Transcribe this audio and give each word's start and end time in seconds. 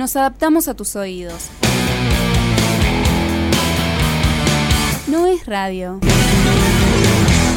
nos 0.00 0.16
adaptamos 0.16 0.66
a 0.66 0.72
tus 0.72 0.96
oídos. 0.96 1.50
No 5.08 5.26
es 5.26 5.44
radio. 5.44 6.00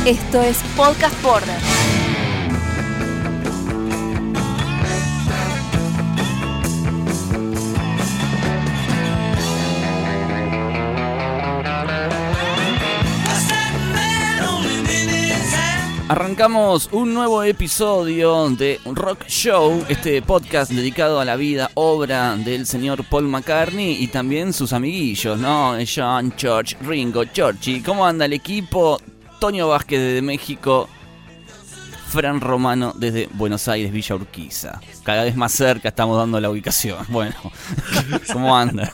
Esto 0.05 0.41
es 0.41 0.57
Podcast 0.75 1.23
Border. 1.23 2.02
Arrancamos 16.13 16.89
un 16.91 17.11
nuevo 17.11 17.41
episodio 17.41 18.47
de 18.51 18.79
Rock 18.85 19.25
Show, 19.25 19.83
este 19.89 20.21
podcast 20.21 20.71
dedicado 20.71 21.19
a 21.19 21.25
la 21.25 21.35
vida, 21.35 21.71
obra 21.73 22.35
del 22.35 22.67
señor 22.67 23.03
Paul 23.03 23.23
McCartney 23.23 23.97
y 23.99 24.05
también 24.09 24.53
sus 24.53 24.73
amiguillos, 24.73 25.39
¿no? 25.39 25.75
John, 25.83 26.31
George, 26.37 26.77
Ringo, 26.81 27.23
Georgie. 27.33 27.81
¿Cómo 27.81 28.05
anda 28.05 28.25
el 28.25 28.33
equipo? 28.33 29.01
Toño 29.39 29.69
Vázquez 29.69 29.99
desde 29.99 30.21
México, 30.21 30.87
Fran 32.13 32.39
Romano 32.39 32.93
desde 32.95 33.27
Buenos 33.33 33.67
Aires, 33.67 33.91
Villa 33.91 34.13
Urquiza. 34.15 34.79
Cada 35.03 35.23
vez 35.23 35.35
más 35.35 35.51
cerca 35.51 35.89
estamos 35.89 36.15
dando 36.17 36.39
la 36.39 36.49
ubicación. 36.51 37.03
Bueno, 37.09 37.35
¿cómo 38.31 38.55
anda? 38.55 38.93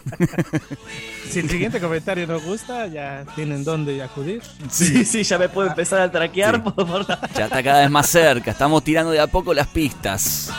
Si 1.29 1.39
el 1.39 1.49
siguiente 1.49 1.79
comentario 1.81 2.25
nos 2.25 2.41
gusta, 2.43 2.87
ya 2.87 3.25
tienen 3.35 3.63
dónde 3.65 4.01
acudir. 4.01 4.41
Sí, 4.69 5.03
sí, 5.03 5.23
ya 5.23 5.37
me 5.37 5.49
puedo 5.49 5.67
empezar 5.67 5.99
a 6.01 6.09
traquear 6.09 6.55
Sí. 6.55 6.61
por, 6.61 6.73
por 6.87 7.09
la- 7.09 7.19
Ya 7.35 7.45
está 7.45 7.61
cada 7.61 7.81
vez 7.81 7.89
más 7.91 8.07
cerca, 8.07 8.51
estamos 8.51 8.83
tirando 8.83 9.11
de 9.11 9.19
a 9.19 9.27
poco 9.27 9.53
las 9.53 9.67
pistas. 9.67 10.49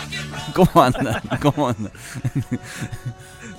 ¿Cómo 0.54 0.82
anda? 0.82 1.22
¿Cómo 1.40 1.68
anda? 1.70 1.90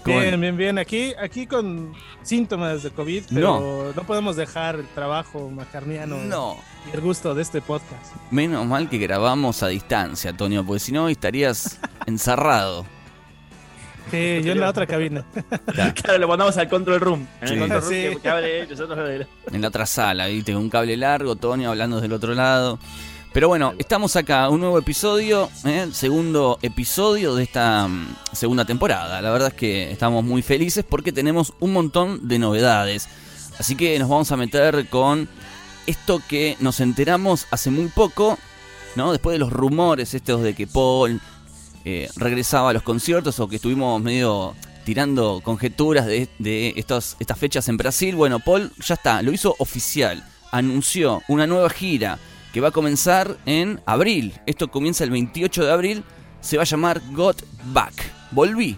Bien, 0.06 0.40
bien, 0.40 0.58
bien. 0.58 0.78
Aquí, 0.80 1.14
aquí 1.22 1.46
con 1.48 1.94
síntomas 2.24 2.84
de 2.84 2.92
COVID, 2.92 3.24
pero 3.34 3.94
no, 3.96 4.04
podemos 4.04 4.36
dejar 4.36 4.76
el 4.76 4.88
trabajo 4.88 5.50
macarniano 5.50 6.18
No. 6.18 6.58
Y 6.90 6.96
el 6.96 7.02
gusto 7.02 7.34
de 7.36 7.42
este 7.42 7.62
podcast. 7.62 8.14
Menos 8.32 8.66
mal 8.66 8.90
que 8.90 8.98
grabamos 8.98 9.64
a 9.64 9.68
distancia, 9.68 10.30
Antonio, 10.32 10.66
porque 10.66 10.80
si 10.80 10.92
no 10.92 11.10
estarías 11.10 11.80
encerrado. 12.06 12.86
Sí, 14.10 14.42
yo 14.44 14.52
en 14.52 14.60
la 14.60 14.70
otra 14.70 14.86
cabina. 14.88 15.24
Claro, 15.96 16.18
lo 16.20 16.28
mandamos 16.28 16.58
al 16.58 16.68
control 16.68 17.00
room. 17.00 17.28
En 17.40 17.48
Sí. 17.48 17.54
el 17.54 17.60
control 17.60 17.82
room 17.82 17.92
Sí. 17.92 17.96
que, 18.16 18.18
que 18.22 18.30
hable 18.30 18.68
nosotros. 18.68 19.28
En 19.52 19.62
la 19.62 19.68
otra 19.68 19.86
sala, 19.86 20.28
¿viste? 20.28 20.54
Con 20.54 20.64
un 20.64 20.70
cable 20.70 20.98
largo, 20.98 21.32
Antonio 21.34 21.70
hablando 21.70 22.02
del 22.02 22.12
otro 22.14 22.34
lado. 22.34 22.78
Pero 23.32 23.48
bueno, 23.48 23.74
estamos 23.78 24.18
acá, 24.18 24.50
un 24.50 24.60
nuevo 24.60 24.78
episodio, 24.78 25.50
¿eh? 25.64 25.88
segundo 25.94 26.60
episodio 26.62 27.34
de 27.36 27.44
esta 27.44 27.88
mm, 27.88 28.16
segunda 28.34 28.66
temporada. 28.66 29.22
La 29.22 29.32
verdad 29.32 29.50
es 29.50 29.54
que 29.54 29.90
estamos 29.92 30.26
muy 30.26 30.42
felices 30.42 30.84
porque 30.88 31.14
tenemos 31.14 31.54
un 31.62 31.72
montón 31.72 32.28
de 32.28 32.40
novedades. 32.40 33.08
Así 33.58 33.76
que 33.78 33.98
nos 34.00 34.10
vamos 34.10 34.30
a 34.34 34.36
meter 34.36 34.90
con 34.90 35.30
esto 35.92 36.22
que 36.28 36.58
nos 36.60 36.80
enteramos 36.80 37.48
hace 37.52 37.70
muy 37.70 37.88
poco, 37.88 38.38
¿no? 38.96 39.12
Después 39.12 39.36
de 39.36 39.40
los 39.40 39.52
rumores 39.52 40.14
estos 40.14 40.42
de 40.42 40.54
que 40.54 40.68
Paul 40.68 41.20
eh, 41.86 42.10
regresaba 42.16 42.70
a 42.70 42.74
los 42.74 42.84
conciertos 42.84 43.40
o 43.40 43.48
que 43.48 43.58
estuvimos 43.58 44.02
medio 44.02 44.56
tirando 44.86 45.42
conjeturas 45.44 46.06
de, 46.06 46.30
de 46.40 46.74
estos, 46.78 47.18
estas 47.20 47.38
fechas 47.38 47.68
en 47.68 47.78
Brasil. 47.78 48.16
Bueno, 48.16 48.40
Paul 48.40 48.72
ya 48.80 48.96
está, 48.96 49.22
lo 49.22 49.32
hizo 49.32 49.56
oficial. 49.60 50.24
Anunció 50.52 51.22
una 51.28 51.46
nueva 51.46 51.70
gira 51.70 52.18
que 52.54 52.62
va 52.62 52.70
a 52.70 52.72
comenzar 52.72 53.38
en 53.46 53.82
abril. 53.86 54.34
Esto 54.46 54.70
comienza 54.70 55.04
el 55.04 55.12
28 55.12 55.66
de 55.66 55.72
abril. 55.72 56.04
Se 56.40 56.58
va 56.58 56.64
a 56.64 56.66
llamar 56.66 57.02
Got 57.12 57.44
Back. 57.66 57.94
Volví. 58.32 58.78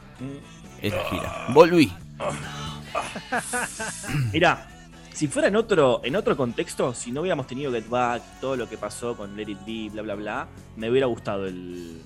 Es 0.81 0.93
la 0.93 1.03
gira. 1.05 1.45
Volví. 1.53 1.93
Mira, 4.33 4.72
si 5.13 5.27
fuera 5.27 5.47
en 5.47 5.55
otro, 5.55 6.01
en 6.03 6.15
otro 6.15 6.35
contexto, 6.35 6.93
si 6.93 7.11
no 7.11 7.21
hubiéramos 7.21 7.47
tenido 7.47 7.71
Get 7.71 7.87
Back, 7.87 8.21
todo 8.41 8.55
lo 8.55 8.67
que 8.67 8.77
pasó 8.77 9.15
con 9.15 9.35
Let 9.35 9.49
It 9.49 9.59
Be, 9.65 9.89
bla, 9.91 10.01
bla, 10.01 10.15
bla, 10.15 10.47
me 10.75 10.89
hubiera 10.89 11.05
gustado 11.07 11.45
el, 11.47 12.01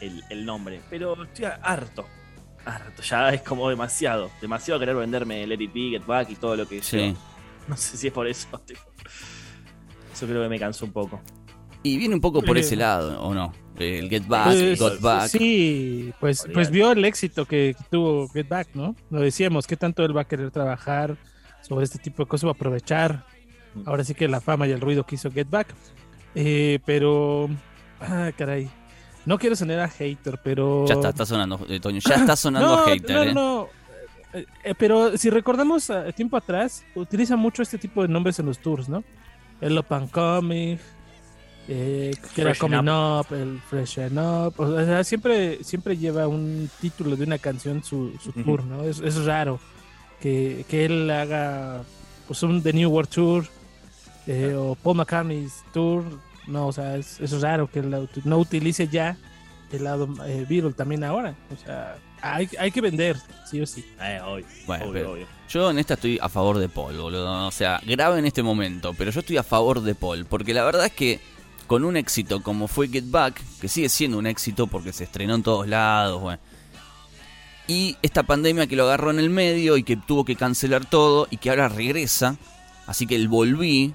el, 0.00 0.22
el 0.28 0.44
nombre. 0.44 0.80
Pero 0.90 1.22
estoy 1.24 1.46
harto. 1.62 2.04
Harto, 2.64 3.02
ya 3.02 3.30
es 3.30 3.42
como 3.42 3.68
demasiado. 3.68 4.30
Demasiado 4.40 4.78
querer 4.80 4.94
venderme 4.96 5.46
Let 5.46 5.60
It 5.62 5.72
Be, 5.72 5.90
Get 5.90 6.06
Back 6.06 6.30
y 6.30 6.36
todo 6.36 6.56
lo 6.56 6.66
que 6.68 6.82
Sí. 6.82 7.12
yo- 7.12 7.18
No 7.68 7.76
sé 7.76 7.96
si 7.96 8.06
es 8.08 8.12
por 8.12 8.26
eso. 8.26 8.48
tipo. 8.66 8.80
Eso 10.12 10.26
creo 10.26 10.42
que 10.42 10.48
me 10.48 10.58
cansó 10.58 10.84
un 10.84 10.92
poco. 10.92 11.20
Y 11.84 11.96
viene 11.98 12.14
un 12.14 12.20
poco 12.20 12.42
por 12.42 12.56
Eh. 12.56 12.60
ese 12.60 12.76
lado, 12.76 13.20
¿o 13.22 13.34
no? 13.34 13.52
El 13.78 14.08
Get 14.08 14.26
Back, 14.28 14.46
Pues, 14.46 14.78
Got 14.78 15.00
Back. 15.00 15.28
Sí, 15.28 16.12
pues, 16.20 16.46
pues 16.52 16.70
vio 16.70 16.92
el 16.92 17.04
éxito 17.04 17.46
que 17.46 17.74
tuvo 17.90 18.28
Get 18.28 18.48
Back, 18.48 18.68
¿no? 18.74 18.94
Lo 19.10 19.20
decíamos, 19.20 19.66
que 19.66 19.76
tanto 19.76 20.04
él 20.04 20.16
va 20.16 20.20
a 20.20 20.28
querer 20.28 20.50
trabajar 20.52 21.16
sobre 21.72 21.84
este 21.84 21.98
tipo 21.98 22.22
de 22.22 22.28
cosas, 22.28 22.44
va 22.44 22.50
a 22.50 22.54
aprovechar 22.54 23.24
ahora 23.86 24.04
sí 24.04 24.14
que 24.14 24.28
la 24.28 24.42
fama 24.42 24.66
y 24.66 24.72
el 24.72 24.80
ruido 24.80 25.04
que 25.04 25.14
hizo 25.14 25.30
Get 25.30 25.48
Back. 25.48 25.68
Eh, 26.34 26.80
pero, 26.84 27.48
ah, 27.98 28.30
caray, 28.36 28.68
no 29.24 29.38
quiero 29.38 29.56
sonar 29.56 29.80
a 29.80 29.88
hater, 29.88 30.38
pero... 30.44 30.84
Ya 30.86 30.94
está, 30.94 31.08
está 31.08 31.24
sonando, 31.24 31.64
eh, 31.70 31.80
Toño. 31.80 32.00
Ya 32.06 32.16
está 32.16 32.36
sonando 32.36 32.76
no, 32.76 32.84
hater, 32.84 33.16
no, 33.16 33.22
¿eh? 33.22 33.34
no. 33.34 33.68
Eh, 34.34 34.46
eh, 34.64 34.74
pero 34.78 35.16
si 35.16 35.30
recordamos 35.30 35.88
eh, 35.88 36.12
tiempo 36.14 36.36
atrás, 36.36 36.84
utiliza 36.94 37.36
mucho 37.36 37.62
este 37.62 37.78
tipo 37.78 38.02
de 38.02 38.08
nombres 38.08 38.38
en 38.38 38.44
los 38.44 38.58
tours, 38.58 38.90
¿no? 38.90 39.02
El 39.62 39.78
Open 39.78 40.08
Comic, 40.08 40.78
eh, 41.68 42.14
que 42.34 42.42
era 42.42 42.54
Coming 42.54 42.88
Up, 42.88 43.26
el 43.30 43.60
Freshen 43.60 44.18
Up. 44.18 44.54
O 44.58 44.84
sea, 44.84 45.04
siempre, 45.04 45.64
siempre 45.64 45.96
lleva 45.96 46.28
un 46.28 46.68
título 46.82 47.16
de 47.16 47.24
una 47.24 47.38
canción 47.38 47.82
su, 47.82 48.12
tour, 48.44 48.62
¿no? 48.64 48.84
Es, 48.84 49.00
es 49.00 49.24
raro 49.24 49.58
que, 50.22 50.64
que 50.68 50.84
él 50.84 51.10
haga 51.10 51.82
pues 52.26 52.42
un 52.44 52.62
The 52.62 52.72
New 52.72 52.90
World 52.90 53.10
Tour 53.10 53.46
eh, 54.26 54.54
o 54.56 54.76
Paul 54.76 54.96
McCartney's 54.98 55.64
Tour. 55.72 56.04
No, 56.46 56.68
o 56.68 56.72
sea, 56.72 56.96
es, 56.96 57.20
es 57.20 57.40
raro 57.40 57.70
que 57.70 57.82
la 57.82 58.06
no 58.24 58.38
utilice 58.38 58.88
ya 58.88 59.16
el 59.72 59.84
lado 59.84 60.08
eh, 60.26 60.46
Beatle 60.48 60.72
también 60.72 61.02
ahora. 61.04 61.34
O 61.52 61.56
sea, 61.56 61.96
hay, 62.20 62.48
hay 62.58 62.70
que 62.70 62.80
vender, 62.80 63.16
sí 63.50 63.60
o 63.60 63.66
sí. 63.66 63.84
Eh, 64.00 64.20
obvio, 64.24 64.46
Bueno, 64.66 64.86
obvio. 64.86 65.26
Yo 65.48 65.70
en 65.70 65.78
esta 65.78 65.94
estoy 65.94 66.18
a 66.22 66.28
favor 66.28 66.58
de 66.58 66.68
Paul, 66.68 66.96
boludo. 66.96 67.46
O 67.46 67.50
sea, 67.50 67.80
grave 67.84 68.18
en 68.18 68.26
este 68.26 68.42
momento, 68.42 68.94
pero 68.96 69.10
yo 69.10 69.20
estoy 69.20 69.36
a 69.36 69.42
favor 69.42 69.80
de 69.82 69.94
Paul. 69.94 70.24
Porque 70.26 70.54
la 70.54 70.64
verdad 70.64 70.86
es 70.86 70.92
que 70.92 71.20
con 71.66 71.84
un 71.84 71.96
éxito 71.96 72.42
como 72.42 72.68
fue 72.68 72.88
Get 72.88 73.10
Back, 73.10 73.40
que 73.60 73.68
sigue 73.68 73.88
siendo 73.88 74.18
un 74.18 74.26
éxito 74.26 74.66
porque 74.66 74.92
se 74.92 75.04
estrenó 75.04 75.34
en 75.34 75.42
todos 75.42 75.66
lados, 75.66 76.20
bueno. 76.20 76.40
Y 77.68 77.96
esta 78.02 78.22
pandemia 78.24 78.66
que 78.66 78.76
lo 78.76 78.84
agarró 78.84 79.10
en 79.10 79.18
el 79.18 79.30
medio 79.30 79.76
y 79.76 79.82
que 79.84 79.96
tuvo 79.96 80.24
que 80.24 80.36
cancelar 80.36 80.84
todo 80.84 81.28
y 81.30 81.36
que 81.36 81.50
ahora 81.50 81.68
regresa. 81.68 82.36
Así 82.86 83.06
que 83.06 83.14
el 83.16 83.28
volví. 83.28 83.94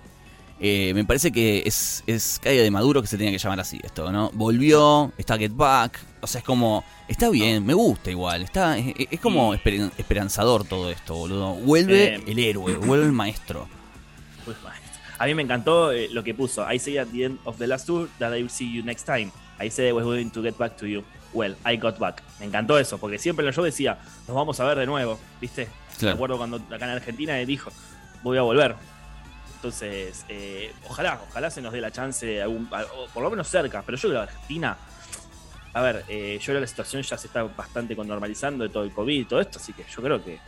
eh, 0.59 0.91
me 0.95 1.05
parece 1.05 1.31
que 1.31 1.61
es, 1.65 2.03
es 2.07 2.39
calle 2.41 2.63
de 2.63 2.71
Maduro 2.71 3.01
que 3.01 3.07
se 3.07 3.17
tenía 3.17 3.31
que 3.31 3.37
llamar 3.37 3.59
así 3.59 3.79
esto, 3.83 4.11
¿no? 4.11 4.31
Volvió, 4.33 5.11
está 5.17 5.37
Get 5.37 5.51
Back. 5.53 5.99
O 6.21 6.27
sea, 6.27 6.39
es 6.39 6.45
como. 6.45 6.83
Está 7.07 7.29
bien, 7.29 7.63
me 7.65 7.73
gusta 7.75 8.09
igual. 8.09 8.41
Está, 8.41 8.77
es, 8.77 8.93
es 9.11 9.19
como 9.19 9.53
esperan- 9.53 9.91
esperanzador 9.97 10.63
todo 10.65 10.89
esto, 10.89 11.13
boludo. 11.15 11.53
Vuelve 11.55 12.15
Eh, 12.15 12.23
el 12.25 12.39
héroe, 12.39 12.75
vuelve 12.77 13.05
el 13.05 13.11
maestro. 13.11 13.67
Maestro. 14.47 14.71
A 15.19 15.25
mí 15.25 15.33
me 15.35 15.43
encantó 15.43 15.91
eh, 15.91 16.07
lo 16.11 16.23
que 16.23 16.33
puso. 16.33 16.65
I 16.71 16.79
say 16.79 16.97
at 16.97 17.07
the 17.09 17.25
end 17.25 17.39
of 17.43 17.57
the 17.57 17.67
last 17.67 17.85
tour 17.85 18.07
that 18.19 18.31
I 18.33 18.41
will 18.41 18.49
see 18.49 18.71
you 18.71 18.81
next 18.83 19.03
time. 19.05 19.31
I 19.59 19.69
said 19.69 19.87
I 19.89 19.91
was 19.93 20.05
going 20.05 20.29
to 20.31 20.41
get 20.41 20.57
back 20.57 20.75
to 20.77 20.85
you. 20.87 21.03
Well, 21.33 21.55
I 21.65 21.77
got 21.77 21.97
back. 21.99 22.21
Me 22.39 22.45
encantó 22.45 22.77
eso, 22.79 22.97
porque 22.97 23.17
siempre 23.17 23.43
en 23.43 23.47
los 23.47 23.55
shows 23.55 23.65
decía, 23.65 23.97
nos 24.27 24.35
vamos 24.35 24.59
a 24.59 24.65
ver 24.65 24.77
de 24.79 24.85
nuevo, 24.85 25.19
¿viste? 25.41 25.65
Me 25.65 25.97
Claro. 25.99 26.15
acuerdo 26.15 26.37
cuando 26.37 26.57
acá 26.57 26.85
en 26.85 26.91
Argentina 26.91 27.35
dijo, 27.35 27.71
voy 28.23 28.37
a 28.37 28.41
volver. 28.43 28.75
Entonces, 29.55 30.23
eh, 30.29 30.71
ojalá, 30.87 31.19
ojalá 31.29 31.49
se 31.49 31.61
nos 31.61 31.73
dé 31.73 31.81
la 31.81 31.91
chance, 31.91 32.25
de 32.25 32.41
algún- 32.41 32.67
por 32.67 33.23
lo 33.23 33.29
menos 33.29 33.47
cerca, 33.47 33.81
pero 33.85 33.97
yo 33.97 34.09
creo 34.09 34.21
que 34.25 34.31
Argentina, 34.31 34.77
a 35.73 35.81
ver, 35.81 36.05
eh, 36.07 36.37
yo 36.39 36.45
creo 36.45 36.55
que 36.57 36.61
la 36.61 36.67
situación 36.67 37.01
ya 37.01 37.17
se 37.17 37.27
está 37.27 37.43
bastante 37.43 37.95
con 37.95 38.07
normalizando 38.07 38.63
de 38.63 38.69
todo 38.69 38.83
el 38.83 38.91
COVID 38.91 39.19
y 39.21 39.25
todo 39.25 39.41
esto, 39.41 39.57
así 39.59 39.73
que 39.73 39.83
yo 39.89 40.01
creo 40.03 40.23
que 40.23 40.39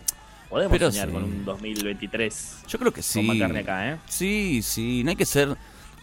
podemos 0.47 0.77
soñar 0.79 1.07
sí. 1.07 1.13
con 1.13 1.23
un 1.23 1.43
2023 1.45 2.59
Yo 2.67 2.77
creo 2.79 2.91
que 2.93 3.01
sí. 3.01 3.25
con 3.39 3.57
acá, 3.57 3.89
¿eh? 3.93 3.97
Sí, 4.07 4.61
sí, 4.61 5.03
no 5.03 5.09
hay 5.09 5.15
que 5.15 5.25
ser. 5.25 5.55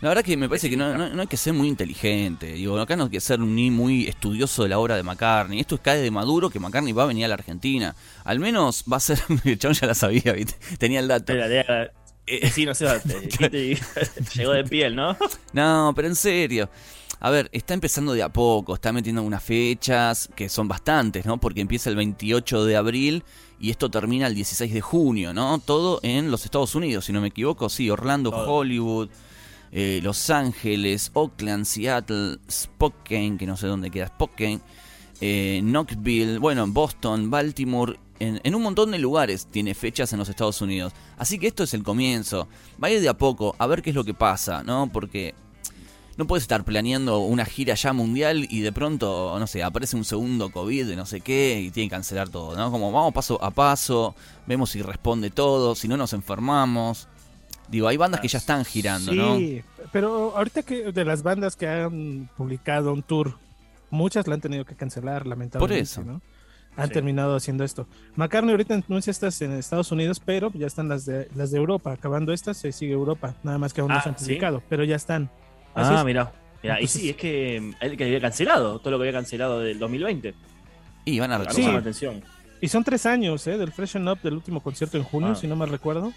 La 0.02 0.10
verdad 0.10 0.22
que 0.22 0.36
me 0.36 0.48
parece 0.48 0.68
que 0.68 0.76
no, 0.76 0.96
no- 0.96 1.08
no 1.08 1.20
hay 1.22 1.26
que 1.26 1.36
ser 1.38 1.54
muy 1.54 1.68
inteligente. 1.68 2.52
Digo, 2.52 2.78
acá 2.78 2.96
no 2.96 3.04
hay 3.04 3.10
que 3.10 3.20
ser 3.20 3.40
ni 3.40 3.70
muy 3.70 4.06
estudioso 4.06 4.62
de 4.62 4.68
la 4.68 4.78
obra 4.78 4.94
de 4.96 5.02
McCartney. 5.02 5.58
Esto 5.58 5.76
es 5.76 5.80
cae 5.80 6.00
de 6.00 6.10
Maduro 6.10 6.50
que 6.50 6.60
McCartney 6.60 6.92
va 6.92 7.04
a 7.04 7.06
venir 7.06 7.24
a 7.24 7.28
la 7.28 7.34
Argentina. 7.34 7.96
Al 8.24 8.38
menos 8.38 8.84
va 8.90 8.98
a 8.98 9.00
ser. 9.00 9.18
El 9.44 9.58
chabón 9.58 9.74
ya 9.74 9.86
la 9.86 9.94
sabía, 9.94 10.32
¿viste? 10.32 10.54
Tenía 10.78 11.00
el 11.00 11.08
dato. 11.08 11.32
Era- 11.32 11.46
era- 11.46 11.90
Eh, 12.28 12.50
Sí, 12.50 12.66
no 12.66 12.74
sé, 12.74 12.86
te- 13.48 13.78
llegó 14.34 14.52
de 14.52 14.64
piel, 14.64 14.94
¿no? 14.96 15.16
No, 15.52 15.92
pero 15.96 16.08
en 16.08 16.16
serio. 16.16 16.68
A 17.20 17.30
ver, 17.30 17.48
está 17.52 17.72
empezando 17.72 18.12
de 18.12 18.22
a 18.22 18.28
poco, 18.28 18.74
está 18.74 18.92
metiendo 18.92 19.22
unas 19.22 19.42
fechas 19.42 20.28
que 20.36 20.48
son 20.50 20.68
bastantes, 20.68 21.24
¿no? 21.24 21.38
Porque 21.38 21.62
empieza 21.62 21.88
el 21.88 21.96
28 21.96 22.64
de 22.66 22.76
abril 22.76 23.24
y 23.58 23.70
esto 23.70 23.88
termina 23.90 24.26
el 24.26 24.34
16 24.34 24.74
de 24.74 24.80
junio, 24.82 25.32
¿no? 25.32 25.58
Todo 25.64 26.00
en 26.02 26.30
los 26.30 26.44
Estados 26.44 26.74
Unidos, 26.74 27.06
si 27.06 27.12
no 27.14 27.22
me 27.22 27.28
equivoco, 27.28 27.70
sí, 27.70 27.88
Orlando, 27.88 28.30
Todo. 28.30 28.52
Hollywood, 28.52 29.08
eh, 29.78 30.00
Los 30.02 30.30
Ángeles, 30.30 31.10
Oakland, 31.12 31.66
Seattle, 31.66 32.38
Spokane, 32.50 33.36
que 33.36 33.46
no 33.46 33.58
sé 33.58 33.66
dónde 33.66 33.90
queda 33.90 34.06
Spokane, 34.06 34.60
eh, 35.20 35.60
Knoxville, 35.62 36.38
bueno, 36.38 36.64
en 36.64 36.72
Boston, 36.72 37.28
Baltimore, 37.28 38.00
en, 38.18 38.40
en, 38.42 38.54
un 38.54 38.62
montón 38.62 38.90
de 38.90 38.98
lugares 38.98 39.48
tiene 39.50 39.74
fechas 39.74 40.14
en 40.14 40.18
los 40.18 40.30
Estados 40.30 40.62
Unidos. 40.62 40.94
Así 41.18 41.38
que 41.38 41.46
esto 41.46 41.62
es 41.62 41.74
el 41.74 41.82
comienzo. 41.82 42.48
Va 42.82 42.88
a 42.88 42.90
ir 42.90 43.02
de 43.02 43.10
a 43.10 43.18
poco, 43.18 43.54
a 43.58 43.66
ver 43.66 43.82
qué 43.82 43.90
es 43.90 43.96
lo 43.96 44.04
que 44.04 44.14
pasa, 44.14 44.62
¿no? 44.62 44.90
Porque 44.90 45.34
no 46.16 46.26
puedes 46.26 46.44
estar 46.44 46.64
planeando 46.64 47.18
una 47.18 47.44
gira 47.44 47.74
ya 47.74 47.92
mundial 47.92 48.46
y 48.48 48.60
de 48.62 48.72
pronto, 48.72 49.36
no 49.38 49.46
sé, 49.46 49.62
aparece 49.62 49.94
un 49.94 50.06
segundo 50.06 50.50
COVID 50.50 50.86
de 50.86 50.96
no 50.96 51.04
sé 51.04 51.20
qué 51.20 51.60
y 51.60 51.70
tiene 51.70 51.90
que 51.90 51.96
cancelar 51.96 52.30
todo, 52.30 52.56
¿no? 52.56 52.70
Como 52.70 52.90
vamos 52.92 53.12
paso 53.12 53.44
a 53.44 53.50
paso, 53.50 54.14
vemos 54.46 54.70
si 54.70 54.80
responde 54.80 55.28
todo, 55.28 55.74
si 55.74 55.86
no 55.86 55.98
nos 55.98 56.14
enfermamos. 56.14 57.08
Digo, 57.68 57.88
hay 57.88 57.96
bandas 57.96 58.20
que 58.20 58.28
ya 58.28 58.38
están 58.38 58.64
girando, 58.64 59.12
¿no? 59.12 59.36
Sí, 59.36 59.62
pero 59.92 60.36
ahorita 60.36 60.62
que 60.62 60.92
de 60.92 61.04
las 61.04 61.22
bandas 61.22 61.56
que 61.56 61.66
han 61.66 62.28
publicado 62.36 62.92
un 62.92 63.02
tour, 63.02 63.38
muchas 63.90 64.26
la 64.26 64.34
han 64.34 64.40
tenido 64.40 64.64
que 64.64 64.74
cancelar, 64.74 65.26
lamentablemente. 65.26 65.58
Por 65.58 65.72
eso. 65.72 66.04
¿no? 66.04 66.20
Han 66.76 66.88
sí. 66.88 66.94
terminado 66.94 67.34
haciendo 67.36 67.64
esto. 67.64 67.88
McCartney 68.16 68.52
ahorita 68.52 68.74
anuncia 68.74 69.10
estas 69.10 69.40
en 69.42 69.52
Estados 69.52 69.90
Unidos, 69.90 70.20
pero 70.24 70.52
ya 70.52 70.66
están 70.66 70.88
las 70.88 71.06
de 71.06 71.28
las 71.34 71.50
de 71.50 71.58
Europa. 71.58 71.92
Acabando 71.92 72.32
estas, 72.32 72.56
se 72.58 72.70
sigue 72.72 72.92
Europa. 72.92 73.34
Nada 73.42 73.58
más 73.58 73.72
que 73.72 73.80
aún 73.80 73.90
no 73.90 73.96
ah, 73.96 74.02
se 74.02 74.10
han 74.10 74.14
publicado, 74.14 74.58
¿sí? 74.58 74.64
pero 74.68 74.84
ya 74.84 74.96
están. 74.96 75.30
Así 75.74 75.92
ah, 75.94 76.04
mira. 76.04 76.32
Mira, 76.62 76.80
y 76.80 76.86
sí, 76.86 77.10
es 77.10 77.16
que 77.16 77.74
él 77.80 77.96
que 77.96 78.04
había 78.04 78.20
cancelado, 78.20 78.78
todo 78.78 78.90
lo 78.92 78.98
que 78.98 79.04
había 79.04 79.12
cancelado 79.12 79.60
del 79.60 79.78
2020. 79.78 80.34
Y 81.04 81.18
van 81.18 81.32
a 81.32 81.50
sí. 81.50 81.64
atención. 81.64 82.22
Y 82.60 82.68
son 82.68 82.82
tres 82.82 83.06
años, 83.06 83.46
¿eh? 83.46 83.58
Del 83.58 83.72
Freshen 83.72 84.08
Up, 84.08 84.20
del 84.22 84.34
último 84.34 84.62
concierto 84.62 84.96
en 84.96 85.04
junio, 85.04 85.30
ah. 85.30 85.34
si 85.34 85.46
no 85.46 85.56
me 85.56 85.66
recuerdo. 85.66 86.12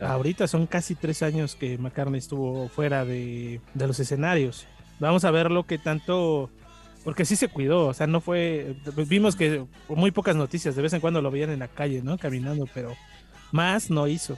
Ahorita 0.00 0.48
son 0.48 0.66
casi 0.66 0.94
tres 0.94 1.22
años 1.22 1.56
que 1.56 1.76
McCartney 1.78 2.18
estuvo 2.18 2.68
fuera 2.68 3.04
de, 3.04 3.60
de, 3.74 3.86
los 3.86 4.00
escenarios. 4.00 4.66
Vamos 4.98 5.24
a 5.24 5.30
ver 5.30 5.50
lo 5.50 5.64
que 5.64 5.78
tanto. 5.78 6.50
Porque 7.04 7.24
sí 7.24 7.34
se 7.34 7.48
cuidó, 7.48 7.86
o 7.86 7.94
sea, 7.94 8.06
no 8.06 8.20
fue. 8.20 8.76
Vimos 9.08 9.36
que 9.36 9.64
muy 9.88 10.10
pocas 10.10 10.36
noticias, 10.36 10.76
de 10.76 10.82
vez 10.82 10.92
en 10.92 11.00
cuando 11.00 11.22
lo 11.22 11.30
veían 11.30 11.50
en 11.50 11.60
la 11.60 11.68
calle, 11.68 12.02
¿no? 12.02 12.18
Caminando, 12.18 12.66
pero 12.74 12.94
más 13.52 13.90
no 13.90 14.06
hizo. 14.06 14.36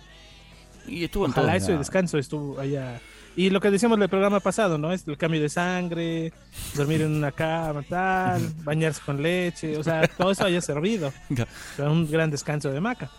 Y 0.87 1.05
estuvo 1.05 1.27
en 1.27 1.33
Ojalá 1.33 1.57
eso 1.57 1.73
y 1.73 1.77
descanso 1.77 2.19
estuvo 2.19 2.59
allá. 2.59 3.01
Y 3.35 3.51
lo 3.51 3.61
que 3.61 3.71
decíamos 3.71 3.99
del 3.99 4.09
programa 4.09 4.41
pasado, 4.41 4.77
¿no? 4.77 4.93
Es 4.93 5.09
el 5.09 5.17
cambio 5.17 5.41
de 5.41 5.49
sangre, 5.49 6.33
dormir 6.75 7.03
en 7.03 7.13
una 7.13 7.33
cama, 7.33 7.83
tal, 7.83 8.43
bañarse 8.63 9.01
con 9.05 9.23
leche, 9.23 9.77
o 9.79 9.83
sea, 9.83 10.07
todo 10.07 10.33
eso 10.33 10.45
haya 10.45 10.61
servido. 10.61 11.13
un 11.79 12.11
gran 12.11 12.31
descanso 12.31 12.71
de 12.71 12.81
maca. 12.81 13.11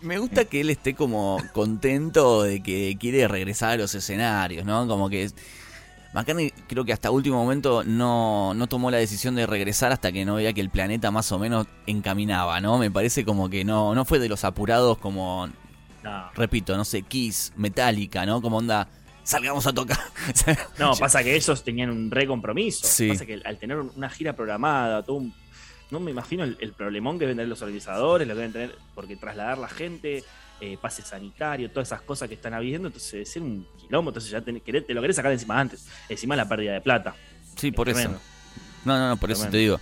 Me 0.00 0.18
gusta 0.18 0.44
que 0.44 0.60
él 0.60 0.70
esté 0.70 0.94
como 0.94 1.38
contento 1.52 2.42
de 2.42 2.62
que 2.62 2.96
quiere 3.00 3.26
regresar 3.28 3.72
a 3.72 3.76
los 3.76 3.94
escenarios, 3.94 4.64
¿no? 4.64 4.86
Como 4.86 5.08
que 5.08 5.30
McCartney 6.12 6.52
creo 6.66 6.84
que 6.84 6.92
hasta 6.92 7.10
último 7.10 7.36
momento 7.36 7.84
no, 7.84 8.52
no 8.54 8.66
tomó 8.66 8.90
la 8.90 8.98
decisión 8.98 9.36
de 9.36 9.46
regresar 9.46 9.92
hasta 9.92 10.10
que 10.10 10.24
no 10.24 10.34
veía 10.34 10.52
que 10.52 10.60
el 10.60 10.70
planeta 10.70 11.10
más 11.10 11.30
o 11.32 11.38
menos 11.38 11.66
encaminaba, 11.86 12.60
¿no? 12.60 12.78
Me 12.78 12.90
parece 12.90 13.24
como 13.24 13.48
que 13.48 13.64
no, 13.64 13.94
no 13.94 14.04
fue 14.04 14.18
de 14.18 14.28
los 14.28 14.44
apurados 14.44 14.98
como, 14.98 15.48
no. 16.02 16.30
repito, 16.34 16.76
no 16.76 16.84
sé, 16.84 17.02
Kiss, 17.02 17.52
Metallica, 17.56 18.26
¿no? 18.26 18.42
Como 18.42 18.56
onda, 18.56 18.88
salgamos 19.22 19.66
a 19.66 19.72
tocar. 19.72 19.98
no, 20.78 20.94
pasa 20.96 21.22
que 21.22 21.36
ellos 21.36 21.62
tenían 21.62 21.90
un 21.90 22.10
re 22.10 22.26
compromiso. 22.26 22.86
Sí. 22.86 23.08
Pasa 23.08 23.24
que 23.24 23.40
al 23.44 23.58
tener 23.58 23.78
una 23.78 24.10
gira 24.10 24.34
programada, 24.34 25.04
todo 25.04 25.16
un 25.16 25.34
no 25.90 26.00
me 26.00 26.10
imagino 26.10 26.44
el, 26.44 26.56
el, 26.60 26.72
problemón 26.72 27.18
que 27.18 27.24
deben 27.24 27.38
tener 27.38 27.48
los 27.48 27.62
organizadores, 27.62 28.26
lo 28.26 28.34
que 28.34 28.38
deben 28.40 28.52
tener, 28.52 28.78
porque 28.94 29.16
trasladar 29.16 29.58
la 29.58 29.68
gente, 29.68 30.24
eh, 30.60 30.76
pase 30.80 31.02
sanitario, 31.02 31.70
todas 31.70 31.88
esas 31.88 32.02
cosas 32.02 32.28
que 32.28 32.34
están 32.34 32.54
habiendo, 32.54 32.88
entonces 32.88 33.12
debe 33.12 33.24
ser 33.24 33.42
un 33.42 33.66
quilombo, 33.78 34.10
entonces 34.10 34.30
ya 34.30 34.40
te, 34.40 34.52
te 34.52 34.94
lo 34.94 35.00
querés 35.00 35.16
sacar 35.16 35.32
encima 35.32 35.58
antes, 35.58 35.86
encima 36.08 36.36
la 36.36 36.48
pérdida 36.48 36.74
de 36.74 36.80
plata. 36.80 37.14
Sí, 37.56 37.68
es 37.68 37.74
por 37.74 37.86
tremendo. 37.86 38.16
eso. 38.16 38.26
No, 38.84 38.98
no, 38.98 39.08
no, 39.08 39.16
por 39.16 39.28
tremendo. 39.28 39.44
eso 39.44 39.50
te 39.50 39.58
digo. 39.58 39.80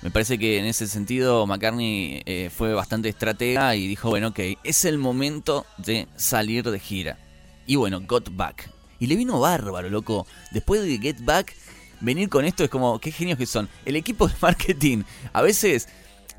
Me 0.00 0.10
parece 0.10 0.38
que 0.38 0.58
en 0.58 0.66
ese 0.66 0.86
sentido 0.86 1.46
McCartney 1.46 2.22
eh, 2.24 2.50
fue 2.54 2.72
bastante 2.72 3.08
estratega 3.08 3.74
y 3.74 3.88
dijo, 3.88 4.10
bueno, 4.10 4.28
ok, 4.28 4.38
es 4.62 4.84
el 4.84 4.96
momento 4.96 5.66
de 5.76 6.06
salir 6.16 6.70
de 6.70 6.78
gira. 6.78 7.18
Y 7.66 7.76
bueno, 7.76 8.00
Got 8.06 8.36
Back. 8.36 8.70
Y 9.00 9.06
le 9.06 9.16
vino 9.16 9.40
bárbaro, 9.40 9.90
loco. 9.90 10.26
Después 10.52 10.82
de 10.82 10.98
Get 10.98 11.24
Back, 11.24 11.54
venir 12.00 12.28
con 12.28 12.44
esto 12.44 12.64
es 12.64 12.70
como, 12.70 12.98
qué 12.98 13.12
genios 13.12 13.38
que 13.38 13.46
son. 13.46 13.68
El 13.84 13.96
equipo 13.96 14.28
de 14.28 14.34
marketing 14.40 15.02
a 15.32 15.42
veces 15.42 15.88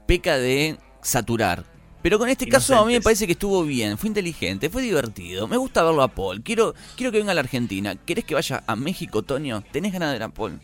peca 0.06 0.38
de 0.38 0.78
saturar. 1.02 1.64
Pero 2.02 2.18
con 2.18 2.30
este 2.30 2.48
caso 2.48 2.78
a 2.78 2.86
mí 2.86 2.94
me 2.94 3.02
parece 3.02 3.26
que 3.26 3.34
estuvo 3.34 3.64
bien, 3.64 3.98
fue 3.98 4.08
inteligente, 4.08 4.70
fue 4.70 4.82
divertido. 4.82 5.48
Me 5.48 5.58
gusta 5.58 5.84
verlo 5.84 6.02
a 6.02 6.08
Paul. 6.08 6.42
Quiero, 6.42 6.74
quiero 6.96 7.12
que 7.12 7.18
venga 7.18 7.32
a 7.32 7.36
la 7.36 7.42
Argentina. 7.42 7.96
¿Querés 7.96 8.24
que 8.24 8.36
vaya 8.36 8.64
a 8.66 8.76
México, 8.78 9.22
Toño? 9.22 9.64
¿Tenés 9.72 9.92
ganas 9.92 10.10
de 10.10 10.14
ver 10.14 10.24
a 10.24 10.30
Paul? 10.30 10.60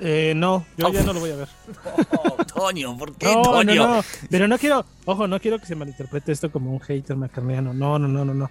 Eh, 0.00 0.34
no, 0.36 0.66
yo 0.76 0.88
oh. 0.88 0.92
ya 0.92 1.04
no 1.04 1.12
lo 1.12 1.20
voy 1.20 1.30
a 1.30 1.36
ver. 1.36 1.48
Oh, 2.18 2.44
Toño, 2.54 2.98
¿por 2.98 3.14
qué, 3.14 3.32
no, 3.32 3.42
Toño? 3.42 3.74
No, 3.74 3.96
no, 3.96 4.04
pero 4.28 4.48
no 4.48 4.58
quiero, 4.58 4.84
ojo, 5.04 5.28
no 5.28 5.38
quiero 5.40 5.58
que 5.58 5.66
se 5.66 5.76
malinterprete 5.76 6.32
esto 6.32 6.50
como 6.50 6.72
un 6.72 6.80
hater 6.80 7.16
macarniano. 7.16 7.72
No, 7.72 7.98
no, 7.98 8.08
no, 8.08 8.24
no, 8.24 8.34
no. 8.34 8.50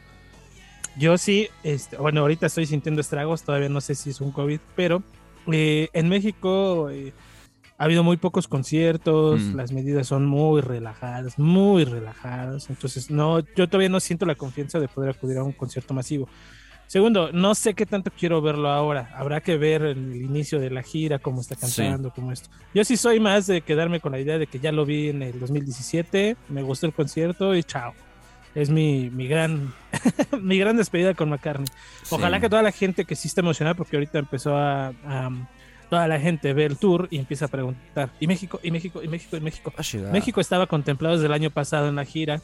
Yo 0.97 1.17
sí, 1.17 1.49
este, 1.63 1.97
bueno, 1.97 2.21
ahorita 2.21 2.47
estoy 2.47 2.65
sintiendo 2.65 3.01
estragos, 3.01 3.43
todavía 3.43 3.69
no 3.69 3.81
sé 3.81 3.95
si 3.95 4.09
es 4.09 4.21
un 4.21 4.31
COVID, 4.31 4.59
pero 4.75 5.03
eh, 5.51 5.89
en 5.93 6.09
México 6.09 6.89
eh, 6.89 7.13
ha 7.77 7.85
habido 7.85 8.03
muy 8.03 8.17
pocos 8.17 8.47
conciertos, 8.47 9.41
mm. 9.41 9.55
las 9.55 9.71
medidas 9.71 10.07
son 10.07 10.25
muy 10.25 10.61
relajadas, 10.61 11.39
muy 11.39 11.83
relajadas, 11.83 12.69
entonces 12.69 13.09
no, 13.09 13.39
yo 13.55 13.67
todavía 13.67 13.89
no 13.89 13.99
siento 13.99 14.25
la 14.25 14.35
confianza 14.35 14.79
de 14.79 14.87
poder 14.87 15.11
acudir 15.11 15.37
a 15.37 15.43
un 15.43 15.51
concierto 15.51 15.93
masivo. 15.93 16.27
Segundo, 16.87 17.31
no 17.31 17.55
sé 17.55 17.73
qué 17.73 17.85
tanto 17.85 18.11
quiero 18.11 18.41
verlo 18.41 18.69
ahora. 18.69 19.13
Habrá 19.15 19.39
que 19.39 19.55
ver 19.55 19.81
el, 19.81 20.11
el 20.11 20.21
inicio 20.23 20.59
de 20.59 20.69
la 20.69 20.83
gira, 20.83 21.19
cómo 21.19 21.39
está 21.39 21.55
cantando, 21.55 22.09
sí. 22.09 22.15
cómo 22.15 22.33
esto. 22.33 22.49
Yo 22.73 22.83
sí 22.83 22.97
soy 22.97 23.21
más 23.21 23.47
de 23.47 23.61
quedarme 23.61 24.01
con 24.01 24.11
la 24.11 24.19
idea 24.19 24.37
de 24.37 24.45
que 24.45 24.59
ya 24.59 24.73
lo 24.73 24.85
vi 24.85 25.07
en 25.07 25.23
el 25.23 25.39
2017, 25.39 26.35
me 26.49 26.63
gustó 26.63 26.87
el 26.87 26.93
concierto 26.93 27.55
y 27.55 27.63
chao 27.63 27.93
es 28.55 28.69
mi, 28.69 29.09
mi 29.09 29.27
gran 29.27 29.73
mi 30.41 30.57
gran 30.57 30.77
despedida 30.77 31.13
con 31.13 31.29
McCartney. 31.29 31.67
Ojalá 32.09 32.37
sí. 32.37 32.41
que 32.41 32.49
toda 32.49 32.61
la 32.61 32.71
gente 32.71 33.05
que 33.05 33.15
sí 33.15 33.27
esté 33.27 33.41
emocionada, 33.41 33.75
porque 33.75 33.95
ahorita 33.95 34.19
empezó 34.19 34.55
a, 34.57 34.87
a, 35.05 35.29
toda 35.89 36.07
la 36.07 36.19
gente 36.19 36.53
ve 36.53 36.65
el 36.65 36.77
tour 36.77 37.09
y 37.11 37.17
empieza 37.17 37.45
a 37.45 37.47
preguntar, 37.49 38.11
¿y 38.19 38.27
México? 38.27 38.61
¿y 38.63 38.71
México? 38.71 39.03
¿y 39.03 39.09
México? 39.09 39.35
¿y 39.35 39.41
México? 39.41 39.73
México 40.11 40.39
estaba 40.39 40.65
contemplado 40.67 41.15
desde 41.15 41.27
el 41.27 41.33
año 41.33 41.49
pasado 41.49 41.89
en 41.89 41.95
la 41.95 42.05
gira 42.05 42.41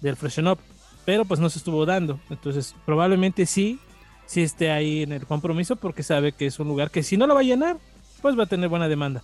del 0.00 0.16
Freshen 0.16 0.48
Up, 0.48 0.58
pero 1.04 1.26
pues 1.26 1.38
no 1.38 1.50
se 1.50 1.58
estuvo 1.58 1.84
dando. 1.84 2.18
Entonces, 2.30 2.74
probablemente 2.86 3.44
sí, 3.44 3.78
sí 4.24 4.42
esté 4.42 4.70
ahí 4.70 5.02
en 5.02 5.12
el 5.12 5.26
compromiso, 5.26 5.76
porque 5.76 6.02
sabe 6.02 6.32
que 6.32 6.46
es 6.46 6.58
un 6.58 6.68
lugar 6.68 6.90
que 6.90 7.02
si 7.02 7.18
no 7.18 7.26
lo 7.26 7.34
va 7.34 7.40
a 7.40 7.44
llenar, 7.44 7.76
pues 8.22 8.38
va 8.38 8.44
a 8.44 8.46
tener 8.46 8.70
buena 8.70 8.88
demanda. 8.88 9.22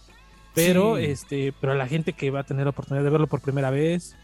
Pero, 0.55 0.99
sí. 0.99 1.05
este, 1.05 1.55
pero 1.59 1.75
la 1.75 1.87
gente 1.87 2.13
que 2.13 2.31
va 2.31 2.41
a 2.41 2.45
tener 2.45 2.65
la 2.65 2.71
oportunidad 2.71 3.05
de 3.05 3.11
verlo 3.11 3.27
por 3.27 3.41
primera 3.41 3.71
vez, 3.71 4.17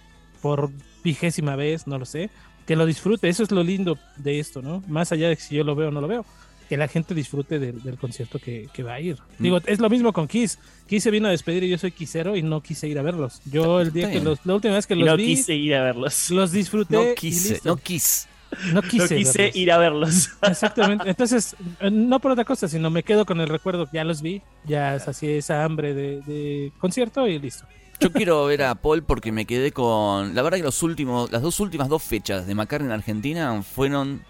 por 0.43 0.71
vigésima 1.03 1.57
vez, 1.57 1.87
no 1.87 1.99
lo 1.99 2.05
sé, 2.05 2.31
que 2.67 2.77
lo 2.77 2.87
disfrute, 2.87 3.29
eso 3.29 3.43
es 3.43 3.51
lo 3.51 3.63
lindo 3.63 3.99
de 4.17 4.41
esto, 4.41 4.61
¿no? 4.61 4.83
Más 4.89 5.11
allá 5.13 5.29
de 5.29 5.37
si 5.37 5.57
yo 5.57 5.65
lo 5.65 5.75
veo 5.75 5.89
o 5.89 5.91
no 5.91 6.01
lo 6.01 6.09
veo, 6.09 6.27
que 6.69 6.77
la 6.77 6.87
gente 6.87 7.15
disfrute 7.15 7.59
del, 7.59 7.83
del 7.83 7.97
concierto 7.97 8.39
que, 8.39 8.69
que, 8.73 8.83
va 8.83 8.95
a 8.95 9.01
ir. 9.01 9.17
Mm. 9.39 9.43
Digo, 9.43 9.61
es 9.65 9.81
lo 9.81 9.89
mismo 9.89 10.13
con 10.13 10.29
Kiss. 10.29 10.59
Kiss 10.87 11.03
se 11.03 11.11
vino 11.11 11.29
a 11.29 11.31
despedir 11.31 11.65
y 11.65 11.71
yo 11.71 11.79
soy 11.79 11.93
quisero 11.93 12.37
y 12.37 12.43
no 12.43 12.63
quise 12.63 12.87
ir 12.87 12.99
a 12.99 13.03
verlos. 13.03 13.41
Yo 13.47 13.81
el 13.81 13.93
día 13.93 14.11
que 14.11 14.21
los, 14.21 14.45
la 14.45 14.55
última 14.55 14.75
vez 14.75 14.87
que 14.87 14.95
los 14.95 15.07
no 15.07 15.17
vi, 15.17 15.27
quise 15.27 15.55
ir 15.55 15.75
a 15.75 15.83
verlos. 15.83 16.31
los 16.31 16.53
disfruté. 16.53 16.95
No 16.95 17.15
quise, 17.15 17.61
no 17.65 17.77
quise. 17.77 18.29
No 18.73 18.83
quise, 18.83 19.15
no 19.15 19.19
quise 19.19 19.51
ir 19.55 19.73
a 19.73 19.79
verlos. 19.79 20.31
Exactamente. 20.43 21.09
Entonces, 21.09 21.57
eh, 21.81 21.91
no 21.91 22.19
por 22.19 22.33
otra 22.33 22.45
cosa, 22.45 22.69
sino 22.69 22.91
me 22.91 23.03
quedo 23.03 23.27
con 23.27 23.41
el 23.41 23.49
recuerdo, 23.49 23.89
ya 23.93 24.05
los 24.05 24.23
vi, 24.23 24.43
ya 24.65 24.99
sacié 24.99 25.39
esa 25.39 25.65
hambre 25.65 25.93
de, 25.93 26.23
de 26.23 26.73
concierto 26.79 27.27
y 27.27 27.39
listo. 27.39 27.67
Yo 28.01 28.13
quiero 28.13 28.47
ver 28.47 28.63
a 28.63 28.75
Paul 28.77 29.03
porque 29.03 29.33
me 29.33 29.45
quedé 29.45 29.73
con. 29.73 30.35
La 30.35 30.43
verdad 30.43 30.59
que 30.59 30.65
los 30.65 30.83
últimos, 30.83 31.31
las 31.33 31.43
dos 31.43 31.59
últimas 31.61 31.89
dos 31.89 32.03
fechas 32.03 32.47
de 32.47 32.55
McCartney 32.55 32.87
en 32.87 32.93
Argentina 32.93 33.63
fueron 33.63 34.23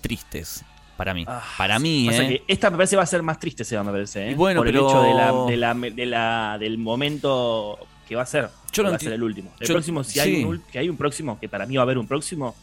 tristes. 0.00 0.64
Para 0.96 1.14
mí. 1.14 1.24
Ah, 1.28 1.42
para 1.56 1.78
mí, 1.78 2.08
¿eh? 2.10 2.42
esta 2.48 2.70
me 2.70 2.76
parece 2.76 2.96
va 2.96 3.04
a 3.04 3.06
ser 3.06 3.22
más 3.22 3.38
triste, 3.38 3.64
se 3.64 3.76
va, 3.76 3.84
me 3.84 3.92
parece. 3.92 4.28
¿eh? 4.28 4.30
Y 4.32 4.34
bueno, 4.34 4.60
Por 4.60 4.66
pero... 4.66 4.80
el 4.80 4.86
hecho 4.86 5.02
de 5.02 5.14
la, 5.14 5.32
de 5.46 5.56
la, 5.56 5.74
de 5.74 6.06
la, 6.06 6.56
del 6.58 6.76
momento 6.76 7.78
que 8.08 8.16
va 8.16 8.22
a 8.22 8.26
ser. 8.26 8.50
Yo 8.72 8.82
no 8.82 8.90
va 8.90 8.96
a 8.96 8.98
ser 8.98 9.12
el 9.12 9.22
último. 9.22 9.52
El 9.60 9.68
yo... 9.68 9.74
próximo, 9.74 10.02
si 10.02 10.14
sí. 10.14 10.20
hay, 10.20 10.42
un, 10.42 10.60
que 10.72 10.78
hay 10.80 10.88
un 10.88 10.96
próximo, 10.96 11.38
que 11.38 11.48
para 11.48 11.66
mí 11.66 11.76
va 11.76 11.82
a 11.82 11.84
haber 11.84 11.98
un 11.98 12.08
próximo, 12.08 12.56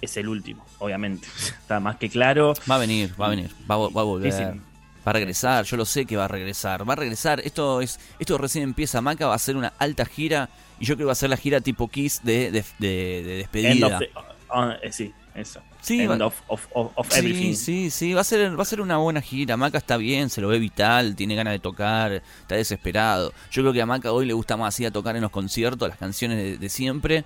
es 0.00 0.16
el 0.16 0.28
último, 0.28 0.64
obviamente. 0.78 1.28
Está 1.36 1.78
más 1.78 1.96
que 1.96 2.08
claro. 2.08 2.54
Va 2.68 2.76
a 2.76 2.78
venir, 2.78 3.14
va 3.20 3.26
a 3.26 3.30
venir. 3.30 3.50
Va, 3.70 3.76
va 3.76 4.00
a 4.00 4.04
volver. 4.04 4.32
Sí, 4.32 4.38
sí. 4.38 4.60
Va 5.06 5.10
a 5.10 5.12
regresar, 5.12 5.64
yo 5.64 5.76
lo 5.76 5.84
sé 5.84 6.06
que 6.06 6.16
va 6.16 6.24
a 6.24 6.28
regresar. 6.28 6.88
Va 6.88 6.94
a 6.94 6.96
regresar. 6.96 7.40
Esto 7.40 7.80
es 7.80 8.00
esto 8.18 8.38
recién 8.38 8.64
empieza. 8.64 9.00
Maca 9.00 9.26
va 9.26 9.32
a 9.34 9.36
hacer 9.36 9.56
una 9.56 9.72
alta 9.78 10.06
gira. 10.06 10.48
Y 10.80 10.86
yo 10.86 10.96
creo 10.96 11.04
que 11.04 11.08
va 11.08 11.12
a 11.12 11.16
ser 11.16 11.30
la 11.30 11.36
gira 11.36 11.60
tipo 11.60 11.88
Kiss 11.88 12.20
de, 12.24 12.50
de, 12.50 12.64
de, 12.78 13.22
de 13.22 13.36
despedida. 13.36 13.98
The, 13.98 14.10
uh, 14.14 14.58
uh, 14.58 14.92
sí, 14.92 15.12
eso. 15.34 15.60
Sí, 15.82 16.00
End 16.00 16.22
va, 16.22 16.26
of, 16.26 16.40
of, 16.48 16.66
of 16.72 17.12
sí, 17.12 17.54
sí, 17.54 17.90
sí, 17.90 18.14
va 18.14 18.22
a 18.22 18.24
ser 18.24 18.58
va 18.58 18.62
a 18.62 18.64
ser 18.64 18.80
una 18.80 18.96
buena 18.96 19.20
gira. 19.20 19.58
Maca 19.58 19.76
está 19.76 19.98
bien, 19.98 20.30
se 20.30 20.40
lo 20.40 20.48
ve 20.48 20.58
vital, 20.58 21.14
tiene 21.14 21.34
ganas 21.34 21.52
de 21.52 21.58
tocar, 21.58 22.12
está 22.12 22.54
desesperado. 22.54 23.34
Yo 23.50 23.62
creo 23.62 23.74
que 23.74 23.82
a 23.82 23.86
Maca 23.86 24.10
hoy 24.10 24.24
le 24.24 24.32
gusta 24.32 24.56
más 24.56 24.80
ir 24.80 24.86
a 24.86 24.90
tocar 24.90 25.14
en 25.14 25.22
los 25.22 25.30
conciertos, 25.30 25.86
las 25.86 25.98
canciones 25.98 26.38
de, 26.38 26.56
de 26.56 26.68
siempre, 26.70 27.24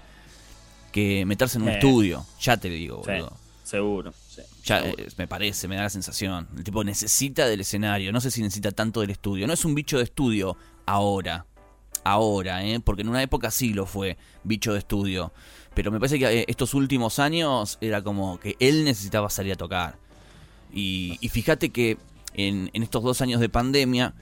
que 0.90 1.24
meterse 1.24 1.58
en 1.58 1.62
un 1.62 1.68
eh. 1.68 1.74
estudio. 1.74 2.26
Ya 2.40 2.56
te 2.56 2.68
digo, 2.68 3.02
sí, 3.04 3.12
boludo. 3.12 3.36
Seguro. 3.62 4.12
Ya 4.68 4.80
eh, 4.80 5.08
me 5.16 5.26
parece, 5.26 5.66
me 5.66 5.76
da 5.76 5.84
la 5.84 5.90
sensación. 5.90 6.46
El 6.54 6.62
tipo 6.62 6.84
necesita 6.84 7.46
del 7.46 7.62
escenario, 7.62 8.12
no 8.12 8.20
sé 8.20 8.30
si 8.30 8.42
necesita 8.42 8.70
tanto 8.70 9.00
del 9.00 9.08
estudio. 9.08 9.46
No 9.46 9.54
es 9.54 9.64
un 9.64 9.74
bicho 9.74 9.96
de 9.96 10.04
estudio 10.04 10.58
ahora. 10.84 11.46
Ahora, 12.04 12.62
¿eh? 12.62 12.78
Porque 12.78 13.00
en 13.00 13.08
una 13.08 13.22
época 13.22 13.50
sí 13.50 13.72
lo 13.72 13.86
fue, 13.86 14.18
bicho 14.44 14.74
de 14.74 14.80
estudio. 14.80 15.32
Pero 15.72 15.90
me 15.90 15.98
parece 15.98 16.18
que 16.18 16.40
eh, 16.40 16.44
estos 16.48 16.74
últimos 16.74 17.18
años 17.18 17.78
era 17.80 18.02
como 18.02 18.38
que 18.38 18.56
él 18.60 18.84
necesitaba 18.84 19.30
salir 19.30 19.54
a 19.54 19.56
tocar. 19.56 19.98
Y, 20.70 21.16
y 21.22 21.30
fíjate 21.30 21.70
que 21.70 21.96
en, 22.34 22.70
en 22.74 22.82
estos 22.82 23.02
dos 23.02 23.22
años 23.22 23.40
de 23.40 23.48
pandemia, 23.48 24.12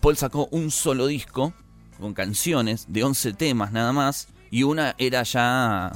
Paul 0.00 0.16
sacó 0.16 0.46
un 0.52 0.70
solo 0.70 1.08
disco 1.08 1.52
con 1.98 2.14
canciones 2.14 2.86
de 2.88 3.02
11 3.02 3.32
temas 3.32 3.72
nada 3.72 3.92
más. 3.92 4.28
Y 4.52 4.62
una 4.62 4.94
era 4.98 5.24
ya, 5.24 5.92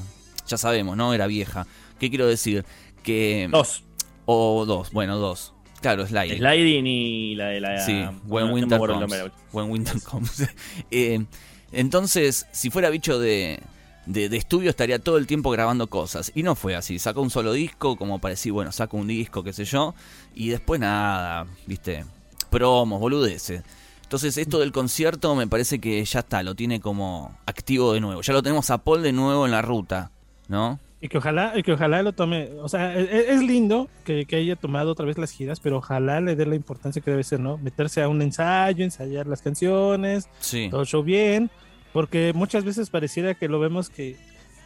ya 0.49 0.59
sabemos, 0.59 0.97
¿no? 0.97 1.15
Era 1.15 1.29
vieja. 1.29 1.69
¿Qué 2.01 2.11
quiero 2.11 2.27
decir? 2.27 2.65
Que... 3.05 3.49
Dos. 3.53 3.85
O 4.33 4.65
dos, 4.65 4.93
bueno, 4.93 5.17
dos. 5.19 5.53
Claro, 5.81 6.07
Sliding. 6.07 6.39
Sliding 6.39 6.87
y 6.87 7.35
la 7.35 7.47
de 7.47 7.61
la. 7.61 7.85
Sí, 7.85 7.93
When 8.27 8.45
no- 8.45 8.49
no 8.49 8.55
Winter 8.55 8.81
el 8.81 8.87
Comes. 8.87 9.23
When 9.53 9.71
Winter 9.71 10.01
Comes. 10.03 10.49
Eh, 10.91 11.25
entonces, 11.73 12.47
si 12.53 12.71
fuera 12.71 12.91
bicho 12.91 13.19
de, 13.19 13.61
de, 14.07 14.29
de 14.29 14.37
estudio, 14.37 14.71
estaría 14.71 14.99
todo 14.99 15.17
el 15.19 15.27
tiempo 15.27 15.51
grabando 15.51 15.89
cosas. 15.89 16.31
Y 16.35 16.43
no 16.43 16.55
fue 16.55 16.77
así. 16.77 16.99
Sacó 16.99 17.23
un 17.23 17.31
solo 17.31 17.53
disco, 17.53 17.97
como 17.97 18.19
para 18.21 18.31
decir, 18.33 18.53
bueno, 18.53 18.71
saco 18.73 18.97
un 18.97 19.07
disco, 19.09 19.43
qué 19.43 19.53
sé 19.53 19.65
yo. 19.65 19.95
Y 20.35 20.51
después 20.51 20.81
nada, 20.81 21.47
viste, 21.67 22.05
promos, 22.51 23.01
boludeces. 23.01 23.63
Entonces, 24.03 24.37
esto 24.37 24.59
del 24.59 24.73
concierto 24.73 25.35
me 25.35 25.47
parece 25.47 25.79
que 25.81 26.05
ya 26.05 26.21
está, 26.21 26.43
lo 26.43 26.55
tiene 26.55 26.81
como 26.81 27.37
activo 27.47 27.93
de 27.95 28.01
nuevo. 28.01 28.21
Ya 28.23 28.33
lo 28.33 28.43
tenemos 28.43 28.69
a 28.71 28.79
Paul 28.79 29.03
de 29.03 29.13
nuevo 29.13 29.47
en 29.47 29.53
la 29.53 29.63
ruta, 29.63 30.11
¿no? 30.49 30.79
Y 31.03 31.09
que 31.09 31.17
ojalá, 31.19 31.55
y 31.57 31.63
que 31.63 31.73
ojalá 31.73 32.03
lo 32.03 32.13
tome, 32.13 32.51
o 32.61 32.69
sea, 32.69 32.95
e- 32.95 33.03
e- 33.05 33.33
es, 33.33 33.43
lindo 33.43 33.89
que, 34.05 34.27
que 34.27 34.37
haya 34.37 34.55
tomado 34.57 34.93
otra 34.93 35.07
vez 35.07 35.17
las 35.17 35.31
giras, 35.31 35.59
pero 35.59 35.79
ojalá 35.79 36.21
le 36.21 36.37
dé 36.37 36.45
la 36.45 36.55
importancia 36.57 37.01
que 37.01 37.11
debe 37.11 37.25
ser, 37.25 37.41
¿no? 37.41 37.57
Meterse 37.57 38.03
a 38.03 38.09
un 38.09 38.21
ensayo, 38.21 38.85
ensayar 38.85 39.27
las 39.27 39.41
canciones, 39.41 40.29
Sí. 40.41 40.69
todo 40.71 40.83
el 40.83 40.87
show 40.87 41.03
bien, 41.03 41.51
porque 41.95 42.33
muchas 42.35 42.65
veces 42.65 42.91
pareciera 42.91 43.35
que 43.35 43.49
lo 43.49 43.59
vemos 43.61 43.89
que... 43.89 44.17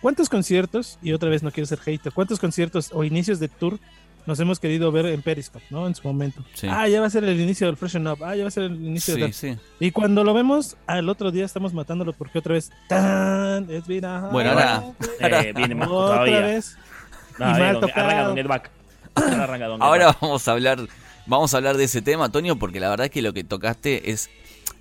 ¿Cuántos 0.02 0.28
conciertos, 0.28 0.98
y 1.02 1.12
otra 1.12 1.30
vez 1.30 1.42
no 1.42 1.50
quiero 1.50 1.66
ser 1.66 1.78
hater, 1.78 2.12
cuántos 2.12 2.38
conciertos 2.40 2.90
o 2.92 3.04
inicios 3.04 3.38
de 3.38 3.48
tour 3.48 3.78
nos 4.26 4.40
hemos 4.40 4.58
querido 4.60 4.90
ver 4.92 5.06
en 5.06 5.20
Periscope, 5.22 5.64
¿no? 5.70 5.86
En 5.86 5.94
su 5.94 6.06
momento. 6.06 6.42
Sí. 6.54 6.66
Ah, 6.70 6.88
ya 6.88 7.00
va 7.00 7.06
a 7.06 7.10
ser 7.10 7.24
el 7.24 7.38
inicio 7.40 7.66
del 7.66 7.76
Freshen 7.76 8.06
Up, 8.06 8.22
ah, 8.24 8.34
ya 8.34 8.42
va 8.42 8.48
a 8.48 8.50
ser 8.50 8.64
el 8.64 8.74
inicio 8.76 9.14
Sí, 9.14 9.20
del... 9.20 9.32
sí. 9.34 9.56
Y 9.80 9.90
cuando 9.90 10.24
lo 10.24 10.32
vemos, 10.34 10.76
al 10.86 11.08
otro 11.08 11.30
día 11.30 11.44
estamos 11.44 11.72
matándolo 11.74 12.12
porque 12.12 12.38
otra 12.38 12.54
vez... 12.54 12.70
¡Tan! 12.88 13.68
Es 13.70 13.86
bien, 13.86 14.04
ajá, 14.04 14.28
Bueno, 14.28 14.50
ahora- 14.50 14.82
Eh, 15.20 15.52
viene 15.54 15.74
más 15.74 15.88
otra 15.88 16.14
todavía. 16.16 16.40
vez. 16.40 16.76
No, 17.38 17.46
y 17.46 17.48
arranca 17.48 17.64
mal 17.64 17.72
con- 17.80 17.80
tocado. 17.88 18.06
Arranca 18.08 18.26
con 18.26 18.36
Get 18.36 18.46
Back. 18.46 18.70
Ahora 19.14 19.44
arranca 19.44 19.66
con 19.68 19.76
Get 19.76 19.82
Ahora 19.82 20.06
Back. 20.06 20.16
vamos 20.20 20.48
a 20.48 20.52
hablar, 20.52 20.78
vamos 21.26 21.54
a 21.54 21.56
hablar 21.58 21.76
de 21.76 21.84
ese 21.84 22.02
tema, 22.02 22.24
Antonio, 22.26 22.56
porque 22.56 22.80
la 22.80 22.88
verdad 22.90 23.06
es 23.06 23.10
que 23.12 23.22
lo 23.22 23.32
que 23.32 23.44
tocaste 23.44 24.10
es, 24.10 24.30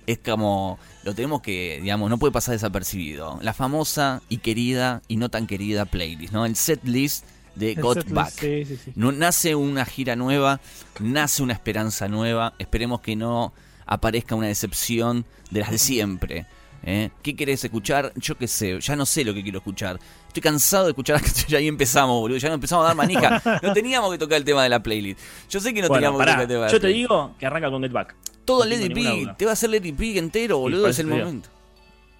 es 0.06 0.18
como, 0.18 0.78
lo 1.02 1.14
tenemos 1.14 1.42
que, 1.42 1.78
digamos, 1.82 2.08
no 2.10 2.18
puede 2.18 2.32
pasar 2.32 2.52
desapercibido. 2.52 3.38
La 3.42 3.52
famosa 3.52 4.22
y 4.28 4.38
querida 4.38 5.02
y 5.08 5.16
no 5.16 5.28
tan 5.28 5.46
querida 5.46 5.84
playlist, 5.84 6.32
¿no? 6.32 6.46
El 6.46 6.56
set 6.56 6.80
list 6.84 7.24
de 7.54 7.74
Got 7.74 8.08
Back. 8.10 8.30
Sí, 8.30 8.64
sí, 8.64 8.76
sí. 8.84 8.92
No, 8.96 9.12
nace 9.12 9.54
una 9.54 9.84
gira 9.84 10.16
nueva, 10.16 10.60
nace 11.00 11.42
una 11.42 11.52
esperanza 11.52 12.08
nueva. 12.08 12.54
Esperemos 12.58 13.00
que 13.00 13.16
no 13.16 13.52
aparezca 13.86 14.34
una 14.34 14.46
decepción 14.48 15.24
de 15.50 15.60
las 15.60 15.70
de 15.70 15.78
siempre. 15.78 16.46
¿eh? 16.82 17.10
¿Qué 17.22 17.34
querés 17.36 17.64
escuchar? 17.64 18.12
Yo 18.16 18.36
qué 18.36 18.48
sé, 18.48 18.78
ya 18.80 18.96
no 18.96 19.06
sé 19.06 19.24
lo 19.24 19.32
que 19.34 19.42
quiero 19.42 19.58
escuchar. 19.58 19.98
Estoy 20.28 20.42
cansado 20.42 20.84
de 20.84 20.90
escuchar 20.90 21.14
las 21.20 21.22
canciones. 21.22 21.50
Ya 21.50 21.58
ahí 21.58 21.68
empezamos, 21.68 22.20
boludo. 22.20 22.38
Ya 22.38 22.48
no 22.48 22.54
empezamos 22.54 22.84
a 22.84 22.88
dar 22.88 22.96
manija. 22.96 23.42
No 23.62 23.72
teníamos 23.72 24.10
que 24.12 24.18
tocar 24.18 24.36
el 24.38 24.44
tema 24.44 24.62
de 24.62 24.68
la 24.68 24.82
playlist. 24.82 25.20
Yo 25.48 25.60
sé 25.60 25.72
que 25.72 25.80
no 25.82 25.88
Bueno, 25.88 26.00
teníamos 26.00 26.20
que 26.20 26.24
tocar 26.26 26.40
el 26.42 26.48
tema 26.48 26.60
de 26.60 26.66
la 26.66 26.72
yo 26.72 26.80
te 26.80 26.88
digo 26.88 27.34
que 27.38 27.46
arranca 27.46 27.70
con 27.70 27.82
Get 27.82 27.92
Back. 27.92 28.14
Todo 28.44 28.64
no 28.64 28.70
Be. 28.70 29.20
duda. 29.20 29.36
Te 29.36 29.44
va 29.46 29.52
a 29.52 29.54
hacer 29.54 29.70
Let 29.70 29.86
It 29.86 29.96
Be 29.96 30.18
entero, 30.18 30.58
boludo. 30.58 30.82
por 30.82 30.90
es 30.90 30.98
el 30.98 31.06
momento. 31.06 31.48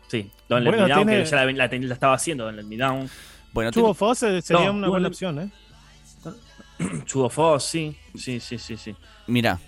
Sí, 0.09 0.31
Let 0.63 0.71
Bueno, 0.71 0.71
Me 0.71 0.77
Down, 0.89 1.07
tiene- 1.07 1.25
que 1.25 1.31
ya 1.31 1.37
la, 1.37 1.53
la 1.53 1.67
la 1.69 1.95
estaba 1.95 2.15
haciendo, 2.15 2.45
Don't 2.45 2.57
Let 2.57 2.65
Me 2.65 2.77
Down. 2.77 3.11
Bueno, 3.55 3.71
Tuvo 3.71 3.85
tengo- 3.87 3.95
Foss 3.95 4.19
sería 4.19 4.67
No, 4.67 4.73
una 4.73 4.89
buena 4.89 5.09
opción, 5.09 5.39
¿eh? 5.41 5.51
Chugo 7.07 7.31
Foss, 7.31 7.65
sí, 7.65 7.97
sí, 8.15 8.41
sí, 8.41 8.59
sí, 8.59 8.77
sí. 8.77 8.95
mirá. 9.27 9.59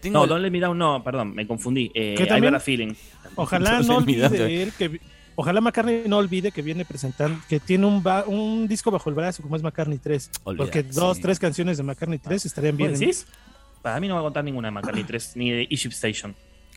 Tengo 0.00 0.18
No, 0.18 0.24
el- 0.24 0.28
Don't 0.30 0.42
Let 0.42 0.50
Me 0.50 0.60
Down 0.60 0.76
no, 0.78 1.02
perdón, 1.02 1.34
me 1.34 1.46
confundí. 1.46 1.90
Eh, 1.94 2.14
¿Qué 2.16 2.24
I 2.24 2.28
también? 2.28 2.52
Got 2.52 2.60
a 2.60 2.64
Feeling. 2.64 2.94
Ojalá 3.36 3.80
no 3.86 3.96
olvide 3.98 4.62
él 4.62 4.72
que 4.76 5.00
ojalá 5.36 5.60
McCartney 5.60 6.02
no 6.06 6.18
olvide 6.18 6.50
que 6.50 6.62
viene 6.62 6.84
presentando 6.84 7.40
que 7.48 7.60
tiene 7.60 7.86
un 7.86 8.02
ba- 8.02 8.24
un 8.26 8.66
disco 8.66 8.90
bajo 8.90 9.08
el 9.08 9.14
brazo 9.16 9.42
como 9.42 9.54
es 9.56 9.62
McCartney 9.62 9.98
3, 9.98 10.30
Olvidate, 10.44 10.82
porque 10.82 10.82
dos, 10.92 11.16
sí. 11.16 11.22
tres 11.22 11.38
canciones 11.38 11.76
de 11.76 11.84
McCartney 11.84 12.18
3 12.18 12.44
estarían 12.46 12.76
bien. 12.76 12.90
¿Vos 12.90 13.00
decís? 13.00 13.26
Para 13.82 14.00
mí 14.00 14.08
no 14.08 14.14
va 14.14 14.20
a 14.20 14.24
contar 14.24 14.42
ninguna 14.44 14.68
de 14.68 14.72
McCartney 14.72 15.04
3, 15.04 15.32
ni 15.36 15.50
de 15.52 15.62
Egypt 15.70 15.94
Station. 15.94 16.34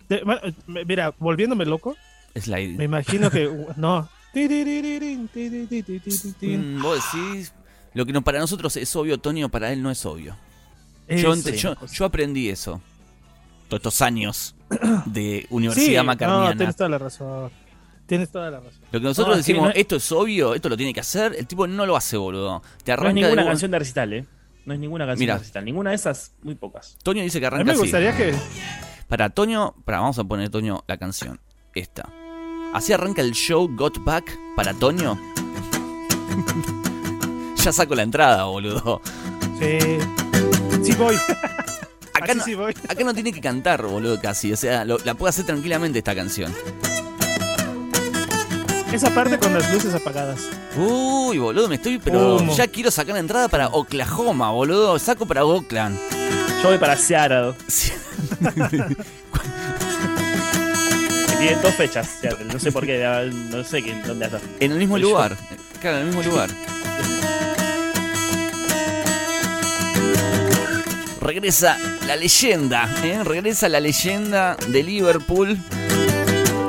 De- 0.07 0.17
eh, 0.17 0.83
mira, 0.85 1.13
volviéndome 1.17 1.65
loco, 1.65 1.95
Slide. 2.35 2.77
me 2.77 2.83
imagino 2.85 3.31
que 3.31 3.49
no. 3.77 4.07
Mm, 6.41 6.81
Vos 6.81 6.99
decís. 7.11 7.53
Lo 7.93 8.05
que 8.05 8.13
no, 8.13 8.21
para 8.21 8.39
nosotros 8.39 8.77
es 8.77 8.95
obvio, 8.95 9.17
Tonio, 9.17 9.49
para 9.49 9.71
él 9.73 9.81
no 9.83 9.91
es 9.91 10.05
obvio. 10.05 10.37
Yo, 11.09 11.35
ent- 11.35 11.51
yo, 11.55 11.75
yo 11.87 12.05
aprendí 12.05 12.47
eso. 12.49 12.81
Todos 13.67 13.79
estos 13.79 14.01
años 14.01 14.55
de 15.05 15.41
Sí, 15.41 15.47
Universidad 15.49 16.01
no, 16.01 16.07
Macarniana. 16.07 16.55
tienes 16.55 16.75
toda 16.75 16.89
la 16.89 16.97
razón. 16.97 17.51
Tienes 18.05 18.29
toda 18.31 18.49
la 18.49 18.59
razón. 18.61 18.79
Lo 18.91 18.99
que 18.99 19.05
nosotros 19.05 19.37
No, 19.37 19.43
sí, 19.43 19.51
decimos, 19.51 19.69
no- 19.69 19.75
esto 19.75 19.95
es 19.97 20.11
obvio, 20.11 20.53
esto 20.55 20.69
lo 20.69 20.77
tiene 20.77 20.93
que 20.93 20.99
hacer, 21.01 21.35
el 21.37 21.47
tipo 21.47 21.67
no 21.67 21.85
lo 21.85 21.95
hace, 21.97 22.15
boludo. 22.17 22.61
Te 22.83 22.91
No 22.91 22.95
es 22.95 22.99
arranca 22.99 23.07
de 23.09 23.13
ninguna 23.21 23.41
una- 23.41 23.51
canción 23.51 23.71
de 23.71 23.79
recital, 23.79 24.13
¿eh? 24.13 24.25
No 24.65 24.73
es 24.73 24.79
ninguna 24.79 25.05
canción 25.05 25.19
Mira. 25.23 25.33
de 25.33 25.39
recital. 25.39 25.65
Ninguna 25.65 25.89
de 25.89 25.95
esas, 25.97 26.33
muy 26.43 26.55
pocas. 26.55 26.97
Toño 27.03 27.23
dice 27.23 27.39
que 27.41 27.47
A 27.47 27.49
mí 27.49 27.55
arranca 27.55 27.65
me 27.67 27.71
así. 27.73 27.81
gustaría 27.81 28.15
que 28.15 28.33
Para 29.07 29.29
Toño, 29.29 29.75
para, 29.83 29.99
vamos 29.99 30.17
a 30.19 30.23
poner 30.23 30.49
Toño 30.49 30.83
la 30.87 30.95
canción. 30.97 31.39
Esta. 31.75 32.09
Así 32.73 32.93
arranca 32.93 33.21
el 33.21 33.31
show 33.33 33.69
Got 33.75 34.03
Back 34.03 34.37
para 34.55 34.73
Toño. 34.73 35.19
ya 37.63 37.71
saco 37.71 37.95
la 37.95 38.03
entrada, 38.03 38.45
boludo. 38.45 39.01
sí, 39.59 39.77
sí 40.83 40.93
voy. 40.93 41.15
Acá 42.13 42.33
no, 42.35 42.43
sí 42.43 42.53
voy. 42.53 42.71
acá 42.87 43.03
no 43.03 43.13
tiene 43.15 43.33
que 43.33 43.41
cantar, 43.41 43.81
boludo, 43.83 44.19
casi. 44.21 44.53
O 44.53 44.57
sea, 44.57 44.85
lo- 44.85 44.99
la 44.99 45.15
puede 45.15 45.29
hacer 45.31 45.43
tranquilamente 45.45 45.97
esta 45.99 46.13
canción. 46.13 46.53
Esa 48.91 49.09
parte 49.09 49.39
con 49.39 49.53
las 49.53 49.73
luces 49.73 49.95
apagadas. 49.95 50.41
Uy, 50.77 51.39
boludo, 51.39 51.67
me 51.67 51.75
estoy. 51.75 51.97
Pero 51.97 52.35
Humo. 52.35 52.55
ya 52.55 52.67
quiero 52.67 52.91
sacar 52.91 53.13
la 53.15 53.21
entrada 53.21 53.47
para 53.47 53.69
Oklahoma, 53.69 54.51
boludo. 54.51 54.99
Saco 54.99 55.25
para 55.25 55.43
Oakland. 55.45 55.97
Yo 56.61 56.69
voy 56.69 56.77
para 56.77 56.95
Seattle. 56.95 57.53
Tiene 61.41 61.59
dos 61.59 61.73
fechas. 61.73 62.19
No 62.53 62.59
sé 62.59 62.71
por 62.71 62.85
qué, 62.85 63.03
no 63.49 63.63
sé 63.63 63.81
qué, 63.81 63.99
dónde 64.05 64.25
anda. 64.25 64.39
En 64.59 64.73
el 64.73 64.77
mismo 64.77 64.97
El 64.97 65.01
lugar. 65.01 65.35
Claro, 65.79 65.97
en 65.97 66.03
el 66.03 66.15
mismo 66.15 66.21
lugar. 66.21 66.51
Regresa 71.19 71.79
la 72.05 72.15
leyenda, 72.15 72.87
¿eh? 73.03 73.23
Regresa 73.23 73.69
la 73.69 73.79
leyenda 73.79 74.55
de 74.67 74.83
Liverpool. 74.83 75.57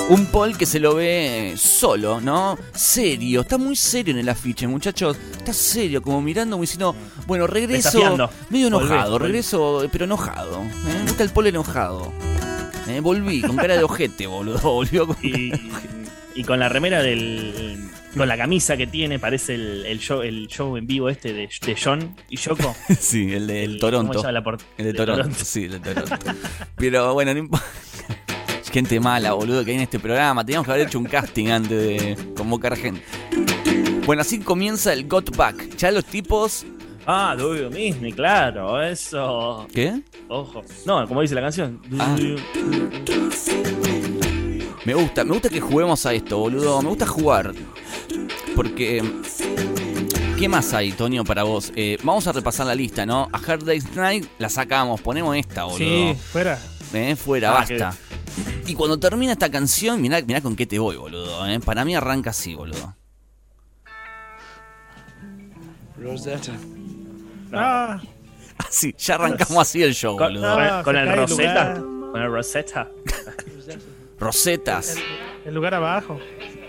Un 0.08 0.26
Paul 0.26 0.56
que 0.56 0.64
se 0.64 0.80
lo 0.80 0.94
ve 0.94 1.54
solo, 1.58 2.22
¿no? 2.22 2.58
Serio, 2.74 3.42
está 3.42 3.58
muy 3.58 3.76
serio 3.76 4.12
en 4.14 4.20
el 4.20 4.28
afiche, 4.30 4.66
muchachos. 4.66 5.18
Está 5.36 5.52
serio, 5.52 6.00
como 6.00 6.22
mirando, 6.22 6.56
como 6.56 6.62
diciendo, 6.62 6.96
bueno, 7.26 7.46
regreso. 7.46 8.30
Medio 8.48 8.68
enojado, 8.68 9.18
regreso, 9.18 9.86
pero 9.92 10.06
enojado. 10.06 10.62
¿eh? 10.62 10.70
Me 10.94 11.02
gusta 11.02 11.24
el 11.24 11.30
Paul 11.30 11.48
enojado. 11.48 12.10
¿Eh? 12.96 13.00
Volví, 13.00 13.40
con 13.42 13.56
cara 13.56 13.76
de 13.76 13.82
ojete, 13.84 14.26
boludo. 14.26 14.58
Volvió 14.62 15.06
con 15.06 15.16
Y, 15.22 15.52
y 16.34 16.44
con 16.44 16.58
la 16.60 16.68
remera 16.68 17.02
del. 17.02 17.88
Con 18.16 18.28
la 18.28 18.36
camisa 18.36 18.76
que 18.76 18.86
tiene, 18.86 19.18
parece 19.18 19.54
el, 19.54 19.86
el 19.86 19.98
show, 19.98 20.20
el 20.20 20.46
show 20.46 20.76
en 20.76 20.86
vivo 20.86 21.08
este 21.08 21.32
de, 21.32 21.48
de 21.64 21.76
John 21.82 22.14
y 22.28 22.36
Yoko. 22.36 22.76
Sí, 23.00 23.32
el 23.32 23.46
de 23.46 23.64
El- 23.64 23.78
Toronto. 23.78 24.08
¿cómo 24.12 24.20
se 24.20 24.26
llama 24.26 24.32
la 24.32 24.44
por- 24.44 24.58
El 24.76 24.84
de 24.84 24.92
de 24.92 24.98
Toronto, 24.98 25.22
Toronto. 25.22 25.44
sí, 25.44 25.64
el 25.64 25.70
de 25.80 25.94
Toronto. 25.94 26.16
Pero 26.76 27.14
bueno, 27.14 27.32
no 27.32 27.38
importa. 27.40 27.64
Gente 28.70 29.00
mala, 29.00 29.32
boludo, 29.34 29.64
que 29.64 29.70
hay 29.72 29.76
en 29.78 29.82
este 29.82 29.98
programa. 29.98 30.44
Teníamos 30.44 30.66
que 30.66 30.72
haber 30.72 30.86
hecho 30.86 30.98
un 30.98 31.04
casting 31.04 31.48
antes 31.48 31.70
de 31.70 32.16
convocar 32.34 32.74
gente. 32.76 33.02
Bueno, 34.06 34.22
así 34.22 34.38
comienza 34.40 34.92
el 34.94 35.06
Got 35.06 35.36
Back. 35.36 35.76
Ya 35.76 35.90
los 35.90 36.04
tipos. 36.06 36.64
Ah, 37.06 37.34
Do 37.36 37.56
You 37.56 37.68
Miss 37.70 38.00
Me, 38.00 38.12
claro, 38.12 38.80
eso. 38.82 39.66
¿Qué? 39.72 40.02
Ojo. 40.28 40.62
No, 40.86 41.06
como 41.08 41.20
dice 41.22 41.34
la 41.34 41.40
canción. 41.40 41.80
Ah. 41.98 42.16
Me 44.84 44.94
gusta, 44.94 45.24
me 45.24 45.32
gusta 45.32 45.48
que 45.48 45.60
juguemos 45.60 46.04
a 46.06 46.12
esto, 46.14 46.38
boludo. 46.38 46.80
Me 46.82 46.88
gusta 46.88 47.06
jugar. 47.06 47.52
Porque. 48.54 49.02
¿Qué 50.38 50.48
más 50.48 50.72
hay, 50.74 50.92
Tonio, 50.92 51.24
para 51.24 51.44
vos? 51.44 51.72
Eh, 51.76 51.98
vamos 52.02 52.26
a 52.26 52.32
repasar 52.32 52.66
la 52.66 52.74
lista, 52.74 53.06
¿no? 53.06 53.28
A 53.32 53.38
Hard 53.38 53.64
Day's 53.64 53.94
Night 53.94 54.26
la 54.38 54.48
sacamos, 54.48 55.00
ponemos 55.00 55.36
esta, 55.36 55.64
boludo. 55.64 55.78
Sí, 55.78 56.14
fuera. 56.32 56.58
Eh, 56.92 57.14
fuera, 57.16 57.50
Ah, 57.50 57.54
basta. 57.60 57.94
Y 58.66 58.74
cuando 58.74 58.98
termina 58.98 59.32
esta 59.32 59.50
canción, 59.50 60.00
mirá, 60.00 60.20
mirá 60.22 60.40
con 60.40 60.56
qué 60.56 60.66
te 60.66 60.78
voy, 60.78 60.96
boludo. 60.96 61.46
Eh. 61.48 61.60
Para 61.60 61.84
mí 61.84 61.94
arranca 61.94 62.30
así, 62.30 62.54
boludo. 62.54 62.94
Rosetta. 65.96 66.52
Ah, 67.52 68.00
Así, 68.58 68.94
ya 68.96 69.14
arrancamos 69.16 69.58
así 69.58 69.82
el 69.82 69.94
show, 69.94 70.16
Con, 70.16 70.28
boludo. 70.34 70.54
con- 70.54 70.62
Ah, 70.62 70.82
con 70.84 70.94
se 70.94 71.00
el 71.00 71.06
cae 71.06 71.14
el 71.14 71.20
Rosetta. 71.28 71.74
Con 72.12 72.22
el 72.22 72.30
Rosetta. 72.30 72.88
Rosetas. 74.18 74.96
El 75.44 75.54
lugar 75.54 75.74
abajo. 75.74 76.18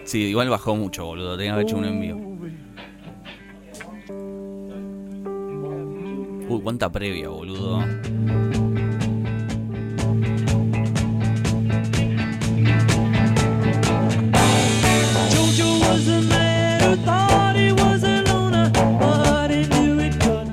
Sí, 0.06 0.20
igual 0.24 0.50
bajó 0.50 0.76
mucho, 0.76 1.06
boludo. 1.06 1.38
Tenía 1.38 1.52
que 1.52 1.54
haber 1.54 1.66
hecho 1.66 1.78
un 1.78 1.86
envío. 1.86 2.16
Uy. 2.18 2.54
Uy, 6.50 6.62
cuánta 6.62 6.92
previa, 6.92 7.30
boludo. 7.30 7.84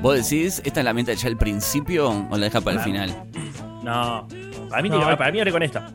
¿Vos 0.01 0.15
decís, 0.15 0.61
esta 0.65 0.79
es 0.79 0.85
la 0.85 0.93
meta 0.93 1.13
ya 1.13 1.27
al 1.27 1.37
principio 1.37 2.09
o 2.29 2.37
la 2.37 2.45
deja 2.45 2.59
para 2.61 2.77
el 2.77 2.83
final? 2.83 3.23
No. 3.83 4.27
Para 4.69 4.81
mí, 4.81 4.89
No, 4.89 4.97
tiene- 4.97 5.13
eh. 5.13 5.17
para 5.17 5.31
mí 5.31 5.39
abre 5.39 5.51
con 5.51 5.63
esta. 5.63 5.91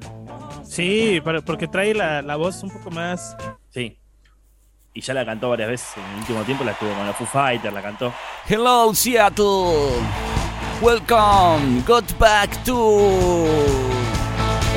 Sí, 0.64 1.20
pero- 1.25 1.44
porque 1.44 1.66
trae 1.66 1.94
la, 1.94 2.22
la 2.22 2.36
voz 2.36 2.62
un 2.62 2.70
poco 2.70 2.90
más. 2.90 3.36
Sí. 3.70 3.98
Y 4.94 5.00
ya 5.00 5.12
la 5.12 5.25
cantó 5.26 5.50
varias 5.50 5.68
veces 5.68 5.88
en 5.96 6.04
el 6.12 6.18
último 6.20 6.42
tiempo, 6.44 6.64
la 6.64 6.72
estuvo 6.72 6.92
con 6.94 7.06
la 7.06 7.12
Foo 7.12 7.26
Fighter, 7.26 7.72
la 7.72 7.82
cantó. 7.82 8.12
Hello, 8.48 8.94
Seattle. 8.94 10.00
Welcome. 10.80 11.82
Got 11.86 12.16
back 12.18 12.62
to. 12.64 12.75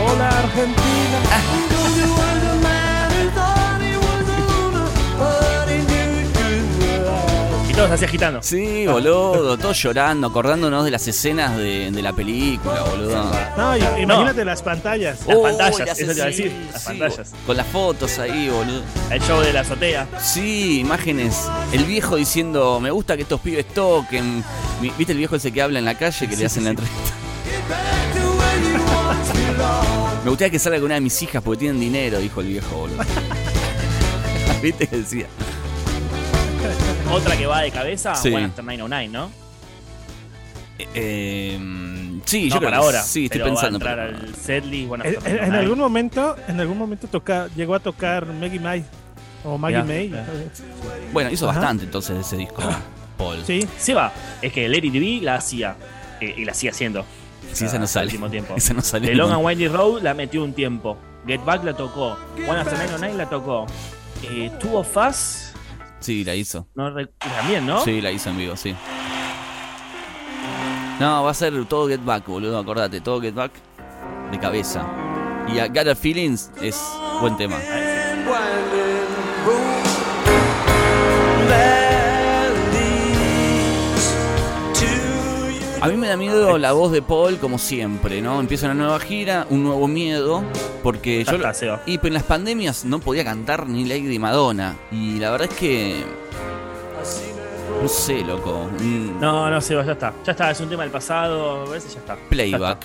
Hola, 0.02 0.30
Argentina. 0.30 1.69
Todos 7.80 7.92
así 7.92 8.06
agitando. 8.06 8.44
Sí, 8.44 8.86
boludo. 8.88 9.58
Todos 9.58 9.82
llorando, 9.82 10.28
acordándonos 10.28 10.84
de 10.84 10.92
las 10.92 11.08
escenas 11.08 11.56
de, 11.58 11.92
de 11.92 12.02
la 12.02 12.12
película, 12.14 12.82
boludo. 12.84 13.32
No, 13.58 13.78
y- 13.78 14.02
imagínate 14.02 14.44
las 14.44 14.62
pantallas. 14.62 15.20
Las 15.26 15.38
pantallas, 15.38 15.80
las- 15.80 16.00
eso 16.00 16.12
te 16.12 16.18
iba 16.18 16.24
a 16.26 16.28
decir, 16.28 16.52
sí, 16.52 16.70
las 16.74 16.82
sí, 16.82 16.88
pantallas. 16.88 17.32
Con 17.46 17.56
las 17.58 17.68
fotos 17.68 18.20
ahí, 18.20 18.50
boludo. 18.50 18.82
El 19.10 19.22
show 19.22 19.40
de 19.42 19.54
la 19.54 19.62
azotea. 19.62 20.08
Sí, 20.22 20.80
imágenes. 20.82 21.46
El 21.72 21.86
viejo 21.86 22.18
diciendo, 22.18 22.80
me 22.82 22.92
gusta 22.92 23.16
que 23.16 23.22
estos 23.24 23.40
pibes 23.40 23.66
toquen. 23.74 24.44
Mi- 24.82 24.92
¿Viste 24.98 25.14
el 25.14 25.18
viejo 25.20 25.38
ese 25.38 25.52
que 25.54 25.62
habla 25.62 25.80
en 25.80 25.86
la 25.86 25.98
calle 25.98 26.28
que 26.28 26.36
le 26.36 26.46
hacen 26.46 26.66
la 26.66 26.72
entrevista? 26.72 27.00
me 30.24 30.30
gustaría 30.30 30.52
que 30.52 30.60
salga 30.60 30.78
con 30.80 30.86
una 30.88 30.96
de 30.96 31.02
mis 31.02 31.22
hijas 31.22 31.42
porque 31.42 31.60
tienen 31.60 31.80
dinero, 31.80 32.20
dijo 32.20 32.42
el 32.42 32.48
viejo, 32.48 32.76
boludo. 32.76 33.04
¿Viste 34.62 34.88
que 34.88 34.98
decía? 34.98 35.28
Otra 37.12 37.36
que 37.38 37.46
va 37.48 37.62
de 37.62 37.72
cabeza, 37.72 38.16
Sí. 38.16 38.30
One 38.34 38.46
After 38.46 38.64
909, 38.64 39.08
¿no? 39.10 39.32
Eh, 40.78 40.88
eh, 40.94 42.20
sí, 42.26 42.44
no 42.48 42.56
yo 42.56 42.60
creo 42.60 42.62
para 42.62 42.78
que 42.80 42.84
ahora. 42.86 43.02
Sí, 43.04 43.26
estoy 43.26 43.40
pero 43.42 43.46
pensando. 43.54 43.80
Va 43.80 43.86
a 43.86 43.92
entrar 43.94 44.16
pero- 44.16 44.28
al 44.30 44.36
setlist 44.36 44.92
One 44.92 45.08
En, 45.10 45.16
After 45.18 45.32
en- 45.32 45.38
en 45.44 45.50
909. 45.50 45.58
algún 45.64 45.80
momento, 45.80 46.36
en 46.48 46.60
algún 46.60 46.78
momento 46.78 47.08
toca, 47.08 47.48
llegó 47.56 47.76
a 47.76 47.80
tocar 47.80 48.26
Maggie 48.28 48.60
May 48.60 48.86
o 49.44 49.58
Maggie 49.58 49.78
Ya, 49.80 49.84
May. 49.84 50.14
Bueno, 51.12 51.32
hizo 51.32 51.50
Ajá. 51.50 51.60
bastante 51.60 51.86
entonces 51.86 52.20
ese 52.26 52.38
disco, 52.38 52.62
Paul. 53.18 53.44
Sí, 53.46 53.68
Se 53.78 53.94
va. 53.94 54.14
Es 54.42 54.54
que 54.54 54.70
Lady 54.70 54.90
TV 54.92 55.20
la 55.22 55.36
hacía. 55.36 55.76
eh, 56.22 56.36
y 56.38 56.44
la 56.46 56.54
sigue 56.54 56.72
haciendo. 56.72 57.06
Sí, 57.54 57.64
esa 57.66 57.78
no 57.80 57.86
hasta 57.86 58.02
el 58.04 58.10
sale. 58.12 58.30
tiempo. 58.30 58.54
Esa 58.58 58.74
no 58.74 58.82
sale. 58.82 59.08
The 59.08 59.16
Long 59.16 59.32
and 59.32 59.44
Windy 59.46 59.68
Road 59.70 60.02
la 60.04 60.14
metió 60.14 60.44
un 60.44 60.52
tiempo. 60.54 60.98
Get 61.26 61.44
Back 61.46 61.64
la 61.64 61.74
tocó. 61.74 62.18
One 62.48 62.60
After 62.60 62.74
909 62.78 63.16
la 63.18 63.30
tocó. 63.30 63.66
Eh, 64.24 64.52
Two 64.60 64.78
of 64.78 64.98
Us 64.98 65.49
Sí, 66.00 66.24
la 66.24 66.36
hizo. 66.36 66.68
no 66.76 66.94
también, 67.18 67.66
¿no? 67.66 67.82
Sí, 67.82 68.02
la 68.02 68.12
hizo 68.12 68.30
en 68.30 68.38
vivo, 68.38 68.56
sí. 68.56 68.76
No, 71.00 71.24
va 71.24 71.32
a 71.32 71.34
ser 71.34 71.66
todo 71.66 71.88
Get 71.88 72.04
Back, 72.04 72.28
boludo, 72.28 72.58
acordate, 72.58 73.00
todo 73.02 73.22
Get 73.22 73.34
Back 73.34 73.52
de 74.32 74.40
cabeza. 74.40 74.86
Y 75.48 75.60
a 75.60 75.68
Got 75.68 75.88
a 75.88 75.96
Feelings 75.96 76.52
es 76.62 76.80
buen 77.22 77.38
tema. 77.38 77.58
A 85.82 85.88
mí 85.88 85.96
me 85.96 86.08
da 86.08 86.18
miedo 86.18 86.58
la 86.58 86.74
voz 86.74 86.92
de 86.92 87.02
Paul 87.02 87.38
como 87.38 87.58
siempre, 87.58 88.22
¿no? 88.22 88.40
Empieza 88.40 88.66
una 88.66 88.76
nueva 88.76 89.00
gira, 89.00 89.48
un 89.50 89.64
nuevo 89.64 89.88
miedo, 89.88 90.44
porque 90.84 91.24
yo... 91.24 91.34
está, 91.34 91.54
Seba. 91.54 91.82
Y 91.86 92.06
en 92.06 92.14
las 92.14 92.24
pandemias 92.24 92.84
no 92.84 93.00
podía 93.00 93.24
cantar 93.24 93.68
ni 93.68 93.86
Lady 93.86 94.20
Madonna. 94.20 94.76
Y 94.92 95.20
la 95.20 95.32
verdad 95.32 95.48
es 95.52 95.58
que... 95.58 96.04
No 97.82 97.88
sé, 97.88 98.26
loco. 98.26 98.70
un 98.80 99.20
No, 99.22 99.50
no, 99.50 99.62
Seba, 99.62 99.86
ya 99.86 99.94
está. 99.94 100.14
Ya 100.26 100.34
está, 100.34 100.52
es 100.52 100.60
un 100.60 100.70
tema 100.70 100.84
del 100.84 100.92
pasado. 100.92 101.66
A 101.66 101.70
veces 101.70 101.94
ya 101.94 102.00
está. 102.00 102.18
playback. 102.30 102.80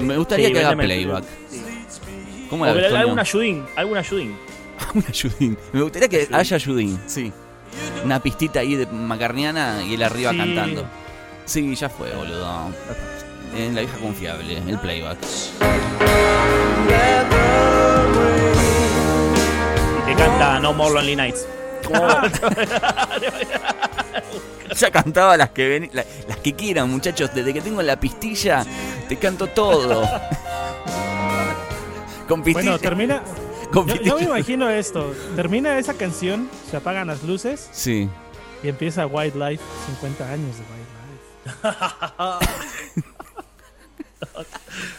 Me 0.00 0.16
gustaría 0.16 0.46
Sí, 0.46 0.52
que 0.54 0.64
haga 0.64 0.76
playback. 0.76 1.24
Sí. 1.50 1.62
¿Cómo 2.48 2.64
la 2.64 2.72
ves, 2.72 2.92
algún 2.94 3.18
ayudín, 3.18 3.64
algún 3.76 3.98
ayudín. 3.98 4.36
Un 4.94 5.04
ayudín. 5.06 5.58
Me 5.72 5.82
gustaría 5.82 6.08
que 6.08 6.28
haya 6.32 6.54
ayudín, 6.56 6.98
sí. 7.06 7.30
Una 8.04 8.20
pistita 8.22 8.60
ahí 8.60 8.74
de 8.74 8.86
macarniana 8.86 9.82
y 9.84 9.94
él 9.94 10.02
arriba 10.02 10.30
Sí. 10.30 10.38
cantando. 10.38 10.84
Sí, 11.48 11.74
ya 11.74 11.88
fue, 11.88 12.14
boludo. 12.14 12.70
En 13.56 13.74
la 13.74 13.80
vieja 13.80 13.96
confiable, 13.98 14.58
el 14.58 14.78
playback. 14.78 15.18
Y 20.02 20.06
te 20.06 20.14
canta 20.14 20.60
No 20.60 20.72
More 20.74 20.94
Lonely 20.94 21.16
Nights. 21.16 21.46
Ya 24.78 24.90
cantaba 24.92 25.36
las 25.36 25.48
que 25.50 25.66
ven, 25.66 25.90
la- 25.92 26.04
las 26.28 26.36
que 26.36 26.54
quieran, 26.54 26.88
muchachos. 26.90 27.30
Desde 27.34 27.52
que 27.54 27.60
tengo 27.60 27.82
la 27.82 27.98
pistilla, 27.98 28.64
te 29.08 29.16
canto 29.16 29.46
todo. 29.48 30.02
Con 32.28 32.42
pistilla. 32.44 32.72
bueno, 32.72 32.78
termina. 32.78 33.22
con 33.72 33.86
Yo, 33.88 33.94
yo 33.96 34.16
me 34.18 34.24
imagino 34.24 34.68
esto. 34.68 35.14
Termina 35.34 35.78
esa 35.78 35.94
canción, 35.94 36.48
se 36.70 36.76
apagan 36.76 37.06
las 37.08 37.22
luces 37.24 37.68
Sí. 37.72 38.08
y 38.62 38.68
empieza 38.68 39.06
White 39.06 39.36
Life, 39.38 39.64
50 39.86 40.24
años 40.30 40.56
de 40.58 40.62
White. 40.62 40.87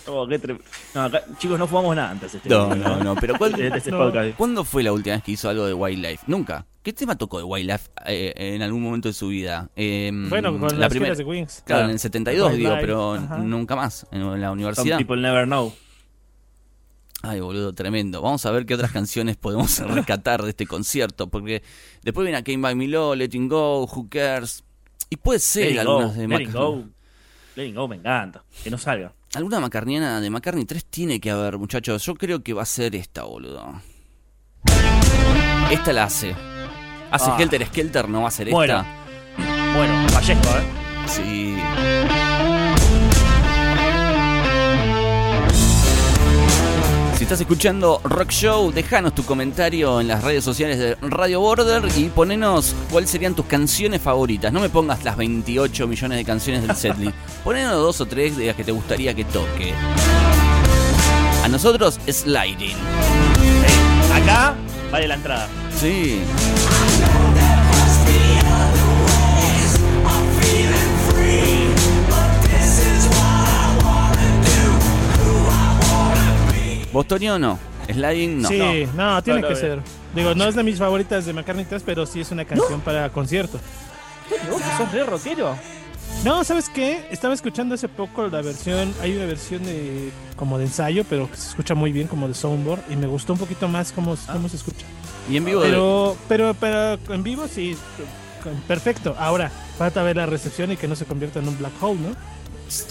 Oh, 0.08 0.28
qué 0.28 0.40
tre- 0.42 0.60
no, 0.96 1.04
acá- 1.04 1.24
chicos, 1.38 1.58
no 1.60 1.68
fumamos 1.68 1.96
nada 1.96 2.12
antes. 2.12 2.34
Este 2.36 2.50
No, 2.50 2.74
no, 2.76 3.04
no. 3.04 3.16
Pero 3.16 3.38
¿cuál, 3.38 3.52
de- 3.54 3.70
de 3.70 3.78
este 3.78 3.92
No. 3.92 4.00
podcast. 4.00 4.36
¿cuándo 4.38 4.64
fue 4.64 4.82
la 4.84 4.92
última 4.92 5.16
vez 5.16 5.24
que 5.24 5.32
hizo 5.34 5.50
algo 5.50 5.66
de 5.66 5.74
Wildlife? 5.74 6.24
Nunca. 6.28 6.66
¿Qué 6.84 6.94
tema 6.94 7.18
tocó 7.18 7.38
de 7.38 7.44
Wildlife 7.44 7.90
eh, 8.06 8.34
en 8.36 8.62
algún 8.62 8.82
momento 8.82 9.08
de 9.10 9.14
su 9.14 9.28
vida? 9.28 9.70
Eh, 9.76 10.12
Bueno, 10.30 10.58
con 10.60 10.70
la 10.74 10.78
las 10.80 10.90
primera. 10.90 11.14
de 11.16 11.24
Wings. 11.24 11.64
Claro, 11.66 11.86
en 11.86 11.92
el 11.92 12.00
72, 12.00 12.54
digo, 12.56 12.76
pero 12.80 13.14
ajá. 13.14 13.38
nunca 13.38 13.76
más. 13.76 14.08
En 14.12 14.22
la 14.22 14.48
Some 14.48 14.52
universidad. 14.54 14.98
people 14.98 15.18
never 15.22 15.46
know. 15.46 15.74
Ay, 17.22 17.40
boludo, 17.42 17.74
tremendo. 17.74 18.22
Vamos 18.22 18.46
a 18.46 18.52
ver 18.52 18.66
qué 18.66 18.74
otras 18.76 18.92
canciones 18.92 19.36
podemos 19.38 19.80
rescatar 19.88 20.42
de 20.44 20.50
este 20.50 20.66
concierto. 20.66 21.28
Porque 21.30 21.62
después 22.02 22.26
viene 22.26 22.38
a 22.38 22.44
Came 22.44 22.58
By 22.60 22.76
Me 22.76 22.88
Low, 22.88 23.14
Letting 23.16 23.48
Go, 23.50 23.84
Who 23.86 24.08
Cares. 24.10 24.64
Y 25.10 25.16
puede 25.18 25.40
ser 25.40 25.72
it 25.72 25.76
go, 25.84 25.98
algunas 25.98 26.16
de 26.16 26.28
let 26.28 26.42
it 26.42 26.48
Mac- 26.48 26.54
go. 26.56 26.84
Let 27.56 27.66
it 27.68 27.76
go, 27.76 27.88
me 27.88 27.96
encanta. 27.98 28.44
Que 28.64 28.70
no 28.70 28.78
salga. 28.78 29.12
Alguna 29.36 29.60
macarniana 29.60 30.22
de 30.22 30.30
McCartney 30.30 30.66
3 30.66 30.86
tiene 30.86 31.20
que 31.20 31.30
haber, 31.32 31.58
muchachos. 31.58 32.04
Yo 32.06 32.16
creo 32.16 32.42
que 32.44 32.54
va 32.54 32.64
a 32.64 32.66
ser 32.66 32.96
esta, 32.96 33.24
boludo. 33.24 33.82
Esta 35.72 35.94
la 35.94 36.04
hace. 36.06 36.36
Hace 37.12 37.30
Ah. 37.32 37.38
Helter 37.40 37.66
Skelter, 37.68 38.08
no 38.10 38.22
va 38.24 38.28
a 38.28 38.32
ser 38.32 38.50
Bueno. 38.50 38.80
esta. 38.80 39.76
Bueno, 39.76 40.10
fallezco, 40.10 40.50
¿eh? 40.50 41.08
Sí. 41.08 41.56
Estás 47.30 47.42
escuchando 47.42 48.02
Rock 48.04 48.32
Show, 48.32 48.72
déjanos 48.72 49.14
tu 49.14 49.24
comentario 49.24 50.02
en 50.02 50.08
las 50.08 50.24
redes 50.24 50.44
sociales 50.44 50.80
de 50.80 50.96
Radio 50.96 51.40
Border 51.42 51.84
y 51.96 52.06
ponenos 52.06 52.74
cuáles 52.90 53.12
serían 53.12 53.36
tus 53.36 53.46
canciones 53.46 54.02
favoritas. 54.02 54.52
No 54.52 54.60
me 54.60 54.70
pongas 54.70 55.04
las 55.04 55.16
28 55.16 55.86
millones 55.86 56.18
de 56.18 56.26
canciones 56.26 56.66
del 56.66 56.76
setlist. 56.76 57.16
Ponenos 57.44 57.74
dos 57.74 58.02
o 58.02 58.08
tres 58.08 58.36
de 58.36 58.48
las 58.48 58.56
que 58.56 58.64
te 58.64 58.72
gustaría 58.72 59.14
que 59.14 59.26
toque. 59.26 59.76
A 61.44 61.48
nosotros, 61.50 62.00
Sliding. 62.10 62.72
Eh, 62.72 64.12
Acá 64.12 64.56
vale 64.92 65.08
la 65.08 65.14
entrada. 65.14 65.48
Sí. 65.80 66.22
¿Vos, 76.92 77.08
Toño, 77.08 77.36
o 77.36 77.40
no? 77.40 77.60
¿Sliding? 77.92 78.42
No. 78.42 78.48
Sí, 78.50 78.88
no, 78.96 79.24
tiene 79.24 79.42
No, 79.42 79.48
que 79.48 79.56
ser. 79.56 79.80
Digo, 80.16 80.34
no 80.36 80.46
es 80.46 80.56
de 80.56 80.64
mis 80.64 80.78
favoritas 80.80 81.26
de 81.26 81.34
McCartney 81.34 81.66
3, 81.66 81.84
pero 81.86 82.06
sí 82.06 82.22
es 82.22 82.32
una 82.32 82.46
canción 82.46 82.82
para 82.82 83.10
concierto. 83.10 83.60
¿Vos 84.50 84.62
que 84.62 84.78
sos 84.78 84.92
re 84.92 85.04
rockero? 85.04 85.56
No, 86.24 86.44
¿sabes 86.44 86.70
qué? 86.70 87.08
Estaba 87.12 87.34
escuchando 87.34 87.76
hace 87.76 87.88
poco 87.88 88.28
la 88.28 88.42
versión, 88.42 88.94
hay 89.02 89.16
una 89.16 89.26
versión 89.26 89.64
de 89.64 90.12
como 90.36 90.58
de 90.58 90.66
ensayo, 90.66 91.04
pero 91.10 91.30
que 91.30 91.38
se 91.38 91.50
escucha 91.50 91.76
muy 91.76 91.92
bien 91.92 92.08
como 92.08 92.28
de 92.28 92.34
soundboard 92.34 92.82
y 92.90 92.96
me 92.96 93.08
gustó 93.08 93.34
un 93.34 93.40
poquito 93.40 93.68
más 93.68 93.92
cómo, 93.92 94.18
cómo 94.32 94.50
se 94.50 94.58
escucha. 94.58 94.86
Y 95.30 95.38
en 95.38 95.46
vivo. 95.46 95.62
Pero, 95.62 96.18
pero, 96.28 96.54
pero 96.60 96.98
en 97.14 97.24
vivo 97.24 97.48
sí, 97.48 97.78
perfecto. 98.68 99.16
Ahora, 99.20 99.52
falta 99.78 100.04
ver 100.04 100.18
la 100.18 100.26
recepción 100.26 100.72
y 100.72 100.78
que 100.78 100.88
no 100.88 100.96
se 100.96 101.06
convierta 101.06 101.40
en 101.40 101.48
un 101.48 101.58
black 101.58 101.74
hole, 101.82 102.00
¿no? 102.00 102.16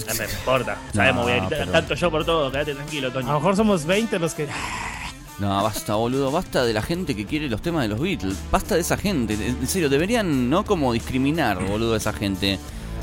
No 0.07 0.15
me 0.15 0.25
importa. 0.25 0.77
Sabemos, 0.95 1.25
voy 1.25 1.33
a 1.33 1.37
gritar 1.37 1.59
pero- 1.59 1.73
tanto 1.73 1.95
yo 1.95 2.11
por 2.11 2.25
todo. 2.25 2.51
Quédate 2.51 2.75
tranquilo, 2.75 3.07
A 3.09 3.11
lo 3.11 3.21
Toño. 3.21 3.33
mejor 3.35 3.57
somos 3.57 3.85
20 3.85 4.19
los 4.19 4.35
que. 4.35 4.49
No, 5.39 5.63
basta, 5.63 5.95
boludo, 5.95 6.33
basta 6.33 6.65
de 6.65 6.73
la 6.73 6.83
gente 6.83 7.15
que 7.15 7.25
quiere 7.25 7.49
los 7.49 7.63
temas 7.63 7.83
de 7.83 7.89
los 7.89 8.01
Beatles. 8.01 8.37
Basta 8.51 8.75
de 8.75 8.81
esa 8.81 8.97
gente. 8.97 9.35
En 9.35 9.69
serio, 9.69 9.89
deberían 9.89 10.51
no 10.51 10.65
como 10.65 10.93
discriminar, 10.93 11.65
boludo, 11.65 11.95
a 11.95 11.97
esa 11.99 12.13
gente. 12.13 12.59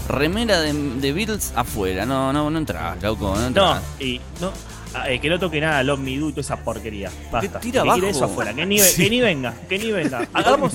Remera 0.09 0.59
de, 0.59 0.73
de 0.73 1.13
Beatles 1.13 1.53
afuera. 1.55 2.05
No, 2.05 2.31
no, 2.33 2.49
no 2.49 2.57
entras, 2.59 3.01
loco, 3.01 3.33
no 3.35 3.49
No, 3.49 3.79
y 3.99 4.19
no. 4.41 4.51
Ah, 4.93 5.09
eh, 5.09 5.19
que 5.19 5.29
no 5.29 5.39
toque 5.39 5.59
nada 5.59 5.81
Love 5.83 5.99
Me 5.99 6.17
Do 6.17 6.29
y 6.29 6.31
toda 6.31 6.41
esa 6.41 6.57
porquería. 6.57 7.09
Basta. 7.31 7.59
tira 7.59 7.83
que 7.83 7.89
abajo. 7.89 8.05
eso 8.05 8.25
afuera. 8.25 8.53
Que 8.53 8.65
ni, 8.65 8.79
Sí. 8.79 9.03
que 9.03 9.09
ni 9.09 9.21
venga, 9.21 9.53
que 9.67 9.77
ni 9.79 9.91
venga. 9.91 10.27
Hagamos. 10.33 10.73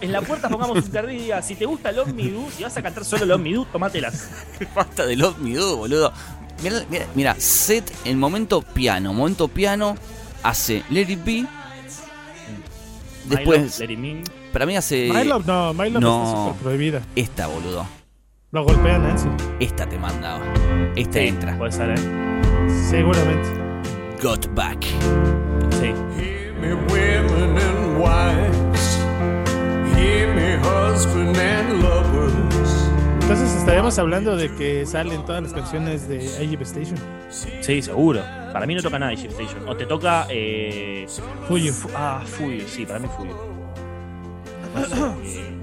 En 0.00 0.12
la 0.12 0.22
puerta 0.22 0.48
pongamos 0.48 0.76
un 0.84 0.90
cartel 0.90 1.16
y 1.16 1.22
diga: 1.22 1.42
si 1.42 1.54
te 1.54 1.64
gusta 1.66 1.92
Love 1.92 2.12
Me 2.14 2.24
Do, 2.30 2.46
si 2.56 2.62
vas 2.62 2.76
a 2.76 2.82
cantar 2.82 3.04
solo 3.04 3.24
Love 3.26 3.40
Me 3.42 3.52
Do, 3.54 3.64
tomátelas. 3.66 4.28
Basta 4.74 5.04
de 5.06 5.16
Love 5.16 5.38
Me 5.38 5.54
Do, 5.54 5.76
boludo. 5.78 6.12
Mira, 6.62 6.82
mira, 6.90 7.06
mira, 7.14 7.34
set 7.38 7.90
en 8.04 8.18
momento 8.18 8.62
piano. 8.62 9.12
Momento 9.12 9.48
piano 9.48 9.94
hace 10.42 10.82
Let 10.90 11.02
It 11.10 11.24
Be. 11.24 11.32
My 11.42 11.48
Después, 13.36 13.78
Love, 13.78 13.88
Let 13.88 13.92
It 13.94 13.98
In. 14.04 14.24
para 14.52 14.64
mí 14.66 14.76
hace 14.76 15.10
My 15.12 15.22
Love, 15.24 15.44
no, 15.46 15.74
My 15.74 15.90
Love 15.90 16.00
No. 16.02 16.24
está 16.24 16.36
súper 16.44 16.62
prohibida. 16.62 17.02
esta, 17.14 17.46
boludo. 17.46 17.86
Lo 18.50 18.64
golpea 18.64 18.98
Nancy. 18.98 19.28
Esta 19.60 19.86
te 19.86 19.98
mandaba. 19.98 20.40
Esta 20.96 21.18
Sí, 21.18 21.26
entra. 21.26 21.58
Puede 21.58 21.70
ser, 21.72 21.90
¿eh? 21.90 22.37
Seguramente. 22.68 23.48
Got 24.22 24.46
Back. 24.54 24.84
Sí. 25.70 25.92
Hear 26.16 26.52
me, 26.54 26.74
women 26.74 27.56
and 27.58 27.98
wives. 27.98 28.98
Hear 29.96 30.34
me, 30.34 30.56
husband 30.56 31.36
and 31.36 31.82
lovers. 31.82 32.90
Entonces 33.22 33.54
estaríamos 33.56 33.98
hablando 33.98 34.36
de 34.36 34.54
que 34.54 34.86
salen 34.86 35.24
todas 35.24 35.42
las 35.42 35.52
canciones 35.52 36.08
de 36.08 36.24
Egypt 36.42 36.62
Station. 36.62 36.98
Sí, 37.30 37.82
seguro. 37.82 38.22
Para 38.52 38.66
mí 38.66 38.74
no 38.74 38.82
toca 38.82 38.98
nada 38.98 39.14
Ship 39.14 39.30
Station. 39.30 39.68
O 39.68 39.76
te 39.76 39.86
toca. 39.86 40.26
Eh, 40.30 41.06
Fuyu. 41.46 41.72
Ah, 41.94 42.22
Fuyu, 42.24 42.66
sí, 42.66 42.86
para 42.86 42.98
mí 42.98 43.08
Fuyu. 43.16 43.34
No 44.74 44.84
sé, 44.86 45.40
eh, 45.40 45.57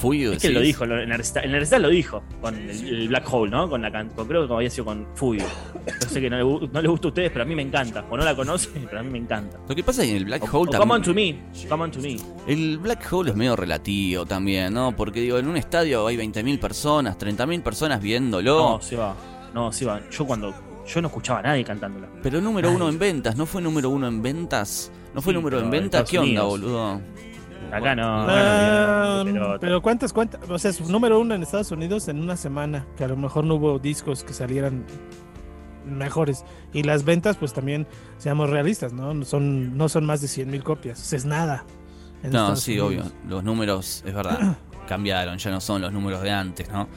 Fuyu, 0.00 0.32
es 0.32 0.38
que 0.42 0.48
decís. 0.48 0.54
lo 0.54 0.60
dijo, 0.60 0.84
en 0.84 1.10
recital 1.10 1.82
lo 1.82 1.88
dijo, 1.88 2.22
con 2.40 2.54
el, 2.56 2.70
el 2.70 3.08
Black 3.08 3.26
Hole, 3.32 3.50
¿no? 3.50 3.68
Con 3.68 3.82
la 3.82 3.92
can- 3.92 4.08
con- 4.10 4.26
creo 4.26 4.48
que 4.48 4.54
había 4.54 4.70
sido 4.70 4.86
con 4.86 5.06
Fuyu. 5.14 5.42
Yo 5.42 6.08
sé 6.08 6.20
que 6.20 6.30
no 6.30 6.36
le, 6.60 6.68
no 6.68 6.82
le 6.82 6.88
gusta 6.88 7.08
a 7.08 7.10
ustedes, 7.10 7.30
pero 7.30 7.42
a 7.42 7.46
mí 7.46 7.54
me 7.54 7.62
encanta. 7.62 8.04
O 8.10 8.16
no 8.16 8.24
la 8.24 8.34
conocen, 8.34 8.72
pero 8.88 9.00
a 9.00 9.02
mí 9.02 9.10
me 9.10 9.18
encanta. 9.18 9.58
Lo 9.68 9.74
que 9.74 9.84
pasa 9.84 10.02
es 10.02 10.08
que 10.08 10.12
en 10.12 10.16
el 10.18 10.24
Black 10.24 10.42
O, 10.52 10.58
Hole 10.58 10.70
o 10.74 10.78
Come 10.80 10.94
On 10.94 11.02
también. 11.02 11.36
To 11.52 11.52
Me, 11.58 11.68
Come 11.68 11.84
On 11.84 11.90
To 11.90 12.00
Me. 12.00 12.16
El 12.46 12.78
Black 12.78 13.12
Hole 13.12 13.30
es 13.30 13.36
medio 13.36 13.56
relativo 13.56 14.24
también, 14.26 14.72
¿no? 14.72 14.96
Porque 14.96 15.20
digo, 15.20 15.38
en 15.38 15.46
un 15.48 15.56
estadio 15.56 16.06
hay 16.06 16.16
20.000 16.16 16.58
personas, 16.58 17.18
30.000 17.18 17.62
personas 17.62 18.00
viéndolo. 18.00 18.58
No, 18.76 18.80
se 18.80 18.96
va. 18.96 19.14
No, 19.54 19.70
se 19.72 19.84
va. 19.84 20.00
Yo 20.10 20.24
cuando. 20.26 20.54
Yo 20.86 21.00
no 21.00 21.08
escuchaba 21.08 21.38
a 21.38 21.42
nadie 21.42 21.62
cantándola. 21.62 22.08
Pero 22.22 22.40
número 22.40 22.72
uno 22.72 22.88
en 22.88 22.98
ventas, 22.98 23.36
¿no 23.36 23.46
fue 23.46 23.62
número 23.62 23.90
uno 23.90 24.08
en 24.08 24.20
ventas? 24.22 24.90
¿No 25.14 25.20
fue 25.22 25.32
Sí, 25.32 25.36
número 25.36 25.58
en 25.58 25.66
en 25.66 25.70
ventas? 25.70 26.08
¿Qué 26.08 26.18
onda, 26.18 26.44
Unidos. 26.44 26.48
boludo? 26.60 27.00
Acá 27.72 27.94
no. 27.94 28.26
Ah, 28.28 29.20
bueno, 29.22 29.40
pero- 29.40 29.60
pero 29.60 29.82
cuántas, 29.82 30.12
cuántas, 30.12 30.48
o 30.48 30.58
sea, 30.58 30.70
es 30.70 30.80
número 30.88 31.18
uno 31.20 31.34
en 31.34 31.42
Estados 31.42 31.70
Unidos 31.70 32.08
en 32.08 32.20
una 32.20 32.36
semana, 32.36 32.86
que 32.96 33.04
a 33.04 33.08
lo 33.08 33.16
mejor 33.16 33.44
no 33.44 33.54
hubo 33.56 33.78
discos 33.78 34.24
que 34.24 34.32
salieran 34.32 34.84
mejores. 35.86 36.44
Y 36.72 36.82
las 36.82 37.04
ventas, 37.04 37.36
pues 37.36 37.52
también, 37.52 37.86
seamos 38.18 38.50
realistas, 38.50 38.92
¿no? 38.92 39.14
No 39.14 39.24
son, 39.24 39.76
no 39.76 39.88
son 39.88 40.04
más 40.04 40.20
de 40.20 40.28
100 40.28 40.50
mil 40.50 40.62
copias, 40.62 41.00
o 41.00 41.04
sea, 41.04 41.16
es 41.16 41.24
nada. 41.24 41.64
No, 42.22 42.28
Estados 42.28 42.60
sí, 42.60 42.78
Unidos. 42.78 43.06
obvio. 43.06 43.12
Los 43.28 43.44
números, 43.44 44.02
es 44.06 44.14
verdad, 44.14 44.56
cambiaron, 44.88 45.38
ya 45.38 45.50
no 45.50 45.60
son 45.60 45.80
los 45.82 45.92
números 45.92 46.22
de 46.22 46.30
antes, 46.30 46.70
¿no? 46.70 46.88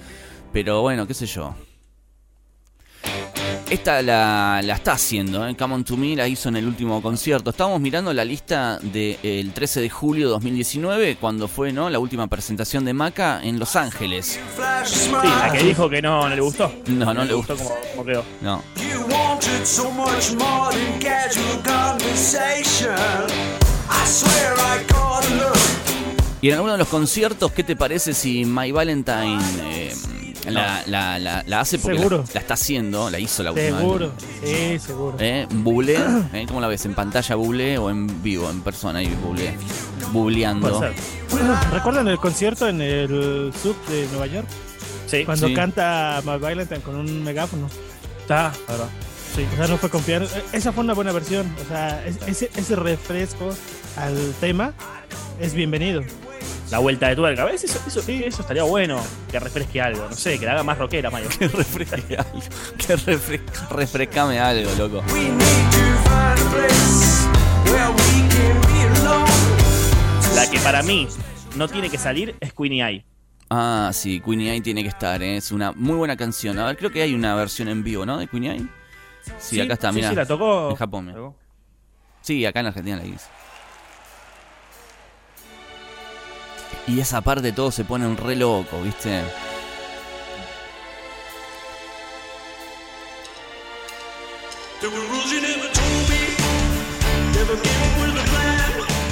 Pero 0.51 0.81
bueno, 0.81 1.07
qué 1.07 1.13
sé 1.13 1.25
yo. 1.25 1.55
Esta 3.69 4.01
la, 4.01 4.61
la 4.63 4.75
está 4.75 4.93
haciendo, 4.93 5.47
¿eh? 5.47 5.55
Come 5.57 5.75
On 5.75 5.83
To 5.83 5.97
Me 5.97 6.15
la 6.15 6.27
hizo 6.27 6.49
en 6.49 6.57
el 6.57 6.67
último 6.67 7.01
concierto. 7.01 7.49
Estábamos 7.49 7.81
mirando 7.81 8.13
la 8.13 8.23
lista 8.23 8.77
del 8.81 9.51
13 9.51 9.81
de 9.81 9.89
julio 9.89 10.27
de 10.27 10.31
2019, 10.33 11.15
cuando 11.15 11.47
fue 11.47 11.71
¿no? 11.71 11.89
la 11.89 11.97
última 11.97 12.27
presentación 12.27 12.85
de 12.85 12.93
Maca 12.93 13.41
en 13.43 13.59
Los 13.59 13.75
Ángeles. 13.75 14.39
Sí, 14.85 15.09
la 15.11 15.51
que 15.51 15.63
dijo 15.63 15.89
que 15.89 16.01
no, 16.01 16.29
no 16.29 16.35
le 16.35 16.41
gustó. 16.41 16.71
No, 16.87 17.13
no 17.13 17.25
le 17.25 17.33
gustó. 17.33 17.55
como, 17.55 17.71
como 17.91 18.05
quedó. 18.05 18.23
No. 18.41 18.61
Y 26.41 26.49
en 26.49 26.55
alguno 26.55 26.73
de 26.73 26.77
los 26.77 26.89
conciertos, 26.89 27.51
¿qué 27.53 27.63
te 27.63 27.75
parece 27.75 28.13
si 28.13 28.43
My 28.45 28.71
Valentine 28.71 29.39
eh, 29.61 29.93
la, 30.49 30.83
la, 30.87 31.19
la, 31.19 31.43
la 31.45 31.59
hace? 31.61 31.79
Porque 31.79 31.97
Seguro. 31.97 32.17
La, 32.27 32.33
la 32.33 32.39
está 32.41 32.53
haciendo, 32.55 33.09
la 33.09 33.19
hizo 33.19 33.43
la 33.43 33.51
última 33.51 33.77
Seguro, 33.79 34.11
vez. 34.41 34.79
sí, 34.79 34.87
seguro. 34.87 35.17
¿Eh? 35.19 35.47
Bublé, 35.51 35.97
¿eh? 36.33 36.45
¿cómo 36.47 36.59
la 36.61 36.67
ves? 36.67 36.85
¿En 36.85 36.93
pantalla 36.95 37.35
bublé 37.35 37.77
o 37.77 37.89
en 37.89 38.21
vivo, 38.23 38.49
en 38.49 38.61
persona 38.61 38.99
ahí 38.99 39.07
bublé? 39.23 39.55
Bubleando. 40.11 40.83
¿Recuerdan 41.71 42.07
el 42.07 42.17
concierto 42.17 42.67
en 42.67 42.81
el 42.81 43.51
sub 43.61 43.75
de 43.87 44.07
Nueva 44.11 44.27
York? 44.27 44.47
Sí, 45.07 45.25
Cuando 45.25 45.47
Sí. 45.47 45.53
canta 45.53 46.21
My 46.25 46.37
Valentine 46.37 46.81
con 46.81 46.95
un 46.95 47.23
megáfono. 47.23 47.67
está, 48.21 48.51
la 48.67 48.71
verdad. 48.73 48.89
Sí. 49.35 49.45
O 49.53 49.57
sea, 49.57 49.67
no 49.67 49.77
fue 49.77 49.89
con 49.89 50.01
piano. 50.03 50.25
Eh, 50.25 50.43
Esa 50.53 50.71
fue 50.71 50.83
una 50.83 50.93
buena 50.93 51.11
versión. 51.11 51.51
O 51.65 51.67
sea, 51.67 52.05
es- 52.05 52.17
ese, 52.27 52.51
ese 52.55 52.75
refresco 52.75 53.49
al 53.97 54.15
tema 54.39 54.73
es 55.39 55.53
bienvenido. 55.53 56.01
La 56.73 56.79
vuelta 56.79 57.07
de 57.07 57.15
tuerca. 57.15 57.45
¿Ves? 57.45 57.63
Eso, 57.65 57.79
eso, 57.85 57.99
eso 58.11 58.41
estaría 58.41 58.63
bueno. 58.63 58.99
Que 59.29 59.39
refresque 59.39 59.79
algo. 59.79 60.07
No 60.09 60.15
sé, 60.15 60.39
que 60.39 60.45
la 60.47 60.53
haga 60.53 60.63
más 60.63 60.75
rockera, 60.79 61.11
Mayo. 61.11 61.29
Que 61.37 61.47
refresque 61.47 62.17
algo. 62.17 62.39
Que 62.79 62.95
refre- 62.97 63.69
refrescame 63.69 64.39
algo, 64.39 64.71
loco. 64.79 65.03
La 70.35 70.49
que 70.49 70.59
para 70.59 70.81
mí 70.81 71.07
no 71.55 71.67
tiene 71.67 71.89
que 71.89 71.97
salir 71.97 72.35
es 72.39 72.53
Queenie 72.53 72.83
Eye. 72.83 73.05
Ah, 73.49 73.91
sí, 73.93 74.19
Queenie 74.19 74.51
Eye 74.51 74.61
tiene 74.61 74.81
que 74.81 74.89
estar, 74.89 75.21
¿eh? 75.21 75.37
es 75.37 75.51
una 75.51 75.71
muy 75.73 75.95
buena 75.95 76.17
canción. 76.17 76.57
A 76.57 76.65
ver, 76.65 76.77
creo 76.77 76.91
que 76.91 77.01
hay 77.03 77.13
una 77.13 77.35
versión 77.35 77.67
en 77.67 77.83
vivo, 77.83 78.05
¿no? 78.05 78.17
De 78.17 78.25
Queenie 78.27 78.51
Eye. 78.53 78.67
Sí, 79.37 79.61
acá 79.61 79.73
está, 79.75 79.89
sí, 79.89 79.95
mira. 79.97 80.09
Sí, 80.09 80.15
la 80.15 80.25
tocó. 80.25 80.71
En 80.71 80.75
Japón, 80.75 81.05
mira. 81.05 81.17
Tocó. 81.17 81.35
Sí, 82.21 82.43
acá 82.45 82.61
en 82.61 82.65
Argentina 82.67 82.97
la 82.97 83.05
hice. 83.05 83.27
Y 86.87 86.99
esa 86.99 87.21
parte 87.21 87.51
todos 87.51 87.75
se 87.75 87.85
ponen 87.85 88.17
re 88.17 88.35
loco, 88.35 88.81
¿viste? 88.81 89.21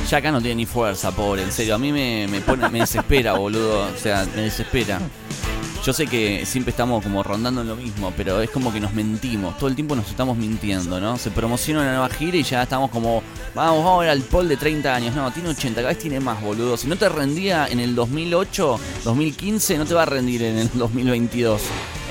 Ya 0.10 0.18
acá 0.18 0.32
no 0.32 0.42
tiene 0.42 0.56
ni 0.56 0.66
fuerza, 0.66 1.12
pobre, 1.12 1.44
en 1.44 1.52
serio. 1.54 1.76
A 1.76 1.78
mí 1.78 1.94
me, 1.94 2.28
me 2.28 2.42
pone, 2.42 2.70
me 2.70 2.80
desespera, 2.80 3.34
boludo. 3.34 3.88
O 3.88 3.98
sea, 3.98 4.28
me 4.36 4.42
desespera. 4.42 5.00
Yo 5.84 5.94
sé 5.94 6.06
que 6.06 6.46
siempre 6.46 6.70
estamos 6.70 7.02
como 7.02 7.24
rondando 7.24 7.62
en 7.62 7.68
lo 7.68 7.76
mismo, 7.76 8.14
pero 8.16 8.40
es 8.40 8.52
como 8.52 8.72
que 8.72 8.80
nos 8.80 8.94
mentimos. 8.94 9.58
Todo 9.58 9.68
el 9.68 9.74
tiempo 9.74 9.96
nos 9.96 10.08
estamos 10.08 10.38
mintiendo, 10.38 11.00
¿no? 11.00 11.18
Se 11.18 11.32
promociona 11.32 11.82
una 11.82 11.90
nueva 11.90 12.10
gira 12.10 12.38
y 12.38 12.44
ya 12.44 12.62
estamos 12.62 12.92
como, 12.92 13.24
vamos, 13.56 13.84
vamos 13.84 14.06
al 14.06 14.22
Paul 14.22 14.48
de 14.48 14.58
30 14.58 14.94
años. 14.94 15.16
No, 15.16 15.32
tiene 15.32 15.50
80, 15.50 15.82
cada 15.82 15.88
vez 15.88 15.98
tiene 15.98 16.20
más, 16.20 16.40
boludo. 16.40 16.78
Si 16.78 16.88
no 16.88 16.98
te 16.98 17.10
rendía 17.10 17.68
en 17.68 17.80
el 17.80 17.96
2008, 17.96 18.80
2015, 19.06 19.78
no 19.80 19.86
te 19.86 19.96
va 19.96 20.04
a 20.04 20.06
rendir 20.06 20.44
en 20.44 20.60
el 20.60 20.70
2022 20.72 21.62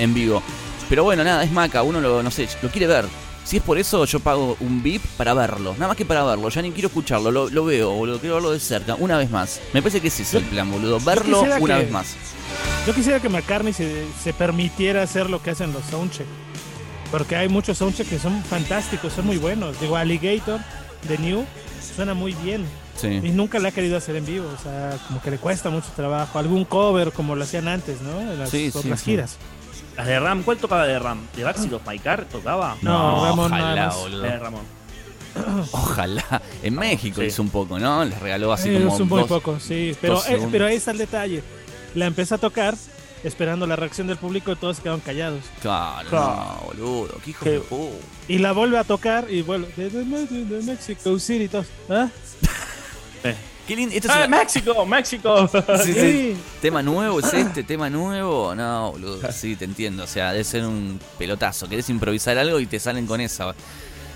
en 0.01 0.15
vivo. 0.15 0.43
Pero 0.89 1.05
bueno, 1.05 1.23
nada, 1.23 1.45
es 1.45 1.53
maca, 1.53 1.85
uno 1.85 2.01
lo, 2.01 2.25
no 2.25 2.31
sé, 2.33 2.49
lo 2.63 2.71
quiere 2.71 2.89
ver. 2.89 3.05
Si 3.44 3.57
es 3.57 3.62
por 3.62 3.79
eso, 3.79 4.05
yo 4.05 4.20
pago 4.20 4.57
un 4.61 4.83
VIP 4.83 5.03
para 5.16 5.35
verlo. 5.35 5.72
Nada 5.74 5.88
más 5.88 5.96
que 5.96 6.05
para 6.05 6.22
verlo. 6.24 6.48
Ya 6.50 6.62
ni 6.62 6.70
quiero 6.70 6.87
escucharlo. 6.88 7.31
Lo, 7.33 7.50
lo 7.50 7.64
veo, 7.64 7.90
boludo. 7.90 8.18
Quiero 8.20 8.37
verlo 8.37 8.53
de 8.53 8.61
cerca. 8.61 8.94
Una 8.94 9.16
vez 9.18 9.31
más. 9.31 9.61
Me 9.72 9.83
parece 9.83 10.00
que 10.00 10.09
ese 10.09 10.22
es 10.22 10.35
el 10.35 10.44
plan, 10.44 10.70
boludo. 10.70 11.00
Verlo 11.00 11.40
una 11.42 11.59
que- 11.59 11.83
vez 11.85 11.90
más. 11.90 12.14
Yo 12.87 12.94
quisiera 12.94 13.20
que 13.20 13.29
McCartney 13.29 13.72
se, 13.72 14.07
se 14.22 14.33
permitiera 14.33 15.03
hacer 15.03 15.29
lo 15.31 15.42
que 15.42 15.50
hacen 15.50 15.72
los 15.72 15.85
soundcheck. 15.87 16.26
Porque 17.11 17.35
hay 17.35 17.48
muchos 17.48 17.79
soundcheck 17.79 18.09
que 18.09 18.18
son 18.20 18.42
fantásticos, 18.44 19.12
son 19.12 19.26
muy 19.26 19.37
buenos. 19.38 19.81
Digo, 19.81 19.96
Alligator 19.96 20.61
de 21.09 21.18
New 21.18 21.44
suena 21.96 22.14
muy 22.14 22.35
bien. 22.35 22.64
Y 23.03 23.31
nunca 23.31 23.59
la 23.59 23.70
ha 23.70 23.72
querido 23.72 23.96
hacer 23.96 24.14
en 24.16 24.26
vivo. 24.26 24.46
O 24.57 24.62
sea, 24.62 24.96
como 25.09 25.20
que 25.22 25.31
le 25.31 25.38
cuesta 25.38 25.70
mucho 25.70 25.88
trabajo. 25.96 26.38
Algún 26.38 26.64
cover 26.66 27.11
como 27.12 27.35
lo 27.35 27.42
hacían 27.44 27.66
antes, 27.66 28.00
¿no? 28.03 28.20
En 28.20 28.38
las 28.38 28.50
Sí, 28.50 28.68
otras 28.68 28.85
sí, 28.85 28.90
sí. 28.96 29.05
giras. 29.11 29.37
Las 30.01 30.07
de 30.09 30.19
Ram, 30.21 30.43
¿cuál 30.43 30.57
tocaba 30.57 30.87
de 30.87 30.99
Ram? 30.99 31.27
¿De 31.37 31.45
Backseat 31.45 31.73
of 31.75 31.87
My 31.87 31.99
Car 31.99 32.25
tocaba? 32.25 32.77
No, 32.83 33.25
Ramón 33.27 33.51
nada 33.51 33.65
ojalá, 33.65 33.87
más. 33.87 33.97
boludo. 33.97 34.23
De 34.23 34.39
Ramón. 34.39 34.63
Ojalá. 35.73 36.43
En 36.63 36.75
México 36.75 37.21
Sí. 37.21 37.27
hizo 37.27 37.43
un 37.43 37.51
poco, 37.51 37.79
¿no? 37.79 38.05
Les 38.05 38.19
regaló 38.19 38.53
así 38.53 38.69
Eh, 38.71 38.81
como. 38.81 38.95
es 38.95 39.01
un 39.01 39.09
muy 39.09 39.21
dos- 39.21 39.29
poco, 39.29 39.61
sí. 39.61 39.95
Pero, 40.01 40.15
dos 40.15 40.25
eh, 40.25 40.29
segundos. 40.29 40.53
pero 40.53 40.67
ahí 40.67 40.77
está 40.77 40.91
el 40.91 40.99
detalle. 40.99 41.43
La 41.95 42.07
empezó 42.07 42.35
a 42.37 42.39
tocar 42.39 42.75
esperando 43.23 43.67
la 43.67 43.77
reacción 43.77 44.07
del 44.07 44.17
público 44.17 44.51
y 44.53 44.57
todos 44.57 44.77
se 44.79 44.83
quedaron 44.83 45.01
callados. 45.01 45.45
Claro, 45.61 46.09
Claro. 46.09 46.27
no, 46.27 46.61
boludo. 46.67 47.19
Qué 47.23 47.31
hijo 47.31 47.45
Qué- 47.45 47.51
de 47.51 47.63
pu- 47.63 47.91
Y 48.29 48.39
la 48.39 48.53
vuelve 48.53 48.79
a 48.79 48.85
tocar 48.85 49.31
y 49.31 49.43
vuelve 49.43 49.69
de, 49.77 49.91
de- 49.91 50.05
de- 50.27 50.45
de 50.47 50.63
Mexico 50.63 51.19
City 51.19 51.45
y 51.45 51.49
todos. 51.49 51.67
¿Ah? 51.91 52.09
Eh, 53.25 53.37
Qué 53.71 53.77
lindo. 53.77 53.95
Esto 53.95 54.09
es 54.09 54.15
Ah, 54.15 54.25
una- 54.27 54.39
México, 54.39 54.85
México. 54.85 55.49
Sí, 55.85 55.93
sí. 55.95 56.37
¿Tema 56.61 56.83
nuevo 56.83 57.21
es 57.21 57.33
este? 57.33 57.63
¿Tema 57.63 57.89
nuevo? 57.89 58.53
No, 58.53 58.91
boludo. 58.91 59.31
Sí, 59.31 59.55
te 59.55 59.65
entiendo. 59.65 60.03
O 60.03 60.07
sea, 60.09 60.33
debe 60.33 60.43
ser 60.43 60.65
un 60.67 60.99
pelotazo. 61.19 61.69
Querés 61.69 61.89
improvisar 61.89 62.37
algo 62.37 62.59
y 62.59 62.67
te 62.67 62.81
salen 62.81 63.07
con 63.07 63.21
esa. 63.21 63.55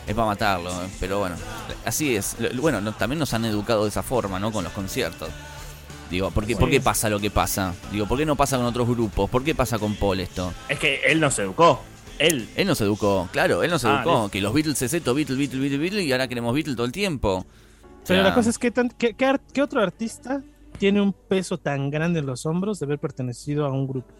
Es 0.08 0.14
para 0.14 0.26
matarlo. 0.26 0.70
eh. 0.70 0.88
Pero 0.98 1.20
bueno, 1.20 1.36
así 1.84 2.16
es. 2.16 2.36
Bueno, 2.60 2.80
no- 2.80 2.94
también 2.94 3.20
nos 3.20 3.32
han 3.32 3.44
educado 3.44 3.84
de 3.84 3.90
esa 3.90 4.02
forma, 4.02 4.40
¿no? 4.40 4.50
Con 4.50 4.64
los 4.64 4.72
conciertos. 4.72 5.28
Digo, 6.10 6.32
¿por 6.32 6.46
qué, 6.46 6.56
¿por 6.56 6.68
qué 6.68 6.80
pasa 6.80 7.08
lo 7.08 7.20
que 7.20 7.30
pasa? 7.30 7.74
Digo, 7.92 8.06
¿por 8.06 8.18
qué 8.18 8.26
no 8.26 8.34
pasa 8.34 8.56
con 8.56 8.66
otros 8.66 8.88
grupos? 8.88 9.30
¿Por 9.30 9.44
qué 9.44 9.54
pasa 9.54 9.78
con 9.78 9.94
Paul 9.94 10.18
esto? 10.18 10.52
Es 10.68 10.80
que 10.80 11.00
él 11.06 11.20
nos 11.20 11.38
educó. 11.38 11.80
Él. 12.18 12.48
Él 12.56 12.66
nos 12.66 12.80
educó, 12.80 13.28
claro, 13.32 13.62
él 13.62 13.70
nos 13.70 13.84
Ah, 13.84 14.00
educó. 14.04 14.28
Que 14.30 14.40
los 14.40 14.52
Beatles 14.52 14.82
es 14.82 14.94
esto, 14.94 15.14
Beatles, 15.14 15.38
Beatles, 15.38 15.60
Beatles, 15.60 15.80
Beatles, 15.80 16.04
y 16.06 16.12
ahora 16.12 16.26
queremos 16.28 16.54
Beatles 16.54 16.76
todo 16.76 16.86
el 16.86 16.92
tiempo. 16.92 17.46
Pero 18.06 18.22
la 18.22 18.34
cosa 18.34 18.50
es 18.50 18.58
que 18.58 18.70
tan- 18.70 18.90
¿qué, 18.90 19.14
qué 19.14 19.26
ar- 19.26 19.40
qué 19.52 19.62
otro 19.62 19.80
artista 19.80 20.42
tiene 20.78 21.00
un 21.00 21.12
peso 21.12 21.58
tan 21.58 21.90
grande 21.90 22.20
en 22.20 22.26
los 22.26 22.46
hombros 22.46 22.78
de 22.80 22.86
haber 22.86 22.98
pertenecido 22.98 23.64
a 23.66 23.72
un 23.72 23.86
grupo? 23.86 24.12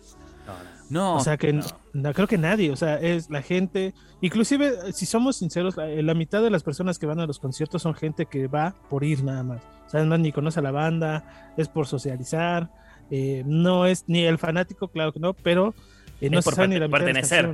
No, 0.91 1.17
O 1.17 1.21
sea 1.21 1.39
que 1.39 1.53
no, 1.95 2.13
creo 2.13 2.27
que 2.27 2.37
nadie, 2.37 2.71
o 2.71 2.77
sea, 2.77 2.97
es 3.01 3.31
la 3.31 3.41
gente, 3.41 3.95
inclusive 4.21 4.93
si 4.93 5.07
somos 5.07 5.37
sinceros, 5.37 5.77
la, 5.79 5.87
la 5.87 6.15
mitad 6.15 6.43
de 6.43 6.51
las 6.51 6.63
personas 6.63 6.99
que 6.99 7.07
van 7.07 7.21
a 7.21 7.27
los 7.27 7.39
conciertos 7.39 7.81
son 7.81 7.95
gente 7.95 8.27
que 8.27 8.49
va 8.49 8.75
por 8.91 9.03
ir 9.03 9.25
nada 9.25 9.43
más. 9.43 9.63
O 9.87 9.91
sea, 9.91 10.01
además 10.01 10.21
ni 10.21 10.31
conoce 10.31 10.59
a 10.61 10.63
la 10.63 10.71
banda, 10.73 11.53
es 11.57 11.69
por 11.69 11.87
socializar, 11.87 12.71
eh, 13.11 13.43
no 13.47 13.87
es 13.87 14.05
ni 14.09 14.25
el 14.25 14.37
fanático, 14.37 14.89
claro 14.89 15.13
que 15.13 15.21
no, 15.21 15.33
pero 15.33 15.75
eh, 16.21 16.29
no 16.29 16.39
Es 16.41 16.45
por 16.45 16.55
sabe 16.55 16.69
ni 16.69 16.79
la 16.79 16.87
mitad 16.89 17.01
de 17.01 17.13
las 17.15 17.29
pertenecer. 17.31 17.47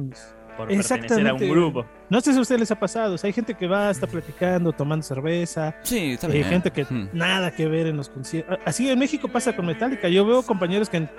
Por 0.56 0.66
pertenecer 0.68 0.92
a 0.96 0.98
un 0.98 1.04
Exactamente. 1.04 1.48
grupo. 1.48 1.86
No 2.08 2.20
sé 2.20 2.32
si 2.32 2.38
a 2.38 2.42
ustedes 2.42 2.60
les 2.60 2.70
ha 2.70 2.78
pasado, 2.78 3.14
o 3.14 3.18
sea, 3.18 3.28
hay 3.28 3.32
gente 3.32 3.54
que 3.54 3.66
va, 3.66 3.90
está 3.90 4.06
platicando, 4.06 4.72
tomando 4.72 5.02
cerveza, 5.02 5.74
sí, 5.82 6.12
está 6.12 6.26
eh, 6.26 6.32
bien. 6.32 6.44
gente 6.44 6.70
que 6.70 6.84
Hmm. 6.84 7.08
nada 7.12 7.50
que 7.54 7.66
ver 7.66 7.86
en 7.86 7.96
los 7.96 8.08
conciertos. 8.08 8.58
Así 8.64 8.88
en 8.90 8.98
México 8.98 9.28
pasa 9.28 9.54
con 9.56 9.66
Metallica. 9.66 10.08
Yo 10.08 10.24
veo 10.26 10.42
compañeros 10.42 10.88
que 10.90 10.98
en- 10.98 11.10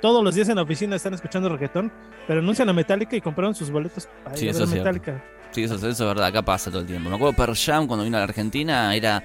todos 0.00 0.22
los 0.24 0.34
días 0.34 0.48
en 0.48 0.56
la 0.56 0.62
oficina 0.62 0.96
están 0.96 1.14
escuchando 1.14 1.48
reggaetón, 1.48 1.92
pero 2.26 2.40
anuncian 2.40 2.68
a 2.68 2.72
Metallica 2.72 3.14
y 3.16 3.20
compraron 3.20 3.54
sus 3.54 3.70
boletos 3.70 4.08
para 4.24 4.36
Sí, 4.36 4.44
ir 4.44 4.48
a 4.48 4.50
eso 4.52 4.60
ver 4.60 4.68
es. 4.68 4.74
Metallica. 4.74 5.24
Sí, 5.52 5.62
eso, 5.64 5.74
eso 5.76 5.88
es 5.88 5.98
verdad, 5.98 6.26
acá 6.26 6.42
pasa 6.42 6.70
todo 6.70 6.80
el 6.80 6.86
tiempo. 6.86 7.08
Me 7.08 7.16
acuerdo 7.16 7.34
Pearl 7.36 7.54
Jam 7.56 7.86
cuando 7.86 8.04
vino 8.04 8.16
a 8.16 8.20
la 8.20 8.24
Argentina, 8.24 8.94
era. 8.94 9.22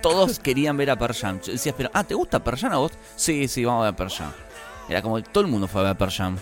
Todos 0.00 0.38
querían 0.40 0.76
ver 0.76 0.90
a 0.90 0.96
Pearl 0.96 1.14
Jam. 1.14 1.40
Yo 1.40 1.52
decía, 1.52 1.72
pero, 1.76 1.90
ah, 1.94 2.04
¿te 2.04 2.14
gusta 2.14 2.42
Pearl 2.42 2.58
Jam 2.58 2.72
a 2.72 2.76
vos? 2.78 2.92
Sí, 3.16 3.46
sí, 3.48 3.64
vamos 3.64 3.82
a 3.82 3.86
ver 3.86 3.94
Pearl 3.96 4.10
Jam. 4.10 4.32
Era 4.88 5.00
como 5.02 5.16
que 5.16 5.22
todo 5.22 5.44
el 5.44 5.50
mundo 5.50 5.66
fue 5.68 5.80
a 5.80 5.84
ver 5.84 5.96
Pearl 5.96 6.12
Jam. 6.12 6.36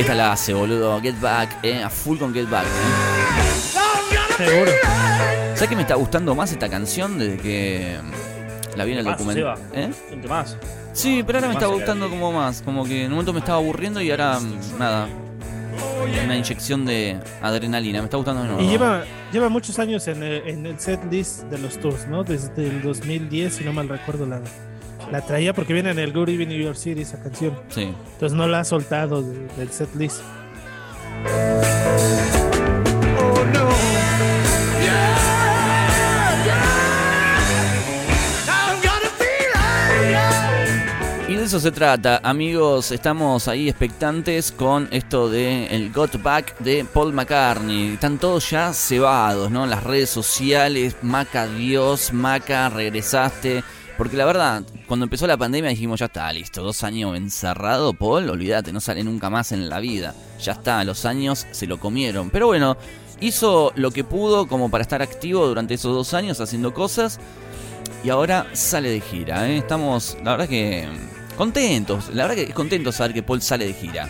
Esta 0.00 0.14
la 0.14 0.32
hace, 0.32 0.54
boludo. 0.54 0.98
Get 1.02 1.20
Back, 1.20 1.58
eh, 1.62 1.82
a 1.82 1.90
full 1.90 2.16
con 2.18 2.32
Get 2.32 2.48
Back. 2.48 2.64
eh. 2.64 4.34
Seguro. 4.38 4.72
¿Sabes 5.54 5.68
que 5.68 5.76
me 5.76 5.82
está 5.82 5.94
gustando 5.96 6.34
más 6.34 6.50
esta 6.52 6.70
canción 6.70 7.18
desde 7.18 7.36
que 7.36 7.98
la 8.76 8.84
vi 8.86 8.92
en 8.92 8.98
el 8.98 9.04
Más, 9.04 9.18
documental? 9.18 9.58
¿Eh? 9.74 9.90
Temazo. 10.22 10.56
Sí, 10.94 11.22
pero 11.26 11.36
ahora 11.38 11.48
me 11.48 11.54
Más 11.54 11.62
está 11.62 11.74
gustando 11.74 12.08
como 12.08 12.32
más. 12.32 12.62
Como 12.62 12.84
que 12.86 13.00
en 13.04 13.08
un 13.08 13.12
momento 13.12 13.34
me 13.34 13.40
estaba 13.40 13.58
aburriendo 13.58 14.00
y 14.00 14.10
ahora 14.10 14.40
mm, 14.40 14.78
nada. 14.78 15.06
Una 16.24 16.34
inyección 16.34 16.86
de 16.86 17.18
adrenalina. 17.42 17.98
Me 17.98 18.06
está 18.06 18.16
gustando 18.16 18.40
de 18.42 18.48
nuevo. 18.48 18.62
Y 18.62 18.68
lleva, 18.68 19.04
lleva 19.32 19.50
muchos 19.50 19.78
años 19.78 20.08
en 20.08 20.22
el, 20.22 20.48
en 20.48 20.64
el 20.64 20.80
set 20.80 21.00
list 21.10 21.42
de 21.44 21.58
los 21.58 21.78
tours, 21.78 22.08
¿no? 22.08 22.24
Desde 22.24 22.66
el 22.66 22.80
2010, 22.80 23.54
si 23.54 23.64
no 23.64 23.74
mal 23.74 23.86
recuerdo, 23.86 24.24
la, 24.24 24.40
la 25.10 25.20
traía 25.22 25.52
porque 25.52 25.72
viene 25.72 25.90
en 25.90 25.98
el 25.98 26.12
Good 26.12 26.28
Evening 26.28 26.48
New 26.56 26.62
York 26.66 26.76
City 26.76 27.02
esa 27.02 27.20
canción. 27.20 27.58
Sí. 27.68 27.92
Entonces 28.12 28.36
no 28.36 28.46
la 28.46 28.60
ha 28.60 28.64
soltado 28.64 29.22
de- 29.22 29.46
del 29.56 29.70
set 29.70 29.94
list. 29.96 30.20
Y 41.28 41.34
de 41.36 41.44
eso 41.44 41.60
se 41.60 41.70
trata, 41.70 42.20
amigos. 42.24 42.90
Estamos 42.90 43.46
ahí 43.46 43.68
expectantes 43.68 44.50
con 44.50 44.88
esto 44.90 45.30
de 45.30 45.66
el 45.66 45.92
Got 45.92 46.20
Back 46.20 46.58
de 46.58 46.84
Paul 46.84 47.12
McCartney. 47.12 47.92
Están 47.94 48.18
todos 48.18 48.50
ya 48.50 48.72
cebados, 48.72 49.48
¿no? 49.50 49.64
Las 49.66 49.84
redes 49.84 50.10
sociales. 50.10 50.96
Maca, 51.02 51.46
Dios, 51.46 52.12
Maca, 52.12 52.68
regresaste. 52.68 53.62
Porque 54.00 54.16
la 54.16 54.24
verdad, 54.24 54.62
cuando 54.86 55.04
empezó 55.04 55.26
la 55.26 55.36
pandemia 55.36 55.68
dijimos, 55.68 56.00
ya 56.00 56.06
está, 56.06 56.32
listo, 56.32 56.62
dos 56.62 56.84
años 56.84 57.18
encerrado, 57.18 57.92
Paul, 57.92 58.30
olvídate, 58.30 58.72
no 58.72 58.80
sale 58.80 59.04
nunca 59.04 59.28
más 59.28 59.52
en 59.52 59.68
la 59.68 59.78
vida. 59.78 60.14
Ya 60.40 60.52
está, 60.52 60.82
los 60.84 61.04
años 61.04 61.46
se 61.50 61.66
lo 61.66 61.78
comieron. 61.78 62.30
Pero 62.30 62.46
bueno, 62.46 62.78
hizo 63.20 63.72
lo 63.76 63.90
que 63.90 64.02
pudo 64.02 64.48
como 64.48 64.70
para 64.70 64.80
estar 64.80 65.02
activo 65.02 65.46
durante 65.46 65.74
esos 65.74 65.94
dos 65.94 66.14
años 66.14 66.40
haciendo 66.40 66.72
cosas 66.72 67.20
y 68.02 68.08
ahora 68.08 68.46
sale 68.54 68.88
de 68.88 69.02
gira. 69.02 69.46
¿eh? 69.50 69.58
Estamos, 69.58 70.16
la 70.24 70.30
verdad 70.30 70.48
que 70.48 70.88
contentos. 71.36 72.08
La 72.14 72.22
verdad 72.22 72.36
que 72.36 72.48
es 72.48 72.54
contento 72.54 72.92
saber 72.92 73.12
que 73.12 73.22
Paul 73.22 73.42
sale 73.42 73.66
de 73.66 73.74
gira. 73.74 74.08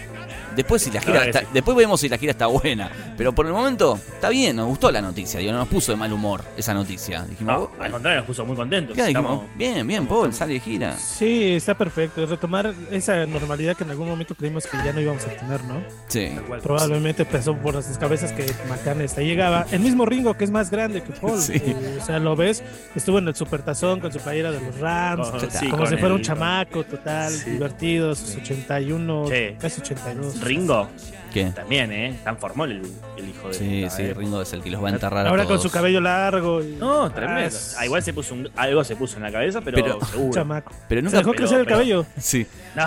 Después 0.60 0.82
si 0.82 0.90
la 0.90 1.00
gira 1.00 1.24
está- 1.24 1.42
después 1.52 1.76
vemos 1.76 2.00
si 2.00 2.08
la 2.08 2.18
gira 2.18 2.32
está 2.32 2.46
buena, 2.46 2.90
pero 3.16 3.32
por 3.34 3.46
el 3.46 3.52
momento 3.52 3.98
está 4.14 4.28
bien, 4.28 4.56
nos 4.56 4.66
gustó 4.68 4.90
la 4.90 5.00
noticia, 5.00 5.40
digo, 5.40 5.52
no 5.52 5.58
nos 5.58 5.68
puso 5.68 5.92
de 5.92 5.96
mal 5.96 6.12
humor 6.12 6.42
esa 6.56 6.74
noticia. 6.74 7.22
Dijimos, 7.28 7.54
No, 7.54 7.62
"Oh, 7.78 7.82
al 7.82 7.90
contrario, 7.90 8.18
nos 8.20 8.26
puso 8.26 8.44
muy 8.44 8.56
contentos. 8.56 8.94
¿qué?". 8.94 9.02
Dijimos, 9.06 9.32
Estamos- 9.32 9.56
bien, 9.56 9.86
bien, 9.86 10.06
Paul 10.06 10.32
sale 10.34 10.54
de 10.54 10.60
gira. 10.60 10.96
Sí, 10.96 11.52
está 11.54 11.74
perfecto. 11.74 12.26
Retomar 12.26 12.74
esa 12.90 13.24
normalidad 13.26 13.76
que 13.76 13.84
en 13.84 13.90
algún 13.90 14.08
momento 14.08 14.34
creímos 14.34 14.66
que 14.66 14.76
ya 14.78 14.92
no 14.92 15.00
íbamos 15.00 15.24
a 15.24 15.28
tener, 15.30 15.64
¿no? 15.64 15.82
Sí. 16.08 16.28
Probablemente 16.62 17.24
pensó 17.24 17.56
por 17.56 17.74
nuestras 17.74 17.98
cabezas 17.98 18.32
que 18.32 18.46
McCartney 18.68 19.06
hasta 19.06 19.22
llegaba. 19.22 19.66
El 19.72 19.80
mismo 19.80 20.04
Ringo, 20.06 20.34
que 20.34 20.44
es 20.44 20.50
más 20.50 20.70
grande 20.70 21.02
que 21.02 21.12
Paul. 21.12 21.40
Sí. 21.40 21.54
eh, 21.54 21.98
o 22.00 22.04
sea, 22.04 22.18
lo 22.18 22.36
ves, 22.36 22.62
estuvo 22.94 23.18
en 23.18 23.28
el 23.28 23.34
supertazón 23.34 24.00
con 24.00 24.12
su 24.12 24.18
playera 24.20 24.50
de 24.52 24.60
los 24.60 24.78
Rams. 24.78 25.28
Sí, 25.50 25.68
como 25.68 25.86
si 25.86 25.96
fuera 25.96 26.14
un 26.14 26.22
chamaco 26.22 26.84
total, 26.84 27.32
Sí. 27.32 27.50
divertido, 27.50 28.14
sus 28.14 28.36
81, 28.36 29.24
Sí. 29.28 29.56
casi 29.58 29.80
82. 29.80 30.40
Ringo 30.50 30.88
¿Qué? 31.32 31.44
también, 31.54 31.92
¿eh? 31.92 32.18
Tan 32.24 32.36
formol 32.38 32.72
el, 32.72 32.82
el 33.16 33.28
hijo 33.28 33.48
de. 33.48 33.54
Sí, 33.54 33.82
puta, 33.84 33.96
sí, 33.96 34.02
¿eh? 34.02 34.14
Ringo 34.14 34.42
es 34.42 34.52
el 34.52 34.62
que 34.62 34.70
los 34.70 34.82
va 34.82 34.88
a 34.88 34.92
enterrar 34.92 35.26
a 35.26 35.30
Ahora 35.30 35.44
con 35.44 35.50
todos. 35.56 35.62
su 35.62 35.70
cabello 35.70 36.00
largo. 36.00 36.60
Y... 36.60 36.74
No, 36.74 37.04
Ah, 37.04 37.14
tremendo. 37.14 37.42
es 37.46 37.76
Ah, 37.78 37.86
igual 37.86 38.02
se 38.02 38.12
puso 38.12 38.34
un- 38.34 38.50
algo 38.56 38.82
se 38.82 38.96
puso 38.96 39.16
en 39.18 39.22
la 39.22 39.30
cabeza, 39.30 39.60
pero, 39.60 39.76
Pero- 39.82 40.04
seguro. 40.04 40.30
chamaco. 40.34 40.72
Pero 40.88 41.00
Se 41.00 41.04
nunca... 41.04 41.18
dejó 41.18 41.30
pero- 41.30 41.38
crecer 41.42 41.58
el 41.60 41.64
pero- 41.66 41.76
cabello. 41.76 42.06
Sí. 42.18 42.46
No, 42.74 42.86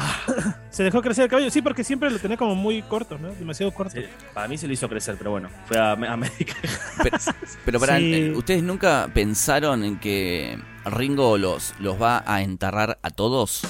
Se 0.71 0.83
dejó 0.83 1.01
crecer 1.01 1.23
el 1.23 1.29
cabello. 1.29 1.49
Sí, 1.49 1.61
porque 1.61 1.83
siempre 1.85 2.09
lo 2.09 2.19
tenía 2.19 2.35
como 2.35 2.53
muy 2.55 2.81
corto, 2.81 3.17
¿no? 3.17 3.29
Demasiado 3.29 3.71
corto. 3.73 3.93
sí, 3.95 4.05
para 4.33 4.47
mí 4.49 4.57
se 4.57 4.67
lo 4.67 4.73
hizo 4.73 4.89
crecer, 4.89 5.15
pero 5.17 5.31
bueno, 5.31 5.47
fue 5.65 5.77
a, 5.77 5.91
a 5.91 6.13
América. 6.13 6.53
Pero, 7.65 7.79
pero 7.79 7.95
Sí. 7.97 8.13
eh, 8.13 8.33
¿ustedes 8.35 8.61
nunca 8.63 9.09
pensaron 9.13 9.83
en 9.85 9.99
que 9.99 10.57
Ringo 10.85 11.37
los, 11.37 11.73
los 11.79 12.01
va 12.01 12.23
a 12.25 12.41
enterrar 12.41 12.99
a 13.01 13.09
todos? 13.09 13.61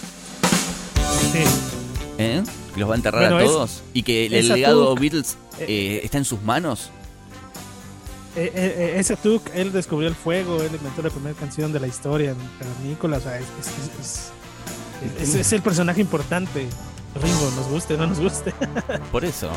Sí. 1.31 1.43
¿Eh? 2.23 2.43
Que 2.73 2.79
los 2.79 2.89
va 2.89 2.93
a 2.93 2.97
enterrar 2.97 3.21
Bueno, 3.21 3.37
a 3.37 3.43
es- 3.43 3.49
todos. 3.49 3.83
y 3.93 4.03
que 4.03 4.25
el 4.27 4.47
legado. 4.47 4.95
Beatles 4.95 5.37
eh, 5.59 6.01
está 6.03 6.17
en 6.17 6.25
sus 6.25 6.41
manos. 6.41 6.89
Eh, 8.35 8.51
eh, 8.55 8.75
eh, 8.95 8.95
ese 8.99 9.15
Tuk, 9.15 9.43
él 9.53 9.71
descubrió 9.71 10.09
el 10.09 10.15
fuego, 10.15 10.61
él 10.63 10.71
inventó 10.73 11.03
la 11.03 11.09
primera 11.11 11.35
canción 11.37 11.71
de 11.71 11.79
la 11.79 11.85
historia 11.87 12.31
en 12.31 12.37
Cavernícola, 12.59 13.17
o 13.17 13.21
sea, 13.21 13.37
es, 13.37 13.45
es- 13.59 13.67
es- 14.01 14.31
es- 15.21 15.29
es- 15.29 15.35
es 15.35 15.53
el 15.53 15.61
personaje 15.61 16.01
importante. 16.01 16.67
Ringo, 17.21 17.51
nos 17.55 17.67
guste, 17.67 17.95
no 17.95 18.07
nos 18.07 18.19
guste. 18.19 18.51
Por 19.11 19.23
eso. 19.23 19.49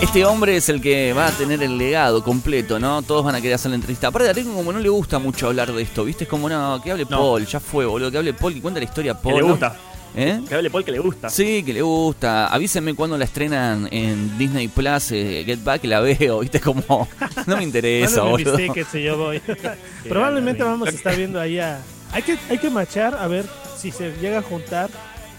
Este 0.00 0.24
hombre 0.24 0.56
es 0.56 0.68
el 0.68 0.80
que 0.80 1.12
va 1.12 1.28
a 1.28 1.30
tener 1.30 1.62
el 1.62 1.78
legado 1.78 2.22
completo, 2.22 2.78
¿no? 2.78 3.02
Todos 3.02 3.24
van 3.24 3.34
a 3.34 3.40
querer 3.40 3.54
hacer 3.54 3.70
la 3.70 3.76
entrevista. 3.76 4.08
Aparte, 4.08 4.28
a 4.28 4.32
Ringo 4.32 4.54
como 4.54 4.72
no 4.72 4.78
le 4.78 4.88
gusta 4.88 5.18
mucho 5.18 5.46
hablar 5.48 5.72
de 5.72 5.82
esto, 5.82 6.04
¿viste? 6.04 6.24
Es 6.24 6.30
como, 6.30 6.48
no, 6.48 6.80
que 6.82 6.90
hable 6.92 7.04
No. 7.04 7.18
Paul, 7.18 7.46
ya 7.46 7.60
fue, 7.60 7.86
boludo, 7.86 8.10
que 8.10 8.18
hable 8.18 8.34
Paul, 8.34 8.54
que 8.54 8.60
cuenta 8.60 8.78
la 8.80 8.84
historia 8.84 9.14
Que 9.14 9.20
Paul. 9.22 9.34
le 9.34 9.40
¿no? 9.40 9.48
gusta. 9.48 9.76
¿Eh? 10.14 10.40
Que 10.48 10.54
hable 10.54 10.70
Paul 10.70 10.84
que 10.84 10.92
le 10.92 10.98
gusta. 10.98 11.28
Sí, 11.30 11.62
que 11.62 11.72
le 11.72 11.82
gusta. 11.82 12.46
Avísenme 12.48 12.94
cuando 12.94 13.16
la 13.18 13.24
estrenan 13.24 13.88
en 13.90 14.36
Disney 14.38 14.68
Plus, 14.68 15.12
eh, 15.12 15.42
Get 15.44 15.62
Back, 15.64 15.84
la 15.84 16.00
veo, 16.00 16.38
¿viste? 16.40 16.60
Como, 16.60 17.08
no 17.46 17.56
me 17.56 17.62
interesa, 17.62 18.22
mis 18.24 18.30
boludo. 18.32 18.56
tickets 18.56 18.94
y 18.94 19.02
yo 19.02 19.16
voy. 19.16 19.40
Probablemente 20.08 20.62
vamos 20.62 20.88
a 20.88 20.92
estar 20.92 21.16
viendo 21.16 21.40
ahí 21.40 21.58
a... 21.58 21.80
Hay 22.12 22.22
que, 22.22 22.38
hay 22.50 22.58
que 22.58 22.70
machar 22.70 23.14
a 23.16 23.26
ver 23.26 23.46
si 23.76 23.90
se 23.90 24.12
llega 24.20 24.38
a 24.38 24.42
juntar 24.42 24.88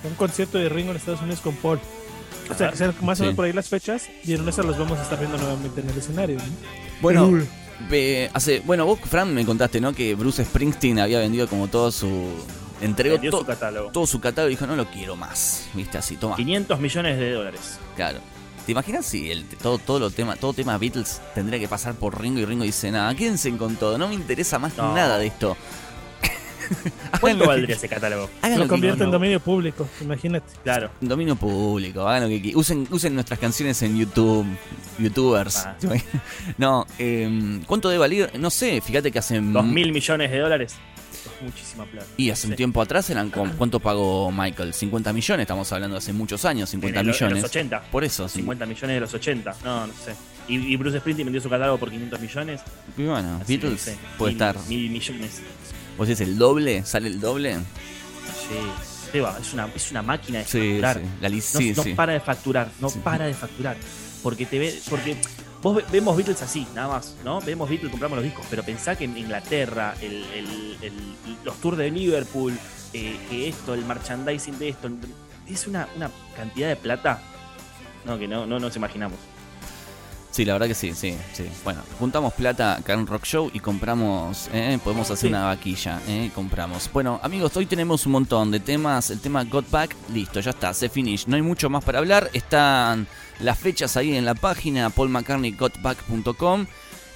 un 0.03 0.13
concierto 0.15 0.57
de 0.57 0.67
Ringo 0.69 0.91
en 0.91 0.97
Estados 0.97 1.21
Unidos 1.21 1.39
con 1.41 1.55
Paul. 1.55 1.79
O 2.49 2.55
sea, 2.55 2.71
más 3.01 3.13
o 3.13 3.15
Sí. 3.15 3.21
menos 3.23 3.35
por 3.35 3.45
ahí 3.45 3.53
las 3.53 3.69
fechas 3.69 4.09
y 4.23 4.33
en 4.33 4.47
esas 4.47 4.65
los 4.65 4.77
vamos 4.77 4.97
a 4.99 5.03
estar 5.03 5.19
viendo 5.19 5.37
nuevamente 5.37 5.81
en 5.81 5.89
el 5.89 5.97
escenario. 5.97 6.37
¿no? 6.37 6.43
Bueno, 7.01 7.31
ve- 7.89 8.29
hace, 8.33 8.59
bueno, 8.61 8.85
vos, 8.85 8.99
Fran, 9.03 9.33
me 9.33 9.45
contaste, 9.45 9.79
¿no? 9.81 9.93
Que 9.93 10.15
Bruce 10.15 10.43
Springsteen 10.45 10.99
había 10.99 11.19
vendido 11.19 11.47
como 11.47 11.67
todo 11.67 11.91
su. 11.91 12.29
Entregó 12.79 13.19
to- 13.19 13.39
su 13.39 13.45
catálogo. 13.45 13.89
todo 13.91 14.05
su 14.05 14.19
catálogo 14.19 14.49
y 14.49 14.53
dijo, 14.53 14.67
no 14.67 14.75
lo 14.75 14.85
quiero 14.91 15.15
más. 15.15 15.67
¿Viste? 15.73 15.97
Así, 15.97 16.15
toma. 16.15 16.35
500 16.35 16.79
millones 16.79 17.17
de 17.17 17.31
dólares. 17.31 17.79
Claro. 17.95 18.19
¿Te 18.67 18.73
imaginas 18.73 19.05
si 19.05 19.31
el, 19.31 19.45
todo, 19.45 19.77
todo, 19.77 19.97
lo 19.99 20.09
tema, 20.11 20.35
todo 20.35 20.51
tema 20.53 20.77
Beatles 20.77 21.21
tendría 21.33 21.57
que 21.57 21.67
pasar 21.69 21.95
por 21.95 22.21
Ringo 22.21 22.39
y 22.41 22.45
Ringo 22.45 22.65
dice, 22.65 22.91
nada, 22.91 23.15
quédense 23.15 23.55
con 23.57 23.77
todo, 23.77 23.97
no 23.97 24.09
me 24.09 24.13
interesa 24.13 24.59
más 24.59 24.75
No. 24.75 24.93
nada 24.93 25.17
de 25.17 25.27
esto? 25.27 25.55
¿Cuánto 27.21 27.47
valdría 27.47 27.75
ese 27.75 27.87
catálogo? 27.89 28.29
Háganlo 28.41 28.65
Lo 28.65 28.69
convierte 28.69 29.03
en 29.03 29.11
dominio 29.11 29.39
público, 29.39 29.87
imagínate. 30.01 30.45
Claro. 30.63 30.89
Dominio 31.01 31.35
público, 31.35 32.07
hagan 32.07 32.23
lo 32.23 32.29
que 32.29 32.41
qui- 32.41 32.55
usen, 32.55 32.87
usen 32.91 33.13
nuestras 33.13 33.39
canciones 33.39 33.81
en 33.81 33.97
YouTube, 33.97 34.45
youtubers. 34.99 35.65
Ah. 35.65 35.75
No, 36.57 36.85
eh, 36.99 37.59
¿cuánto 37.65 37.89
debe 37.89 37.99
valer? 37.99 38.39
No 38.39 38.49
sé, 38.49 38.81
fíjate 38.81 39.11
que 39.11 39.19
hace... 39.19 39.39
Dos 39.39 39.65
mil 39.65 39.91
millones 39.91 40.31
de 40.31 40.39
dólares. 40.39 40.75
Es 41.13 41.43
muchísima 41.43 41.85
plata. 41.85 42.07
Y 42.17 42.29
hace 42.29 42.47
un 42.47 42.53
Sí. 42.53 42.57
tiempo 42.57 42.81
atrás 42.81 43.09
eran 43.09 43.29
con, 43.29 43.51
¿cuánto 43.51 43.79
pagó 43.79 44.31
Michael? 44.31 44.73
50 44.73 45.13
millones, 45.13 45.43
estamos 45.43 45.71
hablando 45.71 45.95
de 45.95 45.99
hace 45.99 46.13
muchos 46.13 46.45
años, 46.45 46.69
50 46.69 46.99
En 46.99 47.05
el- 47.05 47.09
en 47.09 47.15
millones. 47.15 47.41
los 47.43 47.49
80. 47.51 47.81
Por 47.91 48.03
eso, 48.03 48.27
sí. 48.27 48.35
50 48.39 48.65
millones 48.65 48.95
de 48.95 48.99
los 48.99 49.13
80. 49.13 49.55
No, 49.63 49.87
no 49.87 49.93
sé. 49.93 50.13
Y, 50.47 50.55
y 50.55 50.75
Bruce 50.77 50.99
Springsteen 50.99 51.25
vendió 51.25 51.41
su 51.41 51.49
catálogo 51.49 51.77
por 51.77 51.89
500 51.89 52.19
millones. 52.21 52.61
Y 52.97 53.03
bueno, 53.03 53.39
así 53.41 53.57
Beatles 53.57 53.71
no 53.73 53.77
sé, 53.93 53.97
puede 54.17 54.33
mil- 54.33 54.41
estar. 54.41 54.67
Mil 54.67 54.89
millones. 54.89 55.41
¿Vos 55.97 56.07
decís 56.07 56.21
el 56.21 56.37
doble? 56.37 56.85
¿Sale 56.85 57.07
el 57.07 57.19
doble? 57.19 57.55
Sí. 57.55 59.09
Seba, 59.11 59.37
es 59.41 59.53
una, 59.53 59.67
es 59.73 59.91
una 59.91 60.01
máquina 60.01 60.39
de 60.39 60.45
Sí, 60.45 60.79
facturar. 60.81 60.97
sí. 60.97 61.09
La 61.21 61.29
No, 61.29 61.89
no 61.89 61.95
para 61.95 62.13
de 62.13 62.19
facturar, 62.19 62.69
no 62.79 62.89
para 62.89 63.25
de 63.25 63.33
facturar. 63.33 63.77
Porque 64.21 64.45
te 64.45 64.59
ve, 64.59 64.79
porque 64.89 65.15
vos 65.61 65.75
ve- 65.77 65.85
vemos 65.91 66.15
Beatles 66.17 66.41
así, 66.41 66.67
nada 66.75 66.89
más, 66.89 67.15
¿no? 67.23 67.39
Vemos 67.41 67.69
Beatles, 67.69 67.89
compramos 67.89 68.17
los 68.17 68.25
discos, 68.25 68.45
pero 68.49 68.63
pensá 68.63 68.95
que 68.97 69.05
en 69.05 69.17
Inglaterra, 69.17 69.95
el, 70.01 70.23
el- 70.33 70.77
el- 70.81 71.37
los 71.45 71.55
tours 71.61 71.77
de 71.77 71.89
Liverpool, 71.89 72.53
eh, 72.93 73.17
que 73.29 73.47
esto, 73.47 73.73
el 73.73 73.85
merchandising 73.85 74.59
de 74.59 74.69
esto, 74.69 74.89
es 75.47 75.67
una, 75.67 75.87
una 75.95 76.11
cantidad 76.35 76.67
de 76.67 76.75
plata 76.75 77.21
no, 78.05 78.17
que 78.19 78.27
no, 78.27 78.45
no 78.45 78.59
nos 78.59 78.75
imaginamos. 78.75 79.17
Sí, 80.37 80.45
la 80.45 80.53
verdad 80.53 80.67
que 80.67 80.75
sí, 80.75 80.93
sí, 80.93 81.17
sí. 81.33 81.45
Bueno, 81.63 81.81
juntamos 81.97 82.31
plata 82.33 82.75
acá 82.75 82.93
en 82.93 83.07
Rock 83.07 83.23
Show 83.25 83.49
y 83.55 83.59
compramos, 83.59 84.51
¿eh? 84.53 84.77
podemos 84.83 85.07
hacer 85.09 85.17
Sí. 85.21 85.27
una 85.29 85.45
vaquilla, 85.45 85.99
¿eh? 86.07 86.25
y 86.27 86.29
compramos. 86.29 86.87
Bueno, 86.93 87.19
amigos, 87.23 87.57
hoy 87.57 87.65
tenemos 87.65 88.05
un 88.05 88.11
montón 88.11 88.51
de 88.51 88.59
temas. 88.59 89.09
El 89.09 89.19
tema 89.19 89.43
Got 89.45 89.67
Back, 89.71 89.95
listo, 90.13 90.39
ya 90.39 90.51
está, 90.51 90.75
se 90.75 90.89
finish. 90.89 91.25
No 91.25 91.37
hay 91.37 91.41
mucho 91.41 91.71
más 91.71 91.83
para 91.83 91.97
hablar. 91.97 92.29
Están 92.33 93.07
las 93.39 93.57
fechas 93.57 93.97
ahí 93.97 94.15
en 94.15 94.25
la 94.25 94.35
página 94.35 94.91
paulmccartneygotback.com 94.91 96.67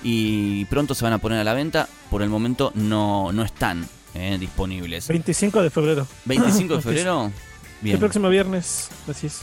y 0.01 0.65
pronto 0.65 0.95
se 0.95 1.03
van 1.03 1.13
a 1.13 1.19
poner 1.19 1.38
a 1.41 1.43
la 1.43 1.53
venta. 1.53 1.88
Por 2.10 2.23
el 2.23 2.29
momento 2.29 2.71
no, 2.73 3.31
no 3.31 3.43
están 3.43 3.88
¿eh? 4.15 4.38
disponibles. 4.39 5.07
25 5.10 5.62
de 5.62 5.69
febrero. 5.69 6.07
25 6.25 6.77
de 6.77 6.81
febrero, 6.81 7.25
El 7.25 7.31
bien. 7.81 7.99
próximo 7.99 8.29
viernes. 8.29 8.89
Así 9.07 9.27
es. 9.27 9.41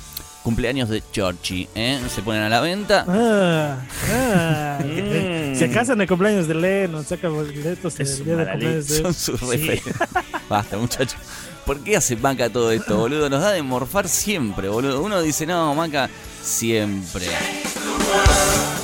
Cumpleaños 0.48 0.88
de 0.88 1.02
Georgie, 1.12 1.68
¿eh? 1.74 2.00
se 2.08 2.22
ponen 2.22 2.40
a 2.40 2.48
la 2.48 2.62
venta. 2.62 3.04
Ah, 3.06 3.76
ah. 4.10 4.78
Mm. 4.82 5.54
Se 5.54 5.68
casan 5.70 6.00
el 6.00 6.08
cumpleaños 6.08 6.48
de 6.48 6.54
Lennon, 6.54 7.04
saca 7.04 7.28
boletos 7.28 8.00
Es 8.00 8.20
el 8.20 8.24
día 8.24 8.36
de 8.36 8.46
cumpleaños 8.46 8.88
de 8.88 9.02
Son 9.02 9.12
sus 9.12 9.40
Sí. 9.40 9.46
referentes. 9.46 9.94
Basta, 10.48 10.78
muchachos. 10.78 11.20
¿Por 11.66 11.80
qué 11.80 11.98
hace 11.98 12.16
Maca 12.16 12.48
todo 12.48 12.72
esto, 12.72 12.96
boludo? 12.96 13.28
Nos 13.28 13.42
da 13.42 13.52
de 13.52 13.60
morfar 13.62 14.08
siempre, 14.08 14.70
boludo. 14.70 15.02
Uno 15.02 15.20
dice, 15.20 15.44
no, 15.44 15.74
Maca, 15.74 16.08
siempre. 16.42 17.26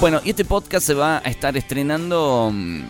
Bueno, 0.02 0.20
y 0.22 0.28
este 0.30 0.44
podcast 0.44 0.86
se 0.86 0.92
va 0.92 1.16
a 1.24 1.30
estar 1.30 1.56
estrenando 1.56 2.50
mm, 2.52 2.82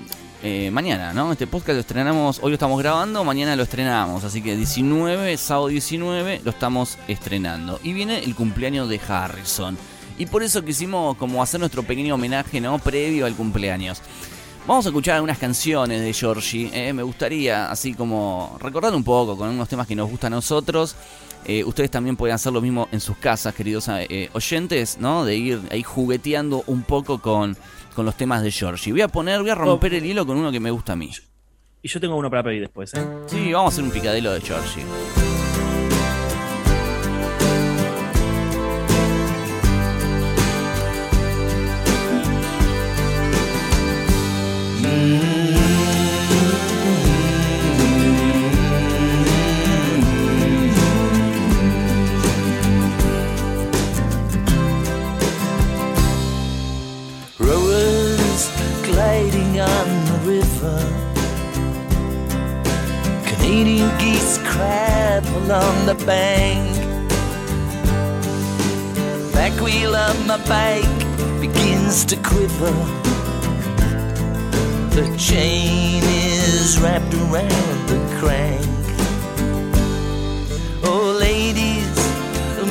eh, 0.46 0.70
mañana, 0.70 1.14
¿no? 1.14 1.32
Este 1.32 1.46
podcast 1.46 1.74
lo 1.74 1.80
estrenamos, 1.80 2.38
hoy 2.42 2.50
lo 2.50 2.56
estamos 2.56 2.78
grabando, 2.78 3.24
mañana 3.24 3.56
lo 3.56 3.62
estrenamos. 3.62 4.24
Así 4.24 4.42
que 4.42 4.54
19, 4.54 5.38
sábado 5.38 5.68
19, 5.68 6.42
lo 6.44 6.50
estamos 6.50 6.98
estrenando. 7.08 7.80
Y 7.82 7.94
viene 7.94 8.22
el 8.22 8.34
cumpleaños 8.34 8.90
de 8.90 9.00
Harrison. 9.08 9.78
Y 10.18 10.26
por 10.26 10.42
eso 10.42 10.62
quisimos 10.62 11.16
como 11.16 11.42
hacer 11.42 11.60
nuestro 11.60 11.82
pequeño 11.82 12.16
homenaje, 12.16 12.60
¿no? 12.60 12.78
Previo 12.78 13.24
al 13.24 13.34
cumpleaños. 13.34 14.02
Vamos 14.66 14.84
a 14.84 14.90
escuchar 14.90 15.14
algunas 15.14 15.38
canciones 15.38 16.02
de 16.02 16.12
Georgie. 16.12 16.70
eh, 16.74 16.92
me 16.92 17.02
gustaría, 17.02 17.70
así 17.70 17.94
como 17.94 18.58
recordar 18.60 18.94
un 18.94 19.02
poco 19.02 19.38
con 19.38 19.48
unos 19.48 19.66
temas 19.70 19.86
que 19.86 19.96
nos 19.96 20.10
gustan 20.10 20.34
a 20.34 20.36
nosotros. 20.36 20.94
Eh, 21.46 21.64
ustedes 21.64 21.90
también 21.90 22.16
pueden 22.16 22.34
hacer 22.34 22.52
lo 22.52 22.60
mismo 22.60 22.86
en 22.92 23.00
sus 23.00 23.16
casas, 23.16 23.54
queridos 23.54 23.88
oyentes, 24.34 24.98
¿no? 24.98 25.24
De 25.24 25.36
ir 25.36 25.62
ahí 25.70 25.82
jugueteando 25.82 26.64
un 26.66 26.82
poco 26.82 27.22
con, 27.22 27.56
con 27.94 28.04
los 28.04 28.16
temas 28.16 28.42
de 28.42 28.50
Georgie. 28.50 28.92
Voy 28.92 29.00
a 29.00 29.08
poner, 29.08 29.40
voy 29.40 29.50
a 29.50 29.54
romper 29.54 29.94
el 29.94 30.04
hilo 30.04 30.26
con 30.26 30.36
uno 30.36 30.52
que 30.52 30.60
me 30.60 30.70
gusta 30.70 30.92
a 30.92 30.96
mí. 30.96 31.10
Y 31.82 31.88
yo 31.88 32.00
tengo 32.00 32.16
uno 32.16 32.30
para 32.30 32.42
pedir 32.42 32.62
después, 32.62 32.92
¿eh? 32.94 33.06
Sí, 33.26 33.52
vamos 33.52 33.72
a 33.72 33.74
hacer 33.74 33.84
un 33.84 33.90
picadelo 33.90 34.32
de 34.32 34.40
Georgie. 34.40 34.84
On 59.72 59.86
the 60.10 60.18
river. 60.34 60.78
Canadian 63.30 63.90
geese 63.98 64.38
crab 64.44 65.24
along 65.40 65.86
the 65.86 65.94
bank. 66.06 66.68
Back 69.32 69.54
wheel 69.60 69.94
of 69.94 70.16
my 70.26 70.38
bike 70.46 70.98
begins 71.40 72.04
to 72.06 72.16
quiver. 72.16 72.76
The 74.96 75.06
chain 75.18 76.02
is 76.04 76.78
wrapped 76.80 77.14
around 77.14 77.76
the 77.92 78.00
crank. 78.20 78.64
Oh, 80.84 81.16
ladies, 81.18 81.94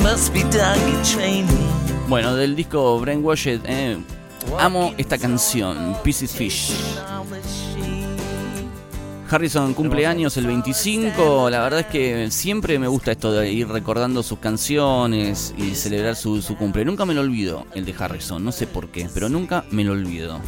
must 0.02 0.32
be 0.32 0.42
doggy 0.50 0.96
training. 1.02 1.70
Bueno, 2.08 2.36
del 2.36 2.54
disco 2.54 3.00
Brainwashed, 3.00 3.62
eh, 3.64 3.96
amo 4.58 4.94
esta 4.98 5.18
canción, 5.18 5.96
Pieces 6.02 6.32
Fish. 6.32 6.72
Harrison 9.30 9.74
cumple 9.74 10.06
años 10.06 10.36
el 10.36 10.46
25, 10.46 11.50
la 11.50 11.60
verdad 11.62 11.80
es 11.80 11.86
que 11.86 12.30
siempre 12.30 12.78
me 12.78 12.86
gusta 12.86 13.10
esto 13.12 13.32
de 13.32 13.50
ir 13.50 13.66
recordando 13.66 14.22
sus 14.22 14.38
canciones 14.38 15.54
y 15.56 15.74
celebrar 15.74 16.14
su, 16.14 16.40
su 16.40 16.56
cumple. 16.56 16.84
Nunca 16.84 17.04
me 17.04 17.14
lo 17.14 17.22
olvido 17.22 17.66
el 17.74 17.84
de 17.84 17.94
Harrison, 17.98 18.44
no 18.44 18.52
sé 18.52 18.66
por 18.66 18.88
qué, 18.88 19.08
pero 19.12 19.28
nunca 19.28 19.64
me 19.70 19.82
lo 19.82 19.92
olvido. 19.92 20.38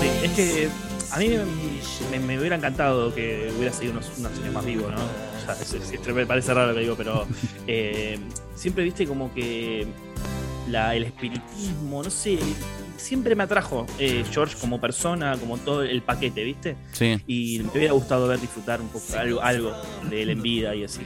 Sí, 0.00 0.08
es 0.24 0.32
que 0.32 0.68
a 1.12 1.18
mí 1.18 1.28
me, 2.10 2.18
me 2.18 2.38
hubiera 2.38 2.56
encantado 2.56 3.14
que 3.14 3.52
hubiera 3.56 3.72
seguido 3.72 3.92
unos, 3.98 4.10
unos 4.18 4.32
años 4.38 4.52
más 4.54 4.64
vivo, 4.64 4.88
¿no? 4.90 4.96
O 4.96 5.44
sea, 5.44 5.54
es- 5.62 5.74
es- 5.74 5.92
es- 5.92 6.14
me 6.14 6.26
parece 6.26 6.52
raro 6.54 6.68
lo 6.68 6.74
que 6.74 6.80
digo, 6.80 6.96
pero 6.96 7.26
eh, 7.66 8.18
siempre 8.56 8.82
viste 8.82 9.06
como 9.06 9.32
que 9.34 9.86
la, 10.68 10.94
el 10.94 11.04
espiritismo, 11.04 12.02
no 12.02 12.10
sé, 12.10 12.38
siempre 12.96 13.34
me 13.34 13.42
atrajo 13.44 13.86
eh, 13.98 14.24
George 14.30 14.56
como 14.60 14.80
persona, 14.80 15.36
como 15.38 15.58
todo 15.58 15.82
el 15.82 16.02
paquete, 16.02 16.44
¿viste? 16.44 16.76
Sí. 16.92 17.20
Y 17.26 17.60
me 17.64 17.70
hubiera 17.78 17.92
gustado 17.94 18.28
ver 18.28 18.40
disfrutar 18.40 18.80
un 18.80 18.88
poco 18.88 19.04
algo, 19.18 19.40
algo 19.42 19.72
de 20.08 20.22
él 20.22 20.30
en 20.30 20.42
vida 20.42 20.74
y 20.74 20.84
así. 20.84 21.00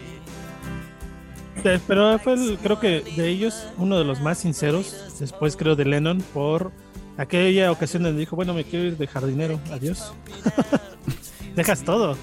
Eh, 1.64 1.80
Pero 1.86 2.18
fue, 2.18 2.34
el- 2.34 2.58
creo 2.62 2.78
que 2.78 3.00
de 3.16 3.28
ellos, 3.28 3.66
uno 3.78 3.98
de 3.98 4.04
los 4.04 4.20
más 4.20 4.38
sinceros. 4.38 5.16
Después, 5.18 5.56
creo, 5.56 5.74
de 5.74 5.84
Lennon, 5.86 6.20
por 6.34 6.70
aquella 7.16 7.72
ocasión 7.72 8.02
donde 8.02 8.20
dijo: 8.20 8.36
Bueno, 8.36 8.52
me 8.54 8.62
quiero 8.64 8.84
ir 8.84 8.96
de 8.98 9.06
jardinero, 9.06 9.58
adiós. 9.72 10.12
Dejas 11.56 11.82
todo. 11.82 12.16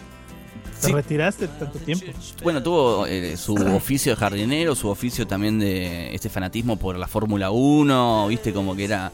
Te 0.84 0.89
Sí. 0.89 0.93
retiraste 0.93 1.48
tanto 1.48 1.80
tiempo. 1.80 2.06
Bueno, 2.43 2.62
tuvo 2.62 3.06
eh, 3.08 3.38
su 3.38 3.54
oficio 3.56 4.12
de 4.13 4.15
jardinero, 4.17 4.76
su 4.76 4.89
oficio 4.89 5.26
también 5.26 5.60
de 5.60 6.13
este 6.13 6.30
fanatismo 6.30 6.78
por 6.78 6.98
la 6.98 7.08
Fórmula 7.08 7.52
1, 7.52 8.28
viste 8.28 8.54
como 8.54 8.76
que 8.76 8.86
era 8.86 9.12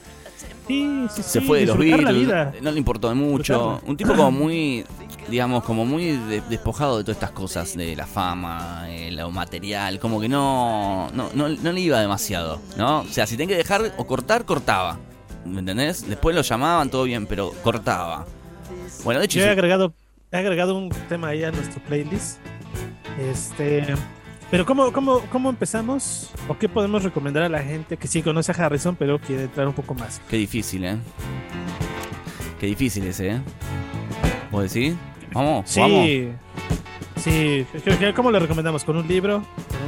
Sí, 0.68 1.08
sí, 1.10 1.24
se 1.24 1.42
fue 1.42 1.62
de 1.62 1.66
los 1.66 1.78
Beatles, 1.78 2.62
no 2.62 2.72
le 2.72 2.78
importó 2.78 3.14
mucho. 3.16 3.82
Un 3.88 3.98
tipo 3.98 4.14
como 4.16 4.30
muy, 4.32 4.86
digamos, 5.28 5.64
como 5.64 5.84
muy 5.84 6.06
de- 6.16 6.42
despojado 6.42 6.98
de 7.00 7.04
todas 7.04 7.18
estas 7.18 7.32
cosas, 7.32 7.76
de 7.76 7.96
la 7.96 8.06
fama, 8.06 8.86
eh, 8.88 9.12
lo 9.12 9.32
material, 9.32 10.00
como 10.00 10.20
que 10.22 10.30
no, 10.30 11.10
no, 11.14 11.30
no, 11.34 11.50
no 11.50 11.72
le 11.72 11.80
iba 11.82 12.00
demasiado, 12.00 12.62
¿no? 12.78 13.00
O 13.00 13.06
sea, 13.08 13.26
si 13.26 13.36
tenía 13.36 13.56
que 13.56 13.64
dejar 13.64 13.94
o 13.98 14.06
cortar, 14.06 14.46
cortaba. 14.46 15.00
¿Me 15.46 15.60
entendés? 15.60 16.08
Después 16.08 16.36
lo 16.36 16.44
llamaban, 16.44 16.90
todo 16.92 17.04
bien, 17.04 17.26
pero 17.26 17.52
cortaba. 17.64 18.28
Bueno, 19.04 19.20
de 19.22 19.26
hecho, 19.26 19.40
Yo 19.40 19.46
he 19.46 19.48
hizo- 19.48 19.54
agregado, 19.54 19.94
he 20.32 20.38
agregado 20.38 20.77
un 20.77 20.90
tema 21.08 21.30
ahí 21.30 21.44
a 21.44 21.52
nuestro 21.52 21.82
playlist. 21.84 22.40
Este, 23.19 23.84
pero 24.52 24.65
¿cómo, 24.65 24.92
cómo, 24.92 25.21
¿cómo 25.32 25.50
empezamos? 25.50 26.32
¿O 26.48 26.58
qué 26.58 26.69
podemos 26.69 27.04
recomendar 27.04 27.44
a 27.44 27.50
la 27.50 27.62
gente 27.62 27.98
que 27.98 28.08
sí 28.08 28.21
conoce 28.21 28.52
a 28.52 28.56
Harrison, 28.56 28.96
pero 28.96 29.19
quiere 29.19 29.44
entrar 29.44 29.67
un 29.67 29.73
poco 29.73 29.94
más? 29.94 30.21
qué 30.30 30.38
difícil, 30.38 30.86
¿eh? 30.86 30.98
Qué 32.60 32.67
difícil 32.67 33.06
ese, 33.08 33.30
¿eh? 33.36 33.42
¿Vos 34.52 34.73
decís? 34.73 34.96
Vamos, 35.34 35.69
Sí, 35.69 35.80
vamos. 35.80 36.08
Sí. 37.20 37.65
¿qué- 37.84 37.98
qué- 37.98 38.13
¿Cómo 38.13 38.32
le 38.32 38.40
recomendamos? 38.40 38.84
¿Con 38.84 38.98
un 38.98 39.08
libro? 39.08 39.44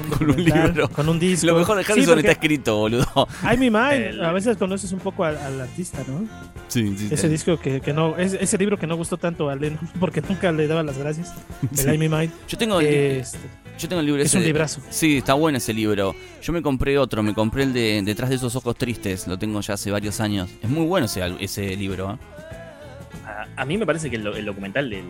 ¿Con 0.10 0.20
Con 0.28 0.30
un 0.32 0.44
libro. 0.44 0.90
Con 0.90 1.10
un 1.10 1.20
disco. 1.20 1.48
Lo 1.48 1.56
mejor 1.56 1.78
de 1.78 1.84
Sí, 1.84 1.92
Harrison 1.92 2.20
está 2.20 2.32
escrito, 2.32 2.78
boludo. 2.78 3.06
I'm 3.44 3.60
Me 3.60 3.70
Mine. 3.72 4.10
El- 4.10 4.24
A 4.26 4.32
veces 4.32 4.58
conoces 4.58 4.92
un 4.92 5.00
poco 5.00 5.24
al, 5.24 5.38
al 5.38 5.62
artista, 5.62 6.00
¿no? 6.08 6.28
Sí, 6.68 6.96
sí. 6.98 7.08
Ese 7.12 7.28
disco 7.30 7.58
que, 7.60 7.82
que 7.82 7.94
no, 7.94 8.18
es- 8.18 8.34
ese 8.34 8.58
libro 8.58 8.78
que 8.78 8.88
no 8.88 8.96
gustó 8.96 9.18
tanto 9.18 9.50
a 9.50 9.56
Lennon 9.56 9.80
porque 10.00 10.22
nunca 10.22 10.52
le 10.52 10.68
daba 10.68 10.84
las 10.84 10.98
gracias. 10.98 11.34
Sí. 11.74 11.82
El 11.88 11.88
I'm 11.96 12.00
Me 12.00 12.10
Mine. 12.10 12.32
Yo 12.48 12.58
tengo 12.58 12.80
el, 12.80 12.86
Este, 12.88 13.38
yo 13.80 13.88
tengo 13.90 14.00
el 14.02 14.06
libro 14.06 14.22
es 14.22 14.28
ese 14.30 14.38
un 14.38 14.44
de- 14.44 14.48
librazo. 14.50 14.82
Sí, 14.90 15.18
está 15.18 15.34
bueno 15.34 15.58
ese 15.58 15.74
libro. 15.74 16.16
Yo 16.42 16.54
me 16.54 16.62
compré 16.62 16.98
otro, 16.98 17.24
me 17.24 17.34
compré 17.34 17.64
el 17.64 17.74
de 17.74 18.02
Detrás 18.04 18.30
de 18.30 18.36
esos 18.36 18.56
ojos 18.56 18.76
tristes, 18.76 19.28
lo 19.28 19.38
tengo 19.40 19.60
ya 19.62 19.74
hace 19.76 19.90
varios 19.92 20.20
años. 20.20 20.50
Es 20.62 20.70
muy 20.70 20.86
bueno 20.86 21.08
ese, 21.08 21.76
libro. 21.76 22.14
¿eh? 22.14 22.18
A, 23.26 23.62
a 23.62 23.66
mí 23.66 23.78
me 23.78 23.86
parece 23.86 24.10
que 24.10 24.16
el, 24.18 24.28
el 24.28 24.46
documental 24.46 24.90
del. 24.90 25.06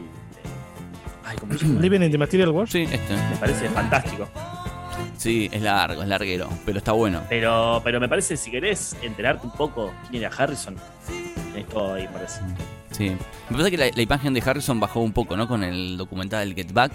Del- 1.32 1.38
Ay, 1.38 1.38
¿cómo 1.39 1.53
se 1.57 1.59
llama? 1.65 1.79
Living 1.82 2.01
in 2.01 2.11
the 2.11 2.17
Material 2.17 2.49
World. 2.49 2.69
Sí, 2.71 2.84
este. 2.91 3.15
Me 3.15 3.36
parece 3.39 3.69
fantástico. 3.69 4.27
Sí, 5.17 5.49
es 5.51 5.61
largo, 5.61 6.01
es 6.01 6.07
larguero, 6.07 6.49
pero 6.65 6.79
está 6.79 6.93
bueno. 6.93 7.21
Pero, 7.29 7.79
pero 7.84 7.99
me 7.99 8.09
parece, 8.09 8.36
si 8.38 8.49
querés 8.49 8.95
enterarte 9.03 9.45
un 9.45 9.53
poco 9.53 9.93
quién 10.09 10.23
era 10.23 10.36
Harrison, 10.36 10.75
tenés 11.53 11.67
todo 11.69 11.93
ahí, 11.93 12.07
parece. 12.11 12.41
Sí. 12.91 13.09
Me 13.49 13.57
parece 13.57 13.71
que 13.71 13.77
la, 13.77 13.86
la 13.95 14.01
imagen 14.01 14.34
de 14.34 14.41
Harrison 14.43 14.79
bajó 14.79 14.99
un 14.99 15.11
poco, 15.13 15.38
¿no? 15.38 15.47
Con 15.47 15.63
el 15.63 15.95
documental 15.97 16.53
Get 16.55 16.71
Back. 16.73 16.91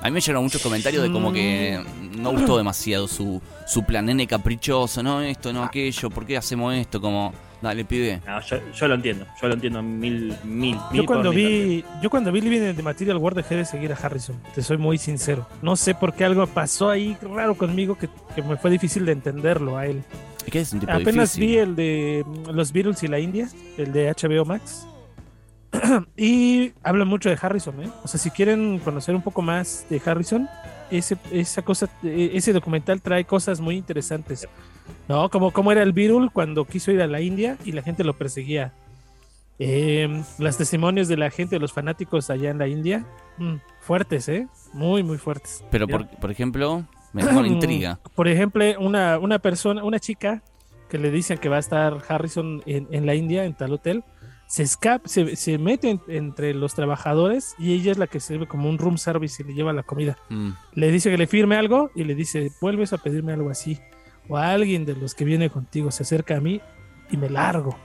A 0.00 0.04
mí 0.06 0.10
me 0.12 0.20
llegaron 0.20 0.44
muchos 0.44 0.62
comentarios 0.62 1.02
de 1.02 1.10
como 1.10 1.32
que 1.32 1.82
no 2.16 2.30
gustó 2.30 2.56
demasiado 2.56 3.08
su, 3.08 3.40
su 3.66 3.82
plan 3.84 4.06
nene 4.06 4.26
caprichoso, 4.28 5.02
no 5.02 5.20
esto, 5.22 5.52
no 5.52 5.64
aquello, 5.64 6.08
¿por 6.10 6.24
qué 6.24 6.36
hacemos 6.36 6.72
esto? 6.74 7.00
Como, 7.00 7.32
dale, 7.60 7.84
pibe. 7.84 8.20
No, 8.26 8.40
yo, 8.40 8.56
yo 8.72 8.88
lo 8.88 8.94
entiendo, 8.94 9.26
yo 9.40 9.48
lo 9.48 9.54
entiendo 9.54 9.82
mil, 9.82 10.36
mil, 10.44 10.74
Yo 10.76 10.82
mil 10.92 11.06
cuando 11.06 11.32
mil 11.32 11.46
vi, 11.46 11.84
yo 12.02 12.10
cuando 12.10 12.32
vi 12.32 12.40
Living 12.40 12.68
in 12.70 12.76
the 12.76 12.82
Material 12.82 13.16
World 13.18 13.38
dejé 13.38 13.56
de 13.56 13.64
seguir 13.64 13.92
a 13.92 13.96
Harrison. 13.96 14.40
Te 14.54 14.62
soy 14.62 14.78
muy 14.78 14.98
sincero. 14.98 15.46
No 15.62 15.76
sé 15.76 15.94
por 15.94 16.14
qué 16.14 16.24
algo 16.24 16.46
pasó 16.46 16.90
ahí 16.90 17.16
raro 17.22 17.54
conmigo 17.56 17.96
que, 17.96 18.08
que 18.34 18.42
me 18.42 18.56
fue 18.56 18.70
difícil 18.70 19.04
de 19.06 19.12
entenderlo 19.12 19.76
a 19.76 19.86
él. 19.86 20.02
Que 20.50 20.60
es 20.60 20.72
un 20.72 20.80
tipo 20.80 20.92
Apenas 20.92 21.34
difícil. 21.34 21.40
vi 21.46 21.56
el 21.58 21.76
de 21.76 22.24
mm, 22.26 22.50
los 22.50 22.72
Beatles 22.72 23.02
y 23.02 23.08
la 23.08 23.18
India, 23.18 23.48
el 23.76 23.92
de 23.92 24.10
HBO 24.10 24.44
Max. 24.44 24.86
y 26.16 26.72
habla 26.82 27.04
mucho 27.04 27.28
de 27.28 27.38
Harrison, 27.40 27.82
¿eh? 27.82 27.90
O 28.02 28.08
sea, 28.08 28.18
si 28.18 28.30
quieren 28.30 28.78
conocer 28.78 29.14
un 29.14 29.20
poco 29.22 29.42
más 29.42 29.84
de 29.90 30.00
Harrison, 30.04 30.48
ese, 30.90 31.16
esa 31.30 31.62
cosa, 31.62 31.88
eh, 32.02 32.30
ese 32.34 32.52
documental 32.52 33.00
trae 33.00 33.24
cosas 33.24 33.60
muy 33.60 33.76
interesantes. 33.76 34.48
¿No? 35.08 35.28
Como, 35.28 35.52
como 35.52 35.72
era 35.72 35.82
el 35.82 35.92
Beatle 35.92 36.28
cuando 36.32 36.64
quiso 36.64 36.90
ir 36.90 37.02
a 37.02 37.06
la 37.06 37.20
India 37.20 37.56
y 37.64 37.72
la 37.72 37.82
gente 37.82 38.04
lo 38.04 38.16
perseguía. 38.16 38.72
Eh, 39.58 40.22
los 40.38 40.56
testimonios 40.56 41.08
de 41.08 41.16
la 41.16 41.30
gente, 41.30 41.56
de 41.56 41.60
los 41.60 41.72
fanáticos 41.72 42.30
allá 42.30 42.50
en 42.50 42.58
la 42.58 42.68
India, 42.68 43.04
mm, 43.38 43.54
fuertes, 43.80 44.28
¿eh? 44.28 44.46
Muy, 44.72 45.02
muy 45.02 45.18
fuertes. 45.18 45.64
Pero, 45.70 45.88
por, 45.88 46.08
por 46.08 46.30
ejemplo, 46.30 46.84
me 47.12 47.24
dejó 47.24 47.42
la 47.42 47.48
intriga. 47.48 47.98
Por 48.14 48.28
ejemplo, 48.28 48.64
una, 48.78 49.18
una 49.18 49.38
persona, 49.38 49.82
una 49.82 49.98
chica 49.98 50.42
que 50.88 50.98
le 50.98 51.10
dicen 51.10 51.38
que 51.38 51.48
va 51.48 51.56
a 51.56 51.60
estar 51.60 51.98
Harrison 52.08 52.62
en, 52.66 52.88
en 52.90 53.04
la 53.04 53.14
India, 53.14 53.44
en 53.44 53.54
tal 53.54 53.72
hotel, 53.72 54.04
se 54.48 54.62
escapa, 54.64 55.06
se, 55.08 55.36
se 55.36 55.58
mete 55.58 55.90
en- 55.90 56.00
entre 56.08 56.54
los 56.54 56.74
trabajadores 56.74 57.54
y 57.58 57.74
ella 57.74 57.92
es 57.92 57.98
la 57.98 58.06
que 58.08 58.18
sirve 58.18 58.46
como 58.48 58.68
un 58.68 58.78
room 58.78 58.98
service 58.98 59.42
y 59.42 59.46
le 59.46 59.54
lleva 59.54 59.72
la 59.72 59.82
comida. 59.84 60.16
Mm. 60.30 60.50
Le 60.72 60.90
dice 60.90 61.10
que 61.10 61.18
le 61.18 61.26
firme 61.28 61.54
algo 61.56 61.90
y 61.94 62.02
le 62.04 62.14
dice, 62.16 62.50
vuelves 62.60 62.92
a 62.92 62.98
pedirme 62.98 63.32
algo 63.34 63.50
así. 63.50 63.78
O 64.28 64.36
a 64.36 64.50
alguien 64.50 64.84
de 64.84 64.94
los 64.96 65.14
que 65.14 65.24
viene 65.24 65.48
contigo 65.50 65.90
se 65.90 66.02
acerca 66.02 66.36
a 66.36 66.40
mí 66.40 66.60
y 67.10 67.16
me 67.16 67.30
largo. 67.30 67.76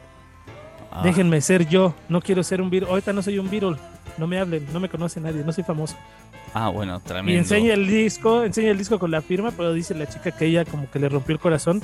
Ah, 0.91 1.01
Déjenme 1.03 1.41
ser 1.41 1.67
yo, 1.67 1.93
no 2.09 2.21
quiero 2.21 2.43
ser 2.43 2.61
un 2.61 2.69
Beatle. 2.69 2.89
Ahorita 2.89 3.13
no 3.13 3.21
soy 3.21 3.39
un 3.39 3.49
Beatle, 3.49 3.75
no 4.17 4.25
me 4.27 4.39
hablen, 4.39 4.65
no 4.71 4.79
me 4.79 4.89
conoce 4.89 5.19
nadie, 5.19 5.43
no 5.43 5.51
soy 5.51 5.63
famoso. 5.63 5.95
ah, 6.53 6.69
bueno, 6.69 7.01
Y 7.03 7.07
tremendo. 7.07 7.39
enseña 7.39 7.73
el 7.73 7.87
disco, 7.87 8.43
enseña 8.43 8.71
el 8.71 8.77
disco 8.77 8.99
con 8.99 9.09
la 9.11 9.21
firma, 9.21 9.51
pero 9.51 9.73
dice 9.73 9.95
la 9.95 10.05
chica 10.07 10.31
que 10.31 10.45
ella 10.45 10.65
como 10.65 10.89
que 10.91 10.99
le 10.99 11.09
rompió 11.09 11.33
el 11.33 11.39
corazón. 11.39 11.81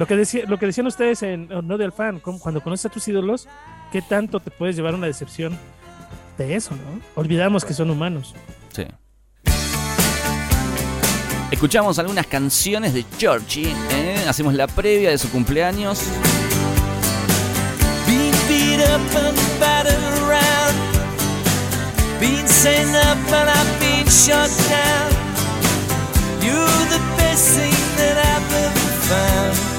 Lo 0.00 0.06
que, 0.06 0.16
decía, 0.16 0.44
lo 0.46 0.58
que 0.58 0.64
decían 0.64 0.86
ustedes 0.86 1.22
en 1.22 1.48
No 1.64 1.76
del 1.76 1.92
Fan, 1.92 2.20
cuando 2.20 2.62
conoces 2.62 2.86
a 2.86 2.88
tus 2.88 3.06
ídolos, 3.06 3.46
¿qué 3.92 4.00
tanto 4.00 4.40
te 4.40 4.50
puedes 4.50 4.74
llevar 4.74 4.94
una 4.94 5.06
decepción 5.06 5.58
de 6.38 6.56
eso, 6.56 6.74
no? 6.74 7.02
Olvidamos 7.16 7.66
que 7.66 7.74
son 7.74 7.90
humanos. 7.90 8.34
Sí. 8.72 8.86
Escuchamos 11.50 11.98
algunas 11.98 12.26
canciones 12.26 12.94
de 12.94 13.04
Georgie, 13.18 13.74
¿eh? 13.90 14.24
hacemos 14.26 14.54
la 14.54 14.68
previa 14.68 15.10
de 15.10 15.18
su 15.18 15.30
cumpleaños. 15.30 16.00
Been 18.06 18.32
beat 18.48 18.80
up 18.80 19.02
and 19.22 19.36
battered 19.60 20.02
around. 20.22 20.78
Been 22.18 22.48
sent 22.48 22.96
up 22.96 23.18
and 23.34 23.50
I've 23.50 23.80
been 23.80 24.08
shut 24.08 24.48
down. 24.70 25.12
You're 26.40 26.88
the 26.88 27.02
best 27.18 27.50
thing 27.50 27.74
that 27.98 28.16
I've 28.16 28.54
ever 28.64 28.88
found. 29.04 29.69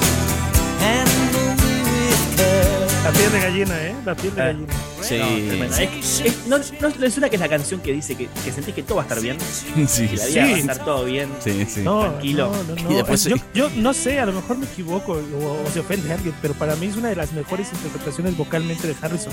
La 3.04 3.10
piel 3.10 3.32
de 3.32 3.40
gallina, 3.40 3.82
¿eh? 3.82 3.94
La 4.04 4.14
piel 4.14 4.34
de 4.34 4.40
Eh. 4.42 4.44
gallina. 4.44 4.72
Sí, 5.02 5.18
No, 5.18 5.26
tremendo. 5.48 5.76
Es- 5.76 6.20
es- 6.20 6.46
no, 6.46 6.58
no 6.80 6.88
les 7.00 7.12
suena 7.12 7.28
que 7.28 7.34
es 7.36 7.40
la 7.40 7.48
canción 7.48 7.80
que 7.80 7.92
dice 7.92 8.14
que, 8.14 8.28
que 8.44 8.52
sentís 8.52 8.72
que 8.74 8.82
todo 8.84 8.96
va 8.96 9.02
a 9.02 9.06
estar 9.06 9.20
bien, 9.20 9.36
sí, 9.88 10.06
que 10.06 10.16
la 10.16 10.24
sí, 10.24 10.32
vida 10.34 10.42
va 10.44 10.50
a 10.50 10.54
Sí. 10.54 10.60
estar 10.60 10.84
todo 10.84 11.04
bien. 11.04 11.28
sí, 11.42 11.66
sí. 11.68 11.80
No, 11.80 12.02
Tranquilo. 12.02 12.52
no, 12.68 12.82
no, 12.88 12.94
después- 12.96 13.24
yo, 13.24 13.36
yo 13.54 13.68
no 13.74 13.92
sé, 13.94 14.20
a 14.20 14.26
lo 14.26 14.32
mejor 14.32 14.58
me 14.58 14.66
equivoco 14.66 15.12
o, 15.14 15.66
o 15.66 15.70
se 15.72 15.80
ofende 15.80 16.12
a 16.12 16.14
alguien, 16.14 16.34
pero 16.40 16.54
para 16.54 16.76
mí 16.76 16.86
es 16.86 16.96
una 16.96 17.08
de 17.08 17.16
las 17.16 17.32
mejores 17.32 17.68
interpretaciones 17.72 18.36
vocalmente 18.36 18.86
de 18.86 18.94
Harrison. 19.02 19.32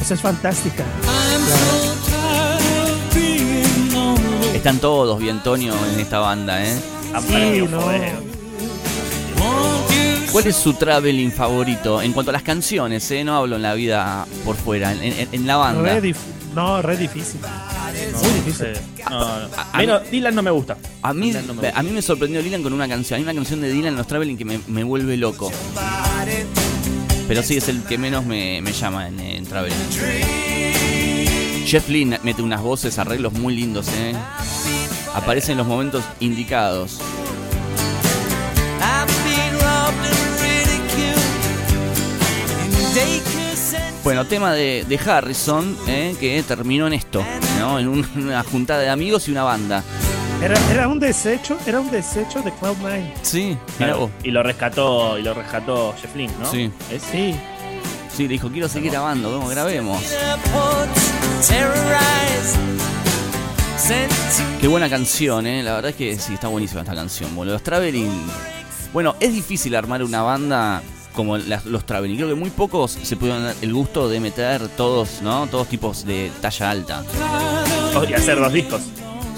O 0.00 0.04
sea, 0.04 0.14
es 0.16 0.20
fantástica. 0.20 0.84
Están 4.54 4.78
todos 4.78 5.18
bien, 5.20 5.36
Antonio, 5.36 5.74
en 5.94 6.00
esta 6.00 6.18
banda, 6.18 6.64
¿eh? 6.64 6.76
Sí, 7.28 7.66
no. 7.70 8.35
¿Cuál 10.36 10.48
es 10.48 10.56
su 10.56 10.74
traveling 10.74 11.32
favorito? 11.32 12.02
En 12.02 12.12
cuanto 12.12 12.28
a 12.30 12.32
las 12.34 12.42
canciones, 12.42 13.10
¿eh? 13.10 13.24
No 13.24 13.36
hablo 13.38 13.56
en 13.56 13.62
la 13.62 13.72
vida 13.72 14.26
por 14.44 14.54
fuera, 14.54 14.92
en, 14.92 15.02
en- 15.02 15.28
en 15.32 15.46
la 15.46 15.56
banda. 15.56 15.80
Re 15.80 16.14
no, 16.54 16.82
re 16.82 16.96
difícil. 16.98 17.40
No, 17.40 18.22
Muy 18.22 18.30
difícil. 18.40 18.54
sé. 18.54 18.72
No, 19.08 19.18
no. 19.18 19.48
A- 19.56 19.70
a 19.72 19.78
Menos, 19.78 20.10
Dylan 20.10 20.34
no 20.34 20.42
me 20.42 20.50
gusta. 20.50 20.76
A 21.00 21.14
mí, 21.14 21.28
Dylan 21.28 21.46
no 21.46 21.54
me 21.54 21.62
gusta. 21.62 21.78
a 21.78 21.82
mí 21.82 21.90
me 21.90 22.02
sorprendió 22.02 22.42
Dylan 22.42 22.62
con 22.62 22.74
una 22.74 22.86
canción. 22.86 23.16
Hay 23.16 23.22
una 23.24 23.32
canción 23.34 23.62
de 23.62 23.70
Dylan 23.70 23.88
en 23.94 23.96
los 23.96 24.06
Traveling 24.06 24.36
que 24.36 24.44
me, 24.44 24.60
me 24.66 24.84
vuelve 24.84 25.16
loco. 25.16 25.50
Pero 27.28 27.42
sí, 27.42 27.56
es 27.56 27.68
el 27.70 27.82
que 27.84 27.96
menos 27.96 28.26
me, 28.26 28.60
me 28.60 28.72
llama 28.74 29.08
en, 29.08 29.18
en 29.18 29.46
Traveling. 29.46 29.76
Jeff 31.64 31.88
Lynne 31.88 32.20
mete 32.22 32.42
unas 32.42 32.60
voces, 32.60 32.98
arreglos 32.98 33.32
muy 33.32 33.56
lindos, 33.56 33.88
¿eh? 33.88 34.12
Aparece 35.14 35.52
en 35.52 35.58
los 35.58 35.66
momentos 35.66 36.04
indicados. 36.20 36.98
Bueno, 44.06 44.24
tema 44.24 44.52
de, 44.52 44.84
de 44.88 44.98
Harrison, 44.98 45.76
¿eh? 45.88 46.14
que 46.20 46.40
terminó 46.44 46.86
en 46.86 46.92
esto, 46.92 47.24
¿no? 47.58 47.76
En 47.80 47.88
un- 47.88 48.06
una 48.16 48.44
juntada 48.44 48.80
de 48.82 48.88
amigos 48.88 49.26
y 49.26 49.32
una 49.32 49.42
banda. 49.42 49.82
Era, 50.40 50.54
era 50.70 50.86
un 50.86 51.00
desecho, 51.00 51.58
era 51.66 51.80
un 51.80 51.90
desecho 51.90 52.40
de 52.42 52.52
Cloud9. 52.52 53.12
Sí, 53.22 53.58
Claro, 53.78 54.08
y 54.22 54.30
lo 54.30 54.44
rescató, 54.44 55.18
y 55.18 55.22
lo 55.22 55.34
rescató 55.34 55.92
Jeff 56.00 56.14
Lynne, 56.14 56.32
¿no? 56.40 56.48
Sí. 56.48 56.70
¿Es? 56.92 57.02
Sí. 57.02 57.34
Sí, 58.16 58.22
le 58.22 58.28
dijo, 58.34 58.48
quiero 58.48 58.68
seguir 58.68 58.92
grabando, 58.92 59.32
vamos, 59.32 59.50
grabemos. 59.50 60.00
Qué 64.60 64.68
buena 64.68 64.88
canción, 64.88 65.48
¿eh? 65.48 65.64
La 65.64 65.74
verdad 65.74 65.90
es 65.90 65.96
que 65.96 66.16
sí, 66.18 66.34
está 66.34 66.46
buenísima 66.46 66.82
esta 66.82 66.94
canción, 66.94 67.34
boludo. 67.34 67.54
Los 67.54 67.62
Traveling. 67.64 68.10
Bueno, 68.92 69.16
es 69.18 69.32
difícil 69.32 69.74
armar 69.74 70.02
una 70.04 70.22
banda 70.22 70.80
como 71.16 71.36
las- 71.38 71.64
los 71.66 71.84
Traveling. 71.84 72.14
Creo 72.16 72.28
que 72.28 72.34
muy 72.36 72.50
pocos 72.50 72.92
se 73.02 73.16
pudieron 73.16 73.42
dar 73.42 73.56
el 73.60 73.72
gusto 73.74 74.08
de 74.08 74.20
meter 74.20 74.68
todos, 74.76 75.20
¿no? 75.22 75.48
Todos 75.48 75.66
tipos 75.68 76.04
de 76.06 76.30
talla 76.40 76.70
alta. 76.70 77.04
Y 78.08 78.12
hacer 78.12 78.38
dos 78.38 78.52
discos. 78.52 78.82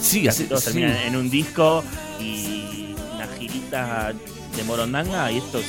Sí, 0.01 0.25
Casi 0.25 0.29
así, 0.29 0.45
todos 0.45 0.63
sí. 0.65 0.73
terminan 0.73 0.97
en 1.07 1.17
un 1.17 1.31
disco 1.31 1.83
y 2.21 2.95
una 3.15 3.27
girita 3.39 4.13
de 4.57 4.65
Morondanga 4.65 5.31
y 5.33 5.39
estos 5.39 5.63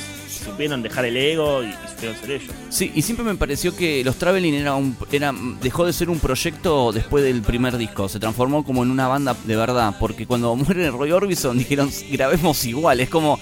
supieron 0.44 0.82
dejar 0.82 1.04
el 1.04 1.16
ego 1.16 1.62
y, 1.62 1.66
y 1.68 1.74
supieron 1.90 2.16
ser 2.20 2.30
ellos. 2.32 2.52
Sí, 2.68 2.90
y 2.94 3.02
siempre 3.02 3.24
me 3.24 3.34
pareció 3.34 3.74
que 3.76 4.02
los 4.04 4.16
Traveling 4.16 4.54
era 4.54 4.74
un, 4.74 4.96
era, 5.12 5.32
dejó 5.62 5.84
de 5.86 5.92
ser 5.92 6.10
un 6.10 6.18
proyecto 6.18 6.92
después 6.92 7.22
del 7.24 7.42
primer 7.42 7.76
disco. 7.76 8.08
Se 8.08 8.18
transformó 8.18 8.64
como 8.64 8.82
en 8.82 8.90
una 8.90 9.06
banda 9.08 9.36
de 9.44 9.56
verdad. 9.56 9.94
Porque 10.00 10.26
cuando 10.26 10.54
muere 10.56 10.90
Roy 10.90 11.12
Orbison 11.12 11.58
dijeron, 11.58 11.90
grabemos 12.10 12.64
igual. 12.64 13.00
Es 13.00 13.08
como, 13.10 13.38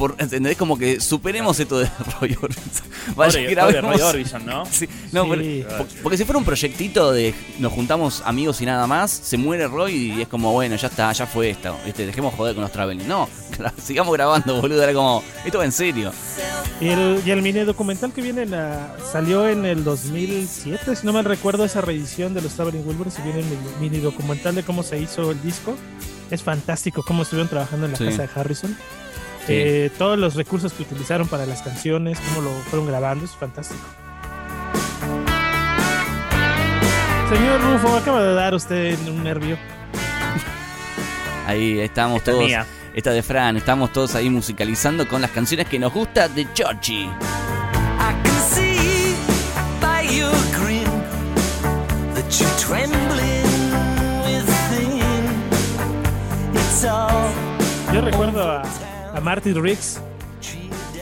por, 0.00 0.16
¿entendés? 0.18 0.56
Como 0.56 0.76
que 0.76 1.00
superemos 1.00 1.60
esto 1.60 1.78
de 1.78 1.88
Roy 2.20 2.36
Orbison. 2.42 2.86
Vaya, 3.14 3.32
Pobre, 3.38 3.42
pobre 3.42 3.54
grabemos- 3.54 3.92
Roy 3.92 4.00
Orbison, 4.02 4.44
¿no? 4.46 4.64
Sí, 4.72 4.88
no, 5.12 5.24
Sí. 5.24 5.64
pero- 5.68 5.78
po- 5.78 5.86
porque 6.02 6.18
si 6.18 6.24
fuera 6.24 6.38
un 6.38 6.44
proyectito 6.44 7.12
de 7.12 7.32
nos 7.60 7.72
juntamos 7.72 8.22
amigos 8.24 8.60
y 8.60 8.66
nada 8.66 8.86
más, 8.88 9.10
se 9.10 9.36
muere 9.36 9.68
Roy 9.68 9.92
y 10.16 10.22
es 10.22 10.28
como, 10.28 10.52
bueno, 10.52 10.74
ya 10.74 10.88
está, 10.88 11.12
ya 11.12 11.26
fue 11.26 11.50
esto, 11.50 11.76
¿viste? 11.84 12.04
dejemos 12.06 12.34
joder 12.34 12.54
con 12.54 12.62
los 12.62 12.72
traveling. 12.72 13.06
No, 13.06 13.28
sigamos 13.80 14.12
grabando, 14.12 14.60
boludo, 14.60 14.82
era 14.82 14.92
como, 14.92 15.22
esto 15.44 15.58
va 15.58 15.64
en 15.64 15.72
serio. 15.72 16.12
Y 16.80 16.88
el, 16.88 17.22
y 17.26 17.30
el 17.30 17.42
mini 17.42 17.60
documental 17.60 18.12
que 18.12 18.22
viene 18.22 18.42
en 18.42 18.52
la- 18.52 18.96
salió 19.12 19.46
en 19.48 19.66
el 19.66 19.84
2007, 19.84 20.96
si 20.96 21.06
no 21.06 21.12
mal 21.12 21.24
recuerdo, 21.26 21.64
esa 21.64 21.82
reedición 21.82 22.32
de 22.32 22.40
los 22.40 22.54
Traveling 22.54 22.86
Wilburys. 22.86 23.18
Y 23.18 23.22
viene 23.22 23.40
el 23.40 23.80
mini 23.80 23.98
documental 23.98 24.54
de 24.54 24.62
cómo 24.62 24.82
se 24.82 24.98
hizo 24.98 25.30
el 25.30 25.42
disco. 25.42 25.76
Es 26.30 26.42
fantástico 26.42 27.02
cómo 27.06 27.24
estuvieron 27.24 27.48
trabajando 27.50 27.84
en 27.86 27.92
la 27.92 27.98
Sí. 27.98 28.04
casa 28.06 28.22
de 28.22 28.28
Harrison. 28.34 28.76
Sí. 29.50 29.56
Eh, 29.56 29.90
todos 29.98 30.16
los 30.16 30.36
recursos 30.36 30.72
que 30.72 30.84
utilizaron 30.84 31.26
para 31.26 31.44
las 31.44 31.60
canciones, 31.60 32.20
cómo 32.20 32.42
lo 32.42 32.50
fueron 32.70 32.86
grabando, 32.86 33.24
es 33.24 33.32
fantástico. 33.32 33.80
Señor 37.28 37.60
Rufo, 37.60 37.96
acaba 37.96 38.22
de 38.22 38.34
dar 38.34 38.54
usted 38.54 38.96
un 39.08 39.24
nervio. 39.24 39.58
Ahí 41.48 41.80
estamos 41.80 42.18
Esta 42.18 42.30
es 42.30 42.36
todos. 42.36 42.46
mía. 42.46 42.66
Esta 42.94 43.10
de 43.10 43.22
Fran, 43.24 43.56
estamos 43.56 43.92
todos 43.92 44.14
ahí 44.14 44.30
musicalizando 44.30 45.08
con 45.08 45.20
las 45.20 45.32
canciones 45.32 45.66
que 45.66 45.80
nos 45.80 45.92
gusta 45.92 46.28
de 46.28 46.46
all 46.64 46.80
Yo 57.92 58.00
recuerdo 58.00 58.48
a, 58.48 58.62
a 59.20 59.22
Marty 59.22 59.52
Riggs 59.52 60.00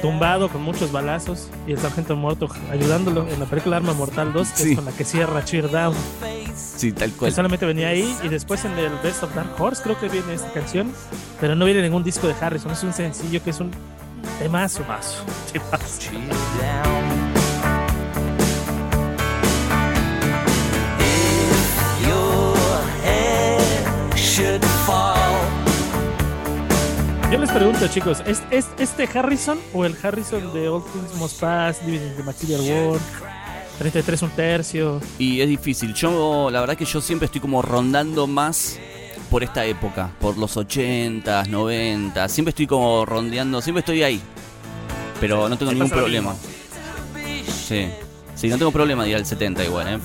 tumbado 0.02 0.48
con 0.48 0.62
muchos 0.62 0.92
balazos 0.92 1.48
y 1.66 1.72
el 1.72 1.78
sargento 1.78 2.14
muerto 2.16 2.48
ayudándolo 2.70 3.26
en 3.28 3.40
la 3.40 3.46
película 3.46 3.78
Arma 3.78 3.94
Mortal 3.94 4.32
2, 4.32 4.48
que 4.50 4.56
Sí. 4.62 4.70
es 4.70 4.76
con 4.76 4.84
la 4.84 4.92
que 4.92 5.04
cierra 5.04 5.44
Cheer 5.44 5.70
Down. 5.70 5.94
Sí, 6.54 6.92
tal 6.92 7.10
Que 7.10 7.16
cual. 7.16 7.32
solamente 7.32 7.66
venía 7.66 7.88
ahí 7.88 8.16
y 8.22 8.28
después 8.28 8.64
en 8.64 8.78
el 8.78 8.92
Best 9.02 9.24
of 9.24 9.34
Dark 9.34 9.50
Horse 9.60 9.82
creo 9.82 9.98
que 9.98 10.08
viene 10.08 10.34
esta 10.34 10.52
canción, 10.52 10.92
pero 11.40 11.56
no 11.56 11.64
viene 11.64 11.82
ningún 11.82 12.04
disco 12.04 12.28
de 12.28 12.34
Harrison, 12.40 12.70
es 12.72 12.82
un 12.84 12.92
sencillo 12.92 13.42
que 13.42 13.50
es 13.50 13.58
un 13.60 13.70
temazo. 14.38 14.82
Temazo, 14.82 15.24
temazo. 15.52 16.02
down. 16.60 17.28
If 21.00 22.06
your 22.06 22.56
head 23.02 24.16
should. 24.16 24.77
Yo 27.30 27.38
les 27.38 27.50
pregunto, 27.50 27.86
chicos, 27.88 28.22
¿es, 28.26 28.42
es 28.50 28.68
este 28.78 29.06
Harrison 29.12 29.58
o 29.74 29.84
el 29.84 29.94
Harrison 30.02 30.50
de 30.54 30.66
All 30.68 30.82
Things 30.82 31.14
Must 31.16 31.38
Pass, 31.38 31.78
in 31.86 32.00
the 32.16 32.22
Material 32.22 32.60
World, 32.62 33.02
33 33.78 34.22
un 34.22 34.30
tercio? 34.30 35.00
Y 35.18 35.42
es 35.42 35.48
difícil. 35.48 35.92
Yo, 35.92 36.48
la 36.50 36.60
verdad 36.60 36.74
que 36.74 36.86
yo 36.86 37.02
siempre 37.02 37.26
estoy 37.26 37.42
como 37.42 37.60
rondando 37.60 38.26
más 38.26 38.78
por 39.30 39.42
esta 39.42 39.66
época, 39.66 40.10
por 40.20 40.38
los 40.38 40.56
80s, 40.56 41.48
90 41.48 42.28
Siempre 42.30 42.50
estoy 42.50 42.66
como 42.66 43.04
rondeando, 43.04 43.60
siempre 43.60 43.80
estoy 43.80 44.02
ahí. 44.02 44.22
Pero 45.20 45.50
no 45.50 45.58
tengo 45.58 45.72
ningún 45.72 45.90
problema. 45.90 46.34
Sí. 47.66 47.88
Sí, 48.36 48.48
no 48.48 48.56
tengo 48.56 48.70
problema 48.70 49.04
de 49.04 49.10
ir 49.10 49.16
al 49.16 49.26
70 49.26 49.64
igual, 49.64 49.88
¿eh? 49.88 49.98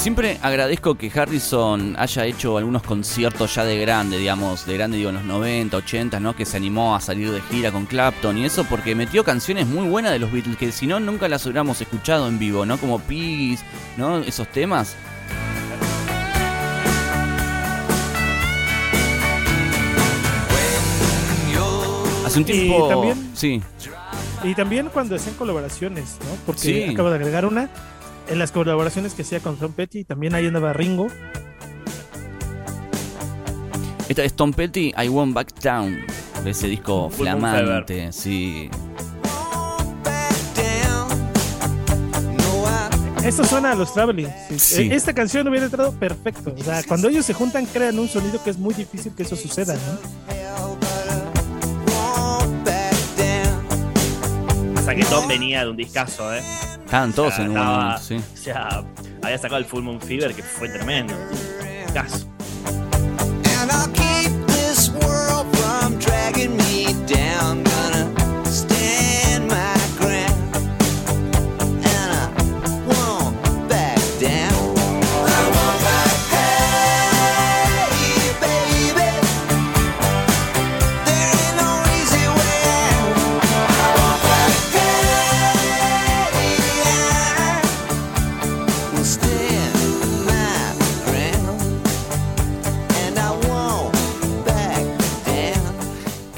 Siempre 0.00 0.38
agradezco 0.40 0.94
que 0.94 1.12
Harrison 1.14 1.94
haya 1.98 2.24
hecho 2.24 2.56
algunos 2.56 2.82
conciertos 2.82 3.54
ya 3.54 3.64
de 3.66 3.78
grande, 3.78 4.16
digamos, 4.16 4.64
de 4.64 4.72
grande 4.74 4.96
digo 4.96 5.10
en 5.10 5.16
los 5.16 5.24
90, 5.24 5.76
80, 5.76 6.18
¿no? 6.20 6.34
Que 6.34 6.46
se 6.46 6.56
animó 6.56 6.96
a 6.96 7.00
salir 7.02 7.30
de 7.30 7.42
gira 7.42 7.70
con 7.70 7.84
Clapton 7.84 8.38
y 8.38 8.46
eso 8.46 8.64
porque 8.64 8.94
metió 8.94 9.24
canciones 9.24 9.66
muy 9.66 9.86
buenas 9.88 10.12
de 10.12 10.18
los 10.18 10.32
Beatles 10.32 10.56
que 10.56 10.72
si 10.72 10.86
no 10.86 11.00
nunca 11.00 11.28
las 11.28 11.44
hubiéramos 11.44 11.82
escuchado 11.82 12.28
en 12.28 12.38
vivo, 12.38 12.64
¿no? 12.64 12.78
Como 12.78 12.98
Peace, 13.00 13.62
¿no? 13.98 14.18
Esos 14.20 14.48
temas. 14.48 14.96
Hace 22.24 22.38
un 22.38 22.42
Y 22.42 22.44
tiempo... 22.52 22.88
también- 22.88 23.30
Sí, 23.34 23.62
Y 24.42 24.54
también 24.54 24.88
cuando 24.90 25.16
hacían 25.16 25.34
colaboraciones, 25.34 26.16
¿no? 26.20 26.34
Porque 26.46 26.60
Sí. 26.60 26.84
acabo 26.94 27.10
de 27.10 27.16
agregar 27.16 27.44
una. 27.44 27.68
En 28.30 28.38
las 28.38 28.52
colaboraciones 28.52 29.14
que 29.14 29.22
hacía 29.22 29.40
con 29.40 29.56
Tom 29.56 29.72
Petty, 29.72 30.04
también 30.04 30.34
ahí 30.34 30.46
andaba 30.46 30.72
Ringo. 30.72 31.08
esta 34.08 34.22
es 34.24 34.34
Tom 34.34 34.52
Petty, 34.52 34.92
I 34.96 35.08
Won't 35.08 35.34
Back 35.34 35.52
Down, 35.60 35.98
de 36.44 36.50
ese 36.50 36.68
disco 36.68 37.08
Muy 37.08 37.16
flamante, 37.16 38.12
sí. 38.12 38.70
Esto 43.24 43.44
suena 43.44 43.72
a 43.72 43.74
los 43.74 43.92
Traveling. 43.92 44.28
Sí. 44.48 44.58
Sí. 44.58 44.82
Eh, 44.82 44.94
Esta 44.94 45.12
canción 45.12 45.46
hubiera 45.46 45.66
entrado 45.66 45.92
perfecto. 45.92 46.54
O 46.58 46.64
sea, 46.64 46.82
cuando 46.84 47.08
ellos 47.08 47.26
se 47.26 47.34
juntan, 47.34 47.66
crean 47.66 47.98
un 47.98 48.08
sonido 48.08 48.42
que 48.42 48.50
es 48.50 48.58
muy 48.58 48.74
difícil 48.74 49.12
que 49.14 49.24
eso 49.24 49.36
suceda, 49.36 49.74
¿no? 49.74 50.40
Hasta 54.78 54.94
que 54.94 55.04
Tom 55.04 55.28
venía 55.28 55.64
de 55.64 55.70
un 55.70 55.76
discazo, 55.76 56.34
¿eh? 56.34 56.42
Estaban 56.90 57.12
todos 57.12 57.34
O 57.34 57.36
sea, 57.36 57.44
en 57.44 57.50
un 57.52 57.56
momento, 57.56 57.98
sí. 58.02 58.16
O 58.16 58.36
sea, 58.36 58.82
había 59.22 59.38
sacado 59.38 59.58
el 59.58 59.64
Full 59.64 59.84
Moon 59.84 60.00
Fever 60.00 60.34
que 60.34 60.42
fue 60.42 60.68
tremendo. 60.68 61.14
Discazo. 61.84 62.29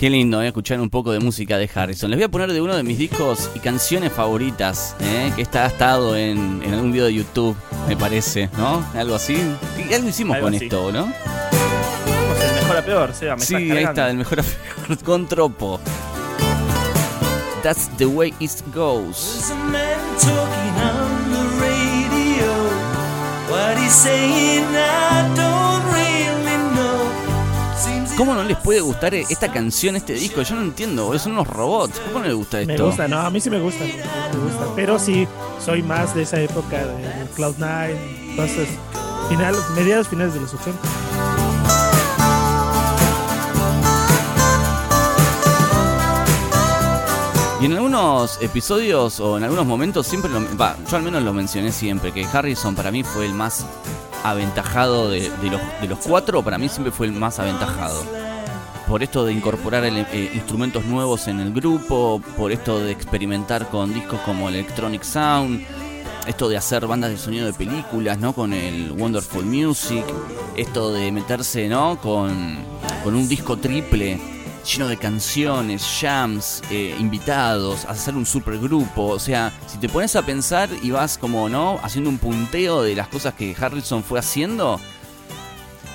Qué 0.02 0.10
lindo, 0.10 0.42
¿eh? 0.42 0.48
escuchar 0.48 0.80
un 0.80 0.90
poco 0.90 1.12
de 1.12 1.20
música 1.20 1.56
de 1.58 1.70
Harrison. 1.72 2.10
Les 2.10 2.18
voy 2.18 2.24
a 2.24 2.28
poner 2.28 2.52
de 2.52 2.60
uno 2.60 2.74
de 2.74 2.82
mis 2.82 2.98
discos 2.98 3.48
y 3.54 3.60
canciones 3.60 4.12
favoritas, 4.12 4.96
¿eh? 4.98 5.30
que 5.36 5.42
está 5.42 5.64
estado 5.64 6.16
en, 6.16 6.60
en 6.64 6.74
algún 6.74 6.90
video 6.90 7.04
de 7.06 7.14
YouTube, 7.14 7.56
me 7.86 7.96
parece, 7.96 8.50
¿no? 8.58 8.84
Algo 8.96 9.14
así. 9.14 9.36
Y 9.88 9.94
algo 9.94 10.08
hicimos 10.08 10.34
Algo 10.34 10.46
con 10.46 10.56
así. 10.56 10.64
esto, 10.64 10.90
¿no? 10.90 11.02
Vamos 11.02 12.40
el 12.44 12.54
mejor 12.56 12.76
a 12.78 12.84
peor, 12.84 13.14
Seba, 13.14 13.36
me 13.36 13.44
Sí, 13.44 13.54
estás 13.54 13.60
ahí 13.60 13.68
cargando. 13.68 13.90
está, 13.92 14.10
el 14.10 14.16
mejor 14.16 14.40
a 14.40 14.42
peor, 14.42 14.98
con 15.04 15.28
tropo. 15.28 15.80
That's 17.62 17.86
the 17.96 18.06
way 18.06 18.34
it 18.40 18.50
goes. 18.74 19.34
There's 19.34 19.50
a 19.52 19.54
man 19.70 20.00
talking 20.18 20.82
on 20.82 21.30
the 21.30 21.44
radio. 21.62 22.52
What 23.48 23.78
he's 23.78 23.92
saying, 23.92 24.64
I 24.64 25.32
don't 25.36 25.61
¿Cómo 28.16 28.34
no 28.34 28.44
les 28.44 28.58
puede 28.58 28.80
gustar 28.80 29.14
esta 29.14 29.50
canción, 29.50 29.96
este 29.96 30.12
disco? 30.12 30.42
Yo 30.42 30.54
no 30.54 30.62
entiendo, 30.62 31.18
son 31.18 31.32
unos 31.32 31.46
robots. 31.46 31.98
¿Cómo 32.00 32.18
no 32.18 32.26
les 32.26 32.34
gusta 32.34 32.60
esto? 32.60 32.72
Me 32.72 32.78
gusta, 32.78 33.08
no, 33.08 33.18
a 33.18 33.30
mí 33.30 33.40
sí 33.40 33.48
me 33.48 33.58
gusta. 33.58 33.84
Me 33.84 34.38
gusta. 34.38 34.66
Pero 34.76 34.98
sí, 34.98 35.26
soy 35.64 35.82
más 35.82 36.14
de 36.14 36.22
esa 36.22 36.40
época 36.40 36.84
de 36.84 37.26
Cloud9, 37.34 37.96
entonces, 38.30 38.68
final, 39.30 39.56
mediados, 39.74 40.08
finales 40.08 40.34
de 40.34 40.40
los 40.40 40.52
80. 40.52 40.78
Y 47.62 47.66
en 47.66 47.72
algunos 47.74 48.38
episodios 48.42 49.20
o 49.20 49.38
en 49.38 49.44
algunos 49.44 49.64
momentos 49.64 50.06
siempre 50.06 50.30
lo, 50.30 50.40
va, 50.58 50.76
yo 50.90 50.96
al 50.96 51.02
menos 51.04 51.22
lo 51.22 51.32
mencioné 51.32 51.70
siempre, 51.70 52.12
que 52.12 52.24
Harrison 52.24 52.74
para 52.74 52.90
mí 52.90 53.04
fue 53.04 53.24
el 53.24 53.34
más 53.34 53.64
aventajado 54.24 55.10
de, 55.10 55.30
los, 55.88 55.98
cuatro, 55.98 56.42
para 56.42 56.58
mí 56.58 56.68
siempre 56.68 56.92
fue 56.92 57.06
el 57.06 57.12
más 57.12 57.38
aventajado. 57.38 58.02
Por 58.88 59.02
esto 59.02 59.24
de 59.24 59.32
incorporar 59.32 59.84
ele- 59.84 60.06
eh, 60.12 60.30
instrumentos 60.34 60.84
nuevos 60.84 61.26
en 61.28 61.40
el 61.40 61.52
grupo, 61.52 62.20
por 62.36 62.52
esto 62.52 62.78
de 62.80 62.92
experimentar 62.92 63.68
con 63.68 63.94
discos 63.94 64.20
como 64.20 64.48
Electronic 64.48 65.02
Sound, 65.02 65.64
esto 66.26 66.48
de 66.48 66.56
hacer 66.56 66.86
bandas 66.86 67.10
de 67.10 67.18
sonido 67.18 67.46
de 67.46 67.52
películas, 67.52 68.18
¿no? 68.18 68.32
Con 68.32 68.52
el 68.52 68.92
Wonderful 68.92 69.44
Music, 69.44 70.04
esto 70.56 70.92
de 70.92 71.10
meterse, 71.10 71.68
¿no? 71.68 71.98
Con, 72.00 72.58
con 73.02 73.14
un 73.14 73.28
disco 73.28 73.56
triple 73.56 74.20
lleno 74.64 74.88
de 74.88 74.96
canciones, 74.96 75.84
jams, 76.00 76.62
eh, 76.70 76.94
invitados, 76.98 77.84
hacer 77.86 78.14
un 78.14 78.26
supergrupo. 78.26 79.06
O 79.06 79.18
sea, 79.18 79.52
si 79.66 79.78
te 79.78 79.88
pones 79.88 80.16
a 80.16 80.22
pensar 80.22 80.68
y 80.82 80.90
vas 80.90 81.18
como, 81.18 81.48
¿no? 81.48 81.78
Haciendo 81.82 82.10
un 82.10 82.18
punteo 82.18 82.82
de 82.82 82.94
las 82.94 83.08
cosas 83.08 83.34
que 83.34 83.56
Harrison 83.58 84.02
fue 84.02 84.18
haciendo, 84.18 84.80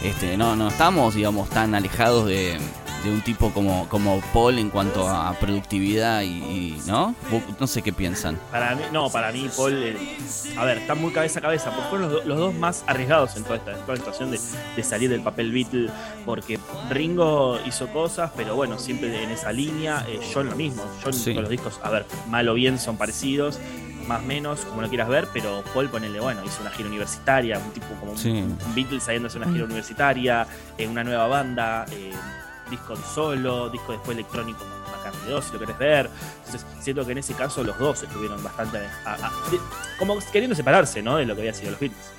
este, 0.04 0.38
no, 0.38 0.56
no 0.56 0.68
estamos, 0.68 1.16
digamos, 1.16 1.50
tan 1.50 1.76
alejados 1.76 2.28
de, 2.28 2.58
de 3.04 3.12
un 3.12 3.22
tipo 3.22 3.52
como, 3.52 3.88
como 3.90 4.20
Paul 4.34 4.58
en 4.60 4.70
cuanto 4.70 5.08
a 5.08 5.32
productividad 5.34 6.22
y, 6.24 6.28
y, 6.28 6.82
¿no? 6.88 7.16
No 7.60 7.68
sé 7.68 7.82
qué 7.82 7.94
piensan. 7.94 8.38
Para 8.52 8.76
mí, 8.76 8.82
no, 8.92 9.10
para 9.10 9.32
mí, 9.32 9.50
Paul, 9.56 9.74
eh, 9.84 10.18
a 10.58 10.66
ver, 10.66 10.80
están 10.80 11.00
muy 11.02 11.12
cabeza 11.12 11.40
a 11.40 11.42
cabeza, 11.44 11.70
porque 11.72 11.90
fueron 11.90 12.12
los, 12.12 12.24
do- 12.24 12.28
los 12.28 12.38
dos 12.40 12.54
más 12.56 12.84
arriesgados 12.88 13.36
en 13.38 13.44
toda 13.44 13.58
esta, 13.58 13.72
en 13.72 13.82
toda 13.82 13.94
esta 13.94 14.12
situación 14.14 14.32
de, 14.32 14.40
de 14.76 14.84
salir 14.84 15.10
del 15.10 15.22
papel 15.22 15.52
Beatle, 15.52 15.90
porque 16.26 16.60
Ringo 16.90 17.60
hizo 17.66 17.88
cosas, 17.90 18.32
pero 18.36 18.56
bueno, 18.56 18.80
siempre 18.80 19.24
en 19.24 19.30
esa 19.32 19.52
línea, 19.52 20.04
eh, 20.08 20.20
John 20.34 20.50
lo 20.50 20.56
mismo, 20.56 20.84
John 21.04 21.14
Sí. 21.14 21.34
con 21.34 21.44
los 21.44 21.52
discos, 21.52 21.80
a 21.84 21.90
ver, 21.90 22.06
mal 22.30 22.48
o 22.50 22.54
bien 22.56 22.80
son 22.80 22.98
parecidos, 22.98 23.60
más 24.08 24.22
o 24.22 24.26
menos, 24.26 24.62
como 24.62 24.82
lo 24.82 24.88
quieras 24.90 25.10
ver, 25.10 25.28
pero 25.34 25.64
Paul, 25.74 25.90
ponele, 25.90 26.20
bueno, 26.20 26.42
hizo 26.46 26.62
una 26.62 26.72
gira 26.72 26.88
universitaria, 26.90 27.60
un 27.60 27.72
tipo 27.72 27.88
como 28.00 28.14
un- 28.14 28.18
Sí. 28.18 28.30
un 28.32 28.58
Beatles 28.74 29.04
saliéndose 29.04 29.38
una 29.38 29.52
gira 29.52 29.66
universitaria, 29.66 30.48
eh, 30.78 30.88
una 30.88 31.04
nueva 31.04 31.28
banda, 31.28 31.86
eh, 31.92 32.12
disco 32.70 32.96
solo, 32.96 33.70
disco 33.70 33.92
después 33.92 34.18
electrónico 34.18 34.64
McCartney 34.92 35.32
2, 35.32 35.46
si 35.46 35.54
lo 35.54 35.60
querés 35.60 35.78
ver. 35.78 36.10
Entonces, 36.46 36.66
siento 36.80 37.06
que 37.06 37.12
en 37.12 37.18
ese 37.20 37.34
caso 37.34 37.64
los 37.64 37.78
dos 37.78 38.04
estuvieron 38.04 38.44
bastante 38.44 38.80
como 40.00 40.18
queriendo 40.32 40.56
separarse, 40.56 41.02
¿no? 41.02 41.18
De 41.18 41.26
lo 41.26 41.36
que 41.36 41.42
había 41.42 41.54
sido 41.54 41.72
los 41.72 41.80
Beatles. 41.80 42.12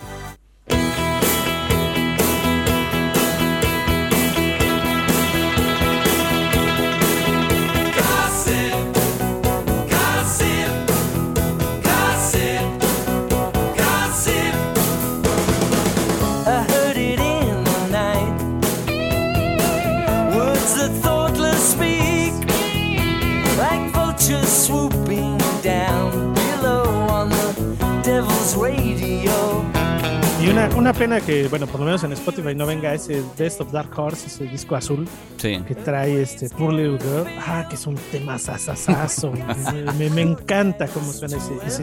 Una, 30.76 30.92
pena 30.92 31.20
que, 31.20 31.46
bueno, 31.48 31.66
por 31.66 31.80
lo 31.80 31.86
menos 31.86 32.02
en 32.04 32.12
Spotify 32.12 32.54
no 32.54 32.66
venga 32.66 32.92
ese 32.94 33.22
Best 33.38 33.60
of 33.60 33.70
Dark 33.72 33.90
Horse, 33.98 34.26
ese 34.26 34.44
disco 34.44 34.74
azul 34.76 35.06
Sí. 35.36 35.58
que 35.66 35.74
trae 35.74 36.22
este 36.22 36.48
Poor 36.50 36.72
Little 36.72 36.98
Girl. 36.98 37.26
Ah, 37.46 37.66
que 37.68 37.76
es 37.76 37.86
un 37.86 37.96
tema 38.10 38.38
sasasazo. 38.38 39.32
me, 39.32 39.92
me- 39.98 40.10
me 40.10 40.22
encanta 40.22 40.86
cómo 40.88 41.12
suena 41.12 41.36
ese, 41.36 41.52
ese, 41.66 41.82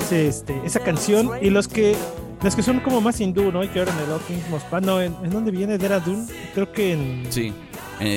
ese, 0.00 0.28
este, 0.28 0.60
esa 0.64 0.80
canción. 0.80 1.30
Y 1.42 1.50
los 1.50 1.68
que 1.68 1.94
los 2.42 2.54
que 2.54 2.62
son 2.62 2.80
como 2.80 3.00
más 3.00 3.20
hindú, 3.20 3.50
¿no? 3.50 3.64
Y 3.64 3.68
que 3.68 3.80
ahora 3.80 3.92
en 3.92 3.98
el 3.98 4.50
Must 4.50 4.66
Pass, 4.68 4.82
no, 4.82 5.00
¿en, 5.00 5.14
¿en 5.24 5.30
dónde 5.30 5.50
viene 5.50 5.76
Dera 5.76 5.98
Dune? 6.00 6.26
Creo 6.54 6.70
que 6.72 6.92
en, 6.92 7.26
Sí. 7.30 7.52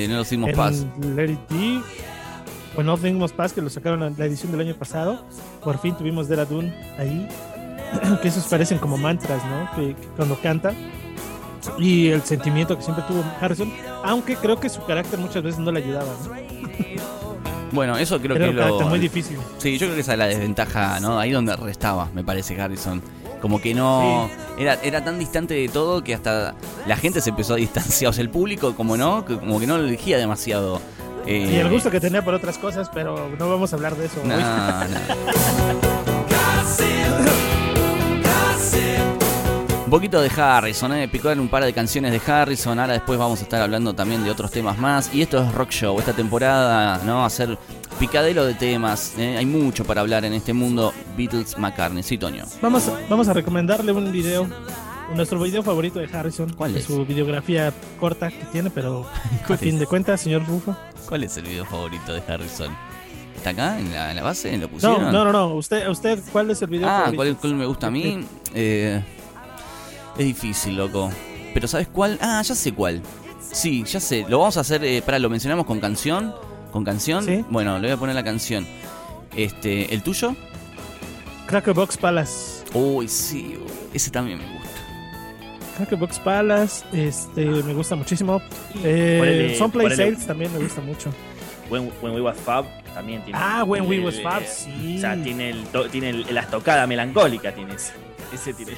No 0.08 0.16
los 0.16 0.30
en 0.32 0.52
paz. 0.52 0.86
Let 1.16 1.30
It 1.32 1.40
Be. 1.50 1.80
O 2.76 2.80
en 2.80 3.28
Pass, 3.36 3.52
que 3.52 3.60
lo 3.60 3.68
sacaron 3.68 4.02
en 4.04 4.14
la 4.16 4.24
edición 4.26 4.52
del 4.52 4.60
año 4.60 4.74
pasado. 4.76 5.24
Por 5.62 5.78
fin 5.78 5.94
tuvimos 5.96 6.28
Dera 6.28 6.44
Dune 6.44 6.72
ahí. 6.98 7.28
que 8.22 8.28
esos 8.28 8.44
parecen 8.44 8.78
como 8.78 8.96
mantras, 8.96 9.42
¿no? 9.44 9.70
Que, 9.76 9.94
que 9.94 10.06
cuando 10.16 10.38
canta. 10.40 10.72
Y 11.78 12.08
el 12.08 12.22
sentimiento 12.22 12.76
que 12.76 12.82
siempre 12.82 13.04
tuvo 13.06 13.22
Harrison, 13.40 13.72
aunque 14.04 14.34
creo 14.36 14.58
que 14.58 14.68
su 14.68 14.84
carácter 14.84 15.18
muchas 15.20 15.42
veces 15.44 15.60
no 15.60 15.70
le 15.72 15.78
ayudaba, 15.82 16.06
¿no? 16.26 16.32
Bueno, 17.72 17.96
eso 17.96 18.20
creo 18.20 18.34
que 18.36 18.54
carácter 18.54 18.82
lo. 18.82 18.88
muy 18.90 18.98
difícil. 18.98 19.38
Sí, 19.56 19.78
yo 19.78 19.86
creo 19.86 19.94
que 19.94 20.02
esa 20.02 20.12
es 20.12 20.18
la 20.18 20.26
desventaja, 20.26 21.00
¿no? 21.00 21.18
Ahí 21.18 21.30
donde 21.30 21.56
restaba, 21.56 22.10
me 22.14 22.22
parece, 22.22 22.60
Harrison. 22.60 23.00
Como 23.40 23.62
que 23.62 23.72
no. 23.74 24.28
Era, 24.58 24.74
era 24.82 25.02
tan 25.02 25.18
distante 25.18 25.54
de 25.54 25.70
todo 25.70 26.04
que 26.04 26.12
hasta 26.14 26.54
la 26.86 26.96
gente 26.98 27.22
se 27.22 27.30
empezó 27.30 27.54
a 27.54 27.56
distanciar. 27.56 28.10
O 28.10 28.12
sea, 28.12 28.20
el 28.22 28.28
público, 28.28 28.74
como 28.74 28.98
no, 28.98 29.24
que- 29.24 29.38
como 29.38 29.58
que 29.58 29.66
no 29.66 29.78
lo 29.78 29.84
elegía 29.84 30.18
demasiado. 30.18 30.82
Eh, 31.24 31.50
Y 31.50 31.56
el 31.56 31.70
gusto 31.70 31.90
que 31.90 31.98
tenía 31.98 32.22
por 32.22 32.34
otras 32.34 32.58
cosas, 32.58 32.90
pero 32.92 33.30
no 33.38 33.48
vamos 33.48 33.72
a 33.72 33.76
hablar 33.76 33.96
de 33.96 34.04
eso. 34.04 34.20
No, 34.22 34.34
hoy. 34.34 34.40
no. 34.42 36.01
poquito 39.92 40.22
de 40.22 40.30
Harrison, 40.30 40.90
¿eh? 40.94 41.06
Picar 41.06 41.38
un 41.38 41.48
par 41.48 41.62
de 41.64 41.74
canciones 41.74 42.12
de 42.12 42.32
Harrison. 42.32 42.78
Ahora 42.78 42.94
después 42.94 43.18
vamos 43.18 43.40
a 43.40 43.42
estar 43.42 43.60
hablando 43.60 43.92
también 43.92 44.24
de 44.24 44.30
otros 44.30 44.50
temas 44.50 44.78
más. 44.78 45.14
Y 45.14 45.20
esto 45.20 45.42
es 45.42 45.52
Rock 45.52 45.68
Show, 45.68 45.98
esta 45.98 46.14
temporada, 46.14 47.02
¿no? 47.04 47.22
Hacer 47.26 47.58
picadero 48.00 48.46
de 48.46 48.54
temas. 48.54 49.12
¿eh? 49.18 49.36
Hay 49.36 49.44
mucho 49.44 49.84
para 49.84 50.00
hablar 50.00 50.24
en 50.24 50.32
este 50.32 50.54
mundo. 50.54 50.94
Beatles, 51.14 51.58
McCartney, 51.58 52.02
sí, 52.02 52.16
Toño. 52.16 52.46
Vamos, 52.62 52.90
vamos 53.10 53.28
a 53.28 53.34
recomendarle 53.34 53.92
un 53.92 54.10
video, 54.10 54.48
nuestro 55.14 55.38
video 55.38 55.62
favorito 55.62 55.98
de 55.98 56.06
Harrison. 56.10 56.50
¿Cuál 56.54 56.74
es? 56.74 56.84
Su 56.86 57.04
videografía 57.04 57.70
corta 58.00 58.30
que 58.30 58.46
tiene, 58.50 58.70
pero 58.70 59.06
a 59.42 59.46
¿Cuál 59.46 59.58
fin 59.58 59.74
es? 59.74 59.80
de 59.80 59.86
cuentas, 59.86 60.22
señor 60.22 60.46
Rufo. 60.46 60.74
¿Cuál 61.06 61.24
es 61.24 61.36
el 61.36 61.42
video 61.44 61.66
favorito 61.66 62.14
de 62.14 62.22
Harrison? 62.26 62.74
¿Está 63.36 63.50
acá 63.50 63.78
en 63.78 63.92
la, 63.92 64.08
en 64.08 64.16
la 64.16 64.22
base? 64.22 64.52
¿Lo 64.56 64.60
No, 64.62 64.68
pusieron? 64.68 65.12
no, 65.12 65.22
no, 65.26 65.32
no. 65.32 65.48
Usted, 65.54 65.86
usted, 65.86 66.18
¿cuál 66.32 66.50
es 66.50 66.62
el 66.62 66.68
video 66.68 66.88
Ah, 66.88 67.00
favorito? 67.10 67.16
¿cuál, 67.16 67.36
cuál 67.36 67.54
me 67.56 67.66
gusta 67.66 67.88
a 67.88 67.90
mí? 67.90 68.24
Eh, 68.54 69.02
es 70.18 70.24
difícil, 70.26 70.76
loco. 70.76 71.10
Pero 71.54 71.68
¿sabes 71.68 71.88
cuál? 71.88 72.18
Ah, 72.20 72.40
ya 72.42 72.54
sé 72.54 72.72
cuál. 72.72 73.02
Sí, 73.40 73.84
ya 73.84 74.00
sé. 74.00 74.24
Lo 74.28 74.38
vamos 74.38 74.56
a 74.56 74.60
hacer, 74.60 74.82
eh, 74.84 75.02
para, 75.02 75.18
lo 75.18 75.28
mencionamos 75.30 75.66
con 75.66 75.80
canción. 75.80 76.34
¿Con 76.70 76.84
canción? 76.84 77.24
Sí. 77.24 77.44
Bueno, 77.50 77.78
le 77.78 77.88
voy 77.88 77.96
a 77.96 77.96
poner 77.98 78.14
la 78.14 78.24
canción. 78.24 78.66
Este, 79.36 79.92
¿el 79.94 80.02
tuyo? 80.02 80.34
Crackerbox 81.46 81.96
Palace. 81.98 82.64
Uy, 82.72 83.08
sí, 83.08 83.58
uy, 83.62 83.70
ese 83.92 84.10
también 84.10 84.38
me 84.38 84.44
gusta. 84.52 84.68
Crackerbox 85.76 86.18
Palace, 86.20 86.84
este, 86.92 87.44
me 87.44 87.74
gusta 87.74 87.94
muchísimo. 87.96 88.40
Eh, 88.82 89.18
Ponele- 89.20 89.58
Someplace 89.58 89.88
ponele- 89.88 89.96
Sales 90.14 90.26
también 90.26 90.52
me 90.52 90.58
gusta 90.60 90.80
mucho. 90.80 91.10
When, 91.68 91.90
When 92.00 92.14
We 92.14 92.20
Was 92.22 92.36
Fab 92.38 92.64
también 92.94 93.22
tiene. 93.24 93.38
Ah, 93.42 93.64
When 93.64 93.86
We 93.86 93.96
el- 93.96 94.04
Was 94.04 94.20
Fab, 94.22 94.42
eh, 94.42 94.46
sí. 94.46 94.96
O 94.96 95.00
sea, 95.00 95.22
tiene, 95.22 95.50
el, 95.50 95.64
to- 95.66 95.88
tiene 95.88 96.10
el- 96.10 96.26
la 96.34 96.42
estocada 96.42 96.86
melancólica, 96.86 97.52
tiene 97.54 97.74
ese. 97.74 97.92
Ese 98.32 98.54
tiene. 98.54 98.72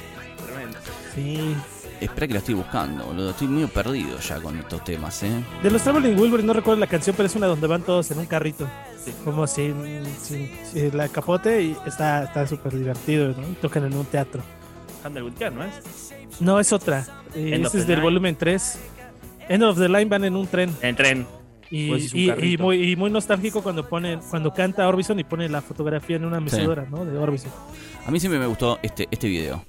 Sí. 1.15 1.55
Espera 2.01 2.27
que 2.27 2.33
lo 2.33 2.39
estoy 2.39 2.55
buscando, 2.55 3.05
boludo. 3.05 3.29
Estoy 3.31 3.47
medio 3.47 3.69
perdido 3.69 4.19
ya 4.19 4.39
con 4.41 4.57
estos 4.59 4.83
temas, 4.83 5.23
¿eh? 5.23 5.31
De 5.63 5.71
los 5.71 5.81
Traveling 5.81 6.19
Wilburys 6.19 6.45
no 6.45 6.51
recuerdo 6.53 6.79
la 6.81 6.87
canción, 6.87 7.15
pero 7.15 7.27
es 7.27 7.35
una 7.35 7.47
donde 7.47 7.65
van 7.67 7.83
todos 7.83 8.11
en 8.11 8.19
un 8.19 8.25
carrito. 8.25 8.67
Como 9.23 9.47
sin, 9.47 9.75
sin- 10.21 10.51
sin 10.71 10.97
la 10.97 11.07
capote 11.07 11.61
y 11.61 11.77
está 11.85 12.23
está 12.25 12.45
súper 12.47 12.75
divertido, 12.77 13.29
¿no? 13.29 13.47
Y 13.49 13.53
tocan 13.53 13.85
en 13.85 13.95
un 13.95 14.05
teatro. 14.05 14.41
Care, 15.37 15.51
¿no 15.55 15.63
es? 15.63 16.11
No, 16.39 16.59
es 16.59 16.73
otra. 16.73 17.05
Eh, 17.35 17.51
End 17.53 17.65
of 17.65 17.69
ese 17.73 17.77
es 17.79 17.83
the 17.85 17.91
del 17.91 17.99
Line. 17.99 18.03
volumen 18.03 18.35
3. 18.35 18.79
End 19.47 19.63
of 19.63 19.77
the 19.77 19.87
Line 19.87 20.05
van 20.05 20.25
en 20.25 20.35
un 20.35 20.47
tren. 20.47 20.75
En 20.81 20.95
tren. 20.95 21.27
Y, 21.69 21.89
Pues 21.89 22.13
y- 22.13 22.31
y 22.31 22.57
muy, 22.57 22.91
y 22.91 22.95
muy 22.95 23.09
nostálgico 23.11 23.61
cuando 23.63 23.87
pone, 23.87 24.19
cuando 24.29 24.51
canta 24.53 24.87
Orbison 24.87 25.19
y 25.19 25.23
pone 25.23 25.47
la 25.47 25.61
fotografía 25.61 26.15
en 26.17 26.25
una 26.25 26.39
mecedora, 26.39 26.87
¿no? 26.89 27.05
De 27.05 27.17
Orbison. 27.17 27.51
A 28.05 28.11
mí 28.11 28.19
siempre 28.19 28.39
me 28.39 28.47
gustó 28.47 28.79
este, 28.81 29.07
este 29.11 29.27
video. 29.27 29.63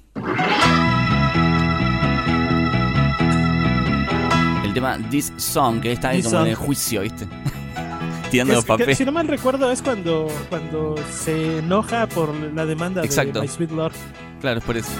Tema 4.77 4.99
This 5.09 5.33
Song, 5.37 5.81
que 5.81 5.91
está 5.93 6.09
ahí 6.09 6.17
This 6.17 6.27
como 6.27 6.41
en 6.41 6.49
el 6.49 6.55
Song. 6.55 6.65
juicio, 6.65 7.01
¿viste? 7.01 7.27
Tirando 8.31 8.53
los 8.53 8.65
papeles. 8.65 8.97
si 8.97 9.05
no 9.05 9.11
mal 9.11 9.27
recuerdo, 9.27 9.71
es 9.71 9.81
cuando, 9.81 10.27
cuando 10.49 10.95
se 11.11 11.59
enoja 11.59 12.07
por 12.07 12.31
la 12.53 12.65
demanda 12.65 13.03
Exacto. 13.03 13.39
de 13.39 13.41
My 13.41 13.47
Sweet 13.47 13.71
Lord. 13.71 13.93
Claro, 14.39 14.59
es 14.59 14.65
por 14.65 14.77
eso. 14.77 14.91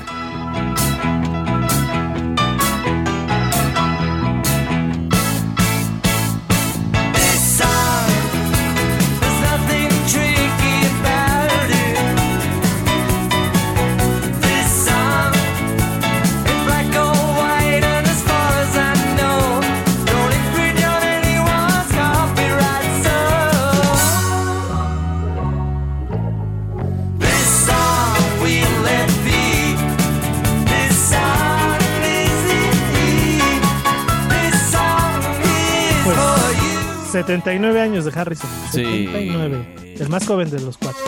79 37.28 37.82
años 37.82 38.06
de 38.06 38.18
Harrison. 38.20 38.50
Sí. 38.72 38.84
79. 39.06 39.96
El 40.00 40.10
más 40.10 40.26
joven 40.26 40.50
de 40.50 40.62
los 40.62 40.78
cuatro. 40.78 41.04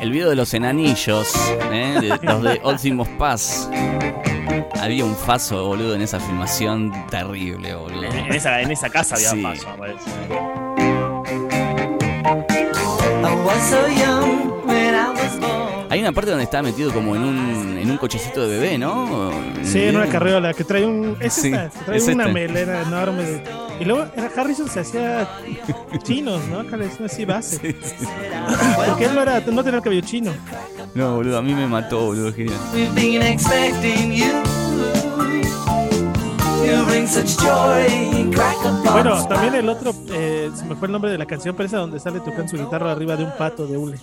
El 0.00 0.10
video 0.12 0.30
de 0.30 0.36
los 0.36 0.54
enanillos, 0.54 1.34
¿eh? 1.72 1.98
de, 2.00 2.08
los 2.22 2.42
de 2.42 2.60
Últimos 2.62 3.08
Paz. 3.18 3.68
Había 4.80 5.04
un 5.04 5.16
faso, 5.16 5.66
boludo, 5.66 5.96
en 5.96 6.02
esa 6.02 6.20
filmación 6.20 6.92
terrible, 7.10 7.74
boludo. 7.74 8.04
En, 8.04 8.12
en 8.26 8.32
esa, 8.32 8.60
en 8.60 8.70
esa 8.70 8.88
casa 8.88 9.16
había 9.16 9.30
Sí. 9.30 9.42
paso, 9.42 9.68
me 9.72 9.78
parece. 9.78 10.10
I 13.24 13.34
was 13.44 13.62
so 13.68 13.88
young 13.88 14.64
when 14.66 14.94
I 14.94 15.08
was 15.10 15.40
born. 15.40 15.65
Hay 15.96 16.02
una 16.02 16.12
parte 16.12 16.28
donde 16.28 16.44
está 16.44 16.62
metido 16.62 16.92
como 16.92 17.16
en 17.16 17.22
un, 17.22 17.78
en 17.78 17.90
un 17.90 17.96
cochecito 17.96 18.46
de 18.46 18.58
bebé, 18.58 18.76
¿no? 18.76 19.30
Sí, 19.62 19.80
en 19.84 19.96
una 19.96 20.06
carriola 20.06 20.52
que 20.52 20.62
trae 20.62 20.84
un. 20.84 21.16
Es 21.20 21.32
Sí, 21.32 21.48
esta, 21.48 21.70
trae 21.86 21.96
es 21.96 22.06
una 22.08 22.24
esta. 22.24 22.34
melena 22.34 22.82
enorme. 22.82 23.22
de- 23.22 23.42
y 23.80 23.84
luego 23.86 24.04
era 24.14 24.30
Harrison 24.36 24.68
se 24.68 24.80
hacía 24.80 25.26
chinos, 26.02 26.42
¿no? 26.50 26.60
Acá 26.60 26.76
le 26.76 26.84
decían 26.88 27.06
así 27.06 27.24
base. 27.24 27.74
Porque 28.86 29.06
él 29.06 29.14
no, 29.14 29.22
era, 29.22 29.40
no 29.40 29.64
tenía 29.64 29.78
el 29.78 29.82
cabello 29.82 30.02
chino. 30.02 30.32
No, 30.94 31.14
boludo, 31.16 31.38
a 31.38 31.42
mí 31.42 31.54
me 31.54 31.66
mató, 31.66 32.04
boludo, 32.04 32.30
genial. 32.30 32.58
We've 32.74 32.92
been 32.94 33.22
expecting 33.22 34.12
you. 34.12 34.26
You 36.66 36.84
bring 36.88 37.06
such 37.08 37.38
joy 37.42 37.86
in 38.20 38.32
cracker 38.34 38.70
pots. 38.84 38.92
Bueno, 38.92 39.26
también 39.28 39.54
el 39.54 39.68
otro, 39.70 39.94
eh, 40.10 40.50
se 40.54 40.64
me 40.66 40.74
fue 40.76 40.88
el 40.88 40.92
nombre 40.92 41.10
de 41.10 41.16
la 41.16 41.24
canción, 41.24 41.54
pero 41.56 41.66
esa 41.68 41.78
donde 41.78 41.98
sale 42.00 42.20
tocando 42.20 42.48
su 42.48 42.58
guitarra 42.58 42.92
arriba 42.92 43.16
de 43.16 43.24
un 43.24 43.32
pato 43.38 43.66
de 43.66 43.78
hule. 43.78 43.98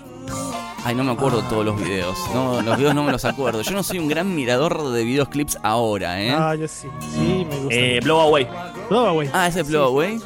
Ay, 0.85 0.95
no 0.95 1.03
me 1.05 1.13
acuerdo 1.13 1.41
todos 1.43 1.63
los 1.63 1.79
videos. 1.79 2.17
No, 2.33 2.61
los 2.61 2.77
videos 2.77 2.93
no 2.93 3.03
me 3.03 3.11
los 3.13 3.23
acuerdo. 3.23 3.61
Yo 3.61 3.71
no 3.71 3.83
soy 3.83 3.99
un 3.99 4.09
gran 4.09 4.35
mirador 4.35 4.91
de 4.91 5.03
videos 5.05 5.29
clips 5.29 5.57
ahora, 5.63 6.21
¿eh? 6.21 6.35
Ah, 6.37 6.55
yo 6.55 6.67
sí, 6.67 6.89
sí, 6.99 7.47
me 7.49 7.55
gusta. 7.55 7.73
Eh, 7.73 7.99
Blow 8.03 8.19
Away. 8.19 8.47
Todo, 8.89 9.13
güey. 9.13 9.29
Ah, 9.31 9.47
ese 9.47 9.61
es 9.61 9.67
Blow 9.69 9.85
Away. 9.85 10.19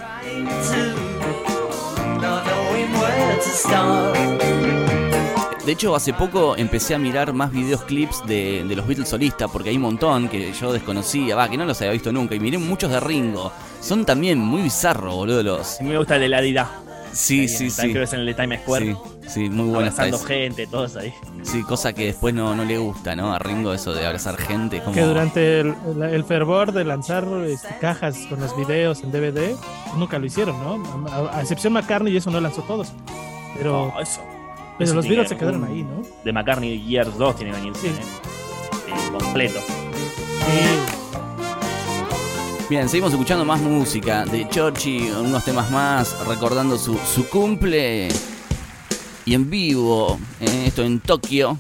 De 5.64 5.74
hecho, 5.74 5.96
hace 5.96 6.14
poco 6.14 6.56
empecé 6.58 6.96
a 6.96 6.98
mirar 6.98 7.34
más 7.34 7.52
videos 7.52 7.84
clips 7.84 8.26
de, 8.26 8.64
de 8.64 8.76
los 8.76 8.88
Beatles 8.88 9.10
solistas, 9.10 9.52
porque 9.52 9.70
hay 9.70 9.76
un 9.76 9.82
montón 9.84 10.28
que 10.30 10.54
yo 10.54 10.72
desconocía, 10.72 11.36
va, 11.36 11.50
que 11.50 11.58
no 11.58 11.66
los 11.66 11.80
había 11.82 11.92
visto 11.92 12.12
nunca, 12.12 12.36
y 12.36 12.40
miré 12.40 12.58
muchos 12.58 12.90
de 12.90 13.00
Ringo. 13.00 13.52
Son 13.82 14.06
también 14.06 14.40
muy 14.40 14.62
bizarros, 14.62 15.14
boludo, 15.14 15.44
los... 15.44 15.80
A 15.80 15.84
mí 15.84 15.90
me 15.90 15.98
gusta 15.98 16.16
el 16.16 16.22
de 16.22 16.30
la 16.30 16.42
Dida. 16.42 16.72
Sí, 17.18 17.48
sí, 17.48 17.70
sí. 17.72 17.82
Creo 17.82 17.94
que 17.94 18.04
es 18.04 18.14
en 18.14 18.20
el 18.20 18.26
de 18.28 18.34
Times 18.36 18.62
Square. 18.62 18.86
Sí, 18.86 19.30
sí, 19.30 19.50
muy 19.50 19.66
bueno 19.66 19.80
abrazando 19.80 20.20
gente, 20.20 20.68
todos 20.68 20.96
ahí. 20.98 21.12
Sí, 21.42 21.64
cosa 21.64 21.92
que 21.94 22.06
después 22.06 22.34
no, 22.36 22.54
no 22.56 22.64
le 22.64 22.78
gusta, 22.78 23.16
¿no? 23.16 23.34
A 23.34 23.40
Ringo 23.40 23.74
eso 23.74 23.94
de 23.94 24.06
abrazar 24.06 24.38
gente, 24.38 24.82
como... 24.82 24.94
Que 24.94 25.02
durante 25.02 25.62
el, 25.62 25.74
el- 25.88 26.04
el 26.04 26.24
fervor 26.26 26.72
de 26.74 26.84
lanzar 26.86 27.28
este, 27.48 27.76
cajas 27.82 28.18
con 28.30 28.40
los 28.40 28.56
videos 28.56 29.02
en 29.04 29.12
DVD, 29.12 29.56
nunca 29.98 30.20
lo 30.20 30.28
hicieron, 30.28 30.58
¿no? 30.64 31.08
A, 31.10 31.38
a 31.38 31.42
excepción 31.42 31.74
McCartney 31.74 32.14
y 32.14 32.18
eso 32.18 32.30
no 32.30 32.40
lanzó 32.40 32.62
todos. 32.62 32.94
Pero, 33.58 33.92
No, 33.96 34.00
eso. 34.00 34.22
pero 34.78 34.86
eso 34.86 34.94
los 34.94 35.08
Beatles 35.08 35.30
se 35.30 35.38
quedaron 35.38 35.64
ahí, 35.64 35.82
¿no? 35.84 36.04
De 36.24 36.32
McCartney 36.32 36.80
Years 36.86 37.18
2 37.18 37.36
tiene 37.36 37.52
que 37.52 37.58
venir. 37.58 37.74
Sí. 37.78 37.88
¿eh? 37.88 37.92
Sí, 38.86 39.12
completo. 39.12 39.60
Sí. 39.60 40.97
Bien, 42.70 42.90
seguimos 42.90 43.14
escuchando 43.14 43.46
más 43.46 43.62
música 43.62 44.26
de 44.26 44.48
Chorchi, 44.50 45.10
unos 45.12 45.46
temas 45.46 45.72
más, 45.72 46.18
recordando 46.28 46.78
su, 46.78 46.98
su 46.98 47.26
cumple 47.30 48.10
y 49.26 49.34
en 49.34 49.50
vivo, 49.50 50.20
eh, 50.42 50.66
esto 50.68 50.84
en 50.84 51.00
Tokio. 51.00 51.58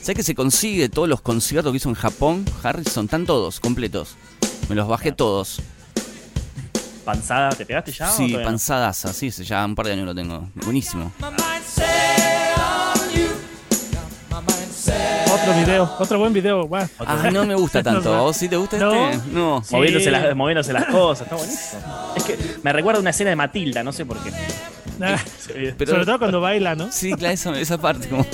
¿Sabes 0.00 0.16
que 0.16 0.22
se 0.24 0.34
consigue 0.34 0.88
todos 0.88 1.08
los 1.08 1.20
conciertos 1.20 1.70
que 1.72 1.76
hizo 1.76 1.88
en 1.88 1.94
Japón? 1.94 2.44
Harrison, 2.62 3.04
están 3.04 3.24
todos, 3.24 3.60
completos. 3.60 4.16
Me 4.68 4.74
los 4.74 4.88
bajé 4.88 5.12
todos. 5.12 5.60
¿Panzada 7.04 7.50
te 7.50 7.64
pegaste 7.64 7.92
ya? 7.92 8.08
o 8.08 8.10
Sí, 8.10 8.16
todavía 8.26 8.38
no? 8.38 8.44
panzadaza, 8.44 9.12
sí, 9.12 9.30
se 9.30 9.44
ya 9.44 9.64
un 9.64 9.76
par 9.76 9.86
de 9.86 9.92
años 9.92 10.06
lo 10.06 10.14
tengo. 10.14 10.48
Buenísimo. 10.56 11.12
My 11.20 11.30
Otro 15.42 15.54
video, 15.60 15.96
otro 15.98 16.18
buen 16.18 16.32
video, 16.32 16.64
guau. 16.66 16.86
Ah, 17.00 17.28
no 17.32 17.44
me 17.44 17.54
gusta 17.54 17.82
tanto. 17.82 18.14
¿A 18.14 18.20
vos 18.20 18.36
sí 18.36 18.48
te 18.48 18.56
gusta 18.56 18.78
No. 18.78 19.10
este? 19.10 19.28
No. 19.32 19.62
Sí. 19.64 19.74
Moviéndose, 19.74 20.10
las, 20.10 20.36
moviéndose 20.36 20.72
las 20.72 20.86
cosas, 20.86 21.26
está 21.26 21.36
buenísimo. 21.36 21.82
Es 22.16 22.22
que 22.24 22.38
me 22.62 22.72
recuerda 22.72 23.00
una 23.00 23.10
escena 23.10 23.30
de 23.30 23.36
Matilda, 23.36 23.82
no 23.82 23.92
sé 23.92 24.04
por 24.06 24.18
qué. 24.22 24.30
Ah, 25.00 25.18
Pero- 25.76 25.90
Sobre 25.90 26.04
todo 26.06 26.18
cuando 26.18 26.40
baila, 26.40 26.74
¿no? 26.76 26.92
Sí, 26.92 27.12
claro, 27.14 27.34
esa, 27.34 27.58
esa 27.58 27.78
parte 27.78 28.08
como... 28.08 28.24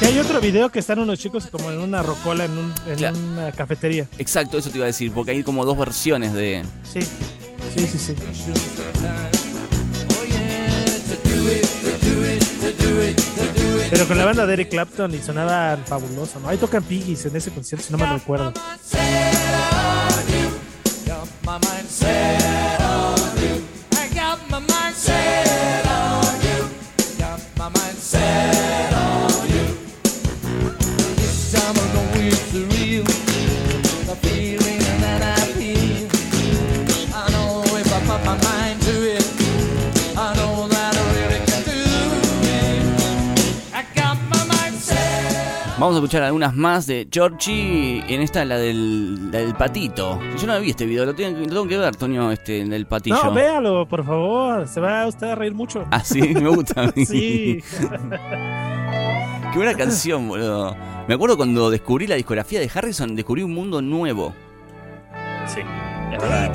Que 0.00 0.06
hay 0.06 0.18
otro 0.20 0.40
video 0.40 0.70
que 0.70 0.78
están 0.78 1.00
unos 1.00 1.18
chicos 1.18 1.48
como 1.48 1.70
en 1.72 1.78
una 1.80 2.02
rocola 2.02 2.44
en, 2.44 2.52
un- 2.52 2.72
en 2.86 2.96
Claro. 2.96 3.16
una 3.18 3.50
cafetería. 3.50 4.06
Exacto, 4.18 4.58
eso 4.58 4.70
te 4.70 4.76
iba 4.78 4.84
a 4.84 4.86
decir, 4.86 5.10
porque 5.12 5.32
hay 5.32 5.42
como 5.42 5.64
dos 5.64 5.76
versiones 5.76 6.32
de... 6.34 6.62
Sí, 6.84 7.00
sí, 7.02 7.86
sí, 7.86 7.98
sí. 7.98 8.14
Pero 13.90 14.06
con 14.06 14.18
la 14.18 14.24
banda 14.24 14.46
de 14.46 14.52
Eric 14.52 14.68
Clapton 14.70 15.14
y 15.14 15.18
sonaba 15.18 15.76
fabuloso, 15.86 16.38
¿no? 16.40 16.48
Ahí 16.48 16.58
tocan 16.58 16.82
Piggies 16.82 17.26
en 17.26 17.36
ese 17.36 17.50
concierto, 17.50 17.86
si 17.86 17.92
no 17.92 17.98
me 17.98 18.06
recuerdo. 18.12 18.52
Vamos 45.78 45.94
a 45.94 45.98
escuchar 45.98 46.24
algunas 46.24 46.56
más 46.56 46.86
de 46.86 47.06
Giorgi. 47.08 48.02
En 48.08 48.20
esta, 48.20 48.44
la 48.44 48.58
del, 48.58 49.30
la 49.30 49.38
del 49.38 49.54
patito. 49.54 50.18
Yo 50.36 50.48
no 50.48 50.58
vi 50.58 50.70
este 50.70 50.86
video, 50.86 51.04
lo 51.04 51.14
tengo, 51.14 51.38
lo 51.38 51.46
tengo 51.46 51.68
que 51.68 51.76
ver, 51.76 51.94
Toño, 51.94 52.32
este, 52.32 52.62
el 52.62 52.70
del 52.70 52.86
patillo. 52.86 53.22
No, 53.22 53.32
véalo, 53.32 53.86
por 53.86 54.04
favor. 54.04 54.66
Se 54.66 54.80
va 54.80 55.06
usted 55.06 55.28
a 55.28 55.34
reír 55.36 55.54
mucho. 55.54 55.84
Ah, 55.92 56.02
sí, 56.02 56.20
me 56.20 56.48
gusta 56.48 56.82
a 56.82 56.86
mí. 56.86 57.04
Sí. 57.06 57.62
Qué 59.52 59.56
buena 59.56 59.74
canción, 59.74 60.28
boludo. 60.28 60.76
Me 61.06 61.14
acuerdo 61.14 61.36
cuando 61.36 61.70
descubrí 61.70 62.08
la 62.08 62.16
discografía 62.16 62.58
de 62.58 62.68
Harrison, 62.74 63.14
descubrí 63.14 63.44
un 63.44 63.54
mundo 63.54 63.80
nuevo. 63.80 64.34
Sí, 65.46 65.60
es 66.12 66.20
verdad. 66.20 66.52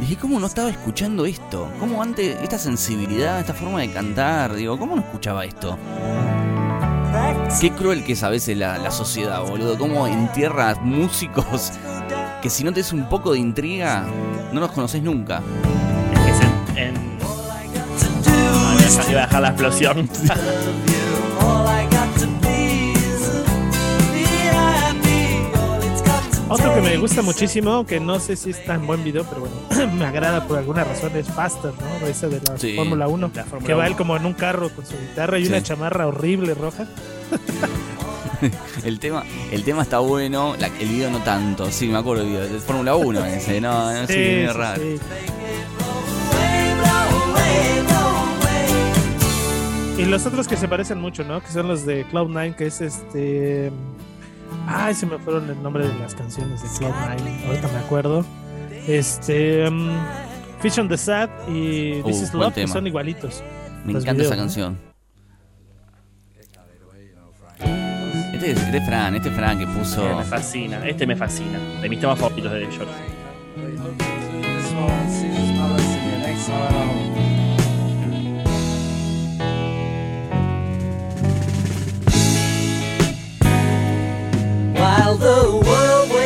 Dije, 0.00 0.16
¿cómo 0.16 0.38
no 0.38 0.46
estaba 0.46 0.68
escuchando 0.68 1.24
esto? 1.24 1.70
¿Cómo 1.80 2.02
antes, 2.02 2.36
esta 2.42 2.58
sensibilidad, 2.58 3.40
esta 3.40 3.54
forma 3.54 3.80
de 3.80 3.90
cantar? 3.90 4.54
Digo, 4.54 4.78
¿cómo 4.78 4.94
no 4.94 5.00
escuchaba 5.00 5.46
esto? 5.46 5.78
Qué 7.60 7.70
cruel 7.70 8.04
que 8.04 8.12
es 8.12 8.22
a 8.22 8.28
veces 8.28 8.56
la, 8.58 8.78
la 8.78 8.90
sociedad, 8.90 9.40
boludo. 9.42 9.78
Cómo 9.78 10.06
entierra 10.06 10.74
músicos 10.82 11.72
que 12.42 12.50
si 12.50 12.62
no 12.64 12.72
te 12.72 12.80
es 12.80 12.92
un 12.92 13.08
poco 13.08 13.32
de 13.32 13.38
intriga, 13.38 14.04
no 14.52 14.60
los 14.60 14.70
conoces 14.72 15.02
nunca. 15.02 15.40
Es 16.28 16.38
que 16.74 16.82
en. 16.82 16.94
a- 19.18 19.22
dejar 19.22 19.42
la 19.42 19.48
explosión. 19.48 20.08
Otro 26.48 26.74
que 26.74 26.80
me 26.82 26.96
gusta 26.98 27.22
muchísimo, 27.22 27.84
que 27.86 27.98
no 27.98 28.20
sé 28.20 28.36
si 28.36 28.50
es 28.50 28.64
tan 28.64 28.86
buen 28.86 29.02
video, 29.02 29.24
pero 29.24 29.40
bueno, 29.46 29.92
me 29.98 30.04
agrada 30.04 30.46
por 30.46 30.58
alguna 30.58 30.84
razón, 30.84 31.16
es 31.16 31.26
Faster, 31.28 31.72
¿no? 31.72 32.06
Ese 32.06 32.28
de 32.28 32.40
la 32.46 32.58
Sí, 32.58 32.76
Fórmula 32.76 33.08
1. 33.08 33.30
la 33.34 33.44
Fórmula 33.44 33.66
Que 33.66 33.72
va 33.74 33.80
1. 33.84 33.86
él 33.88 33.96
como 33.96 34.16
en 34.16 34.26
un 34.26 34.34
carro 34.34 34.68
con 34.68 34.84
su 34.86 34.92
guitarra 34.98 35.38
y 35.38 35.44
Sí. 35.46 35.48
una 35.48 35.62
chamarra 35.62 36.06
horrible 36.06 36.54
roja. 36.54 36.84
El 38.84 38.98
tema, 39.00 39.22
el 39.52 39.64
tema 39.64 39.82
está 39.82 40.00
bueno, 40.00 40.54
la- 40.58 40.66
el 40.66 40.88
video 40.88 41.10
no 41.10 41.20
tanto. 41.20 41.70
Sí, 41.70 41.88
me 41.88 41.96
acuerdo 41.96 42.22
del 42.24 42.32
video, 42.32 42.46
de 42.52 42.58
Fórmula 42.60 42.94
1 42.94 43.24
ese, 43.24 43.58
no, 43.60 43.90
no, 43.92 44.06
sí, 44.06 44.46
raro. 44.48 44.82
sí. 44.82 44.98
Y 49.98 50.04
los 50.06 50.26
otros 50.26 50.48
que 50.48 50.56
se 50.56 50.68
parecen 50.68 51.00
mucho, 51.00 51.24
¿no? 51.24 51.40
Que 51.40 51.48
son 51.48 51.68
los 51.68 51.86
de 51.86 52.04
Cloud9, 52.08 52.56
que 52.56 52.66
es 52.66 52.80
este. 52.80 53.70
Ay, 54.66 54.94
se 54.94 55.06
me 55.06 55.18
fueron 55.18 55.48
el 55.48 55.62
nombre 55.62 55.86
de 55.88 55.94
las 55.98 56.14
canciones 56.14 56.62
de 56.62 56.68
Cloud9. 56.68 57.46
Ahorita 57.46 57.68
me 57.68 57.78
acuerdo. 57.78 58.26
Este. 58.86 59.66
um, 59.68 59.88
Fish 60.60 60.78
on 60.78 60.88
the 60.88 60.96
Sad 60.98 61.30
y 61.48 62.02
This 62.02 62.20
Uh, 62.20 62.22
is 62.24 62.34
Love, 62.34 62.54
que 62.54 62.66
son 62.68 62.86
igualitos. 62.86 63.42
Me 63.84 63.92
encanta 63.92 64.12
videos, 64.12 64.26
esa 64.26 64.36
¿no? 64.36 64.42
canción. 64.42 64.93
Este 68.34 68.50
es, 68.50 68.58
este 68.58 68.78
es 68.78 68.84
Fran, 68.84 69.14
este 69.14 69.28
es 69.28 69.34
Fran 69.36 69.58
que 69.60 69.66
puso. 69.66 70.16
Me 70.16 70.24
fascina, 70.24 70.84
este 70.84 71.06
me 71.06 71.14
fascina. 71.14 71.56
De 71.80 71.88
mis 71.88 72.00
temas 72.00 72.18
favoritos 72.18 72.50
de 72.50 72.66
George. 72.66 72.92
While 84.74 85.16
the 85.16 85.60
world 85.64 86.23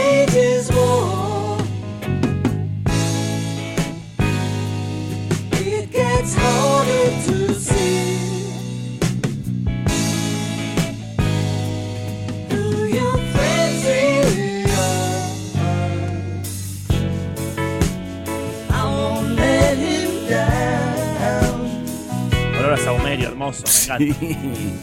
hermoso. 23.39 23.64
Me 23.89 24.07
encanta. 24.07 24.20
Sí. 24.20 24.74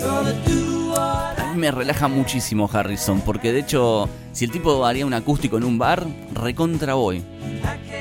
Gonna 0.00 0.32
do 0.46 0.90
what 0.92 1.38
A 1.38 1.52
mí 1.52 1.58
me 1.60 1.70
relaja 1.70 2.08
muchísimo 2.08 2.68
Harrison, 2.72 3.20
porque 3.22 3.52
de 3.52 3.60
hecho, 3.60 4.08
si 4.32 4.44
el 4.44 4.50
tipo 4.50 4.84
haría 4.84 5.06
un 5.06 5.14
acústico 5.14 5.56
en 5.56 5.64
un 5.64 5.78
bar, 5.78 6.04
recontra 6.34 6.94
voy. 6.94 7.22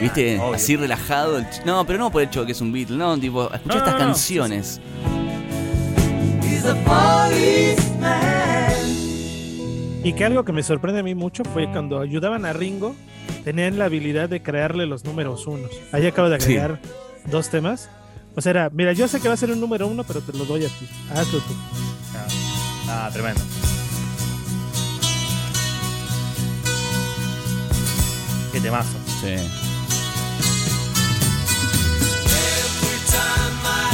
¿Viste? 0.02 0.40
Obvio. 0.40 0.56
Así 0.56 0.76
relajado. 0.76 1.38
el 1.38 1.46
No, 1.66 1.86
pero 1.86 2.00
no 2.00 2.12
por 2.12 2.22
el 2.22 2.28
hecho 2.28 2.42
de 2.42 2.48
que 2.48 2.52
es 2.54 2.62
un 2.62 2.74
Beatle, 2.74 2.98
no, 2.98 3.18
tipo, 3.18 3.44
escuchar 3.54 3.66
No, 3.68 3.74
estas 3.78 3.94
no, 3.94 4.00
no. 4.00 4.06
canciones. 4.06 4.82
Y 10.04 10.14
que 10.14 10.26
algo 10.26 10.44
que 10.44 10.52
me 10.52 10.64
sorprende 10.64 11.00
a 11.00 11.04
mí 11.04 11.16
mucho 11.16 11.44
fue 11.46 11.72
cuando 11.72 12.00
ayudaban 12.02 12.44
a 12.46 12.52
Ringo, 12.52 12.94
tenían 13.46 13.80
la 13.80 13.86
habilidad 13.86 14.28
de 14.28 14.42
crearle 14.42 14.86
los 14.86 15.06
números 15.06 15.48
unos. 15.48 15.72
Ahí 15.94 16.06
acabo 16.06 16.30
de 16.30 16.40
Sí. 16.42 16.58
agregar 16.58 16.80
dos 17.32 17.50
temas. 17.50 17.90
O 18.36 18.42
sea, 18.42 18.50
era, 18.50 18.70
mira, 18.72 18.94
yo 18.94 19.08
sé 19.08 19.20
que 19.20 19.28
va 19.28 19.36
a 19.36 19.38
ser 19.38 19.52
un 19.52 19.60
número 19.60 19.88
uno, 19.88 20.04
pero 20.04 20.22
te 20.22 20.34
lo 20.34 20.46
doy 20.46 20.66
a 20.66 20.68
ti. 20.68 20.88
Hazlo 21.14 21.40
tú. 21.40 21.54
Ah, 22.88 23.10
tremendo. 23.12 23.42
Qué 28.52 28.60
temazo. 28.60 28.98
Sí. 29.22 29.28
Every 29.28 29.48
time 33.10 33.66
I 33.66 33.93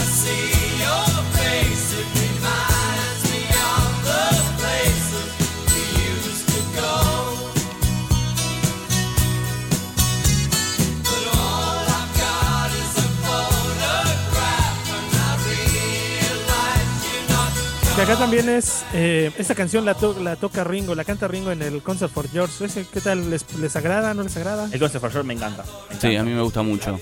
Que 18.00 18.04
acá 18.04 18.16
también 18.18 18.48
es, 18.48 18.86
eh, 18.94 19.30
esta 19.38 19.56
canción 19.56 19.84
la, 19.84 19.94
to- 19.94 20.18
la 20.22 20.38
toca 20.38 20.64
Ringo, 20.64 20.96
la 20.96 21.04
canta 21.04 21.28
Ringo 21.28 21.52
en 21.52 21.62
el 21.62 21.82
Concert 21.82 22.10
for 22.14 22.30
George. 22.30 22.64
¿Ese 22.64 22.86
¿Qué 22.94 23.02
tal? 23.02 23.30
¿Les, 23.30 23.46
les 23.60 23.76
agrada? 23.76 24.14
¿No 24.14 24.24
les 24.24 24.38
agrada? 24.38 24.70
El 24.72 24.80
Concept 24.80 25.02
for 25.02 25.12
Sure 25.12 25.26
me 25.26 25.34
encanta. 25.34 25.66
me 25.90 26.00
Sí, 26.00 26.16
a 26.16 26.24
mí 26.24 26.32
me 26.32 26.42
gusta 26.42 26.62
mucho. 26.62 26.98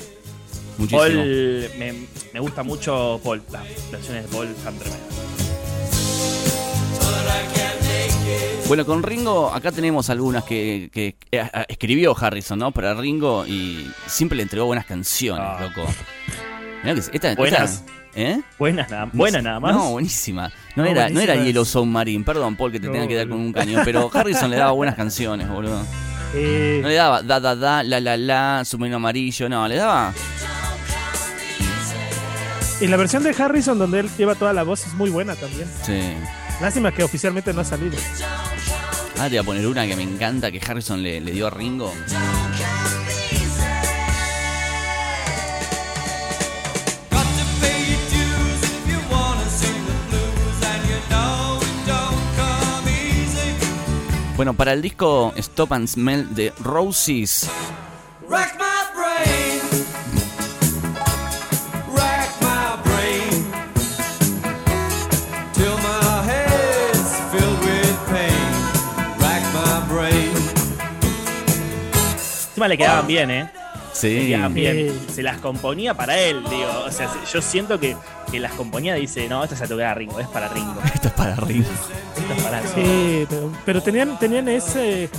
Muchísimo. 0.79 0.99
Paul, 0.99 1.69
me, 1.77 1.93
me 2.33 2.39
gusta 2.39 2.63
mucho 2.63 3.21
Paul. 3.23 3.43
Las 3.51 3.63
versiones 3.91 4.23
de 4.23 4.29
Paul 4.35 4.47
están 4.47 4.75
tremendas. 4.79 5.07
Bueno, 8.67 8.83
con 8.85 9.03
Ringo, 9.03 9.53
acá 9.53 9.71
tenemos 9.71 10.09
algunas 10.09 10.45
que, 10.45 10.89
que, 10.91 11.09
eh, 11.31 11.47
eh, 11.53 11.65
escribió 11.69 12.15
Harrison, 12.19 12.57
¿no? 12.57 12.71
Para 12.71 12.95
Ringo 12.95 13.45
y 13.45 13.87
siempre 14.07 14.35
le 14.35 14.43
entregó 14.43 14.65
buenas 14.65 14.85
canciones, 14.87 15.45
Ah. 15.47 15.59
loco. 15.61 15.87
Mirá 16.83 16.95
que 16.95 17.01
esta, 17.13 17.35
Buenas. 17.35 17.71
esta- 17.85 17.96
¿Eh? 18.19 18.41
Buenas 18.57 18.89
nada, 18.89 19.09
buena 19.13 19.41
nada 19.43 19.59
más. 19.59 19.75
No, 19.75 19.91
buenísima. 19.91 20.51
No, 20.75 20.83
No, 20.83 20.89
era, 20.89 21.07
no 21.09 21.19
era. 21.21 21.35
Yellow 21.35 21.63
Submarine, 21.63 22.23
perdón, 22.25 22.55
Paul, 22.55 22.71
que 22.71 22.79
te 22.79 22.87
No, 22.87 22.93
tenga 22.93 23.07
que 23.07 23.15
dar 23.15 23.29
con 23.29 23.39
un 23.39 23.53
cañón, 23.53 23.83
pero 23.85 24.09
Harrison 24.13 24.49
le 24.49 24.57
daba 24.57 24.71
buenas 24.71 24.95
canciones, 24.95 25.47
boludo. 25.47 25.81
Eh, 26.33 26.79
No 26.81 26.89
le 26.89 26.95
daba 26.95 27.21
da, 27.21 27.39
da, 27.39 27.55
da, 27.55 27.83
la, 27.83 27.99
la, 27.99 28.17
la, 28.17 28.65
submarino 28.65 28.97
amarillo, 28.97 29.47
no, 29.47 29.67
le 29.67 29.75
daba. 29.75 30.13
y 32.81 32.87
la 32.87 32.97
versión 32.97 33.21
de 33.23 33.35
Harrison, 33.37 33.77
donde 33.77 33.99
él 33.99 34.09
lleva 34.17 34.33
toda 34.35 34.51
la 34.51 34.63
voz, 34.63 34.85
es 34.87 34.93
muy 34.95 35.09
buena 35.11 35.35
también. 35.35 35.67
Sí. 35.83 36.13
Lástima 36.59 36.91
que 36.91 37.03
oficialmente 37.03 37.53
no 37.53 37.61
ha 37.61 37.65
salido. 37.65 37.97
Ah, 39.19 39.23
te 39.25 39.29
voy 39.29 39.37
a 39.37 39.43
poner 39.43 39.67
una 39.67 39.85
que 39.87 39.95
me 39.95 40.03
encanta 40.03 40.51
que 40.51 40.59
Harrison 40.59 41.01
le, 41.03 41.21
le 41.21 41.31
dio 41.31 41.47
a 41.47 41.49
Ringo. 41.51 41.93
Bueno, 54.37 54.53
para 54.53 54.71
el 54.73 54.83
disco 54.83 55.33
Stop 55.35 55.73
and 55.73 55.87
Smell 55.87 56.35
de 56.35 56.53
Roses. 56.59 57.49
Encima 72.49 72.67
le 72.67 72.77
quedaban 72.77 73.07
bien, 73.07 73.31
¿eh? 73.31 73.51
Sí. 73.97 74.35
bien. 74.51 74.99
Se 75.13 75.23
las 75.23 75.39
componía 75.39 75.93
para 75.95 76.17
él, 76.19 76.43
digo. 76.49 76.69
O 76.85 76.91
sea, 76.91 77.09
yo 77.31 77.41
siento 77.41 77.79
que, 77.79 77.95
que 78.31 78.39
las 78.39 78.53
componía 78.53 78.95
dice, 78.95 79.27
no, 79.27 79.43
esta 79.43 79.55
se 79.55 79.63
la 79.63 79.69
toqué 79.69 79.83
a 79.83 79.93
Ringo, 79.93 80.19
es 80.19 80.27
para 80.27 80.47
Ringo. 80.49 80.79
Esto 80.93 81.07
es 81.07 81.13
para 81.13 81.35
Ringo. 81.35 81.69
Esta 82.15 82.35
es 82.35 82.43
para 82.43 82.61
Ringo. 82.61 82.75
Sí, 82.75 83.27
pero, 83.29 83.51
pero 83.65 83.81
tenían, 83.81 84.19
tenían 84.19 84.47
ese 84.49 85.09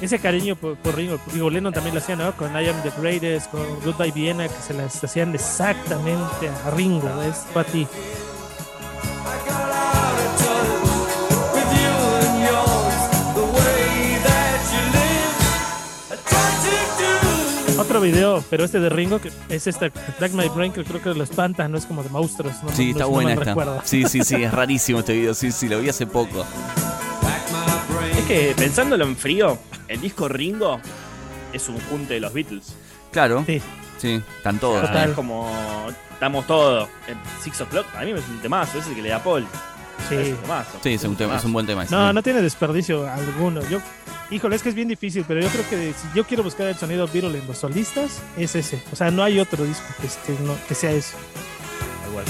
ese 0.00 0.18
cariño 0.18 0.56
por, 0.56 0.76
por 0.76 0.96
Ringo. 0.96 1.18
Digo, 1.32 1.48
Lennon 1.48 1.72
también 1.72 1.94
lo 1.94 2.00
hacía, 2.00 2.16
¿no? 2.16 2.32
Con 2.36 2.50
I 2.52 2.68
Am 2.68 2.82
the 2.82 2.90
Greatest, 3.00 3.50
con 3.50 3.62
Goodbye 3.84 4.10
Vienna, 4.12 4.48
que 4.48 4.54
se 4.60 4.74
las 4.74 5.02
hacían 5.02 5.34
exactamente 5.34 6.48
a 6.66 6.70
Ringo, 6.70 7.22
es 7.22 7.46
para 7.54 7.68
Otro 17.92 18.00
video, 18.00 18.42
pero 18.48 18.64
este 18.64 18.80
de 18.80 18.88
Ringo, 18.88 19.20
que 19.20 19.30
es 19.50 19.66
esta 19.66 19.90
Black 20.18 20.32
My 20.32 20.48
Brain, 20.48 20.72
que 20.72 20.82
creo 20.82 21.02
que 21.02 21.12
lo 21.12 21.22
espanta, 21.24 21.68
no 21.68 21.76
es 21.76 21.84
como 21.84 22.02
de 22.02 22.08
monstruos. 22.08 22.54
No, 22.62 22.70
Sí, 22.72 22.86
no- 22.86 22.90
está 22.92 23.04
no 23.04 23.10
buena 23.10 23.32
esta. 23.34 23.44
recuerdo. 23.44 23.82
Sí, 23.84 24.04
sí, 24.08 24.24
sí, 24.24 24.42
es 24.42 24.50
rarísimo 24.50 25.00
este 25.00 25.12
video. 25.12 25.34
Sí, 25.34 25.52
sí, 25.52 25.68
lo 25.68 25.78
vi 25.78 25.90
hace 25.90 26.06
poco. 26.06 26.42
Es 28.16 28.24
que 28.24 28.54
pensándolo 28.56 29.04
en 29.04 29.14
frío, 29.14 29.58
el 29.88 30.00
disco 30.00 30.26
Ringo 30.26 30.80
es 31.52 31.68
un 31.68 31.78
junte 31.90 32.14
de 32.14 32.20
los 32.20 32.32
Beatles. 32.32 32.74
Claro, 33.10 33.44
Sí, 33.46 33.60
sí, 33.98 34.22
están 34.38 34.58
todos. 34.58 34.80
Total. 34.80 35.10
Es 35.10 35.14
como, 35.14 35.52
estamos 36.14 36.46
todos. 36.46 36.88
En 37.08 37.18
Six 37.42 37.60
O'Clock, 37.60 37.84
a 37.94 38.04
mí 38.04 38.14
me 38.14 38.20
es 38.20 38.28
un 38.30 38.38
temazo, 38.40 38.78
ese 38.78 38.94
que 38.94 39.02
le 39.02 39.10
da 39.10 39.22
Paul. 39.22 39.46
Sí. 40.08 40.14
Es 40.16 40.28
un 40.30 40.36
temazo. 40.36 40.78
Sí, 40.82 40.88
es 40.94 41.04
un, 41.04 41.16
tema, 41.16 41.36
es 41.36 41.44
un 41.44 41.52
buen 41.52 41.66
tema. 41.66 41.84
No, 41.90 42.12
no 42.12 42.22
tiene 42.22 42.42
desperdicio 42.42 43.08
alguno. 43.10 43.60
Yo, 43.68 43.80
híjole, 44.30 44.56
es 44.56 44.62
que 44.62 44.68
es 44.70 44.74
bien 44.74 44.88
difícil, 44.88 45.24
pero 45.26 45.40
yo 45.40 45.48
creo 45.48 45.68
que 45.68 45.92
si 45.92 46.06
yo 46.16 46.24
quiero 46.24 46.42
buscar 46.42 46.66
el 46.68 46.76
sonido 46.76 47.06
Beatle 47.12 47.38
en 47.38 47.46
los 47.46 47.58
solistas, 47.58 48.20
es 48.36 48.54
ese. 48.54 48.82
O 48.92 48.96
sea, 48.96 49.10
no 49.10 49.22
hay 49.22 49.38
otro 49.40 49.64
disco 49.64 49.84
que, 50.00 50.08
que 50.32 50.38
no- 50.42 50.56
que 50.68 50.74
sea 50.74 50.92
eso. 50.92 51.16
Igual. 52.08 52.24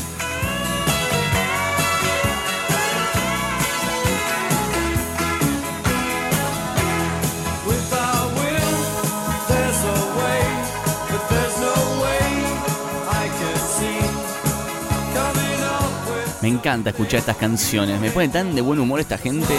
Me 16.42 16.48
encanta 16.48 16.90
escuchar 16.90 17.20
estas 17.20 17.36
canciones. 17.36 18.00
Me 18.00 18.10
pone 18.10 18.28
tan 18.28 18.52
de 18.52 18.60
buen 18.60 18.80
humor 18.80 18.98
esta 18.98 19.16
gente. 19.16 19.54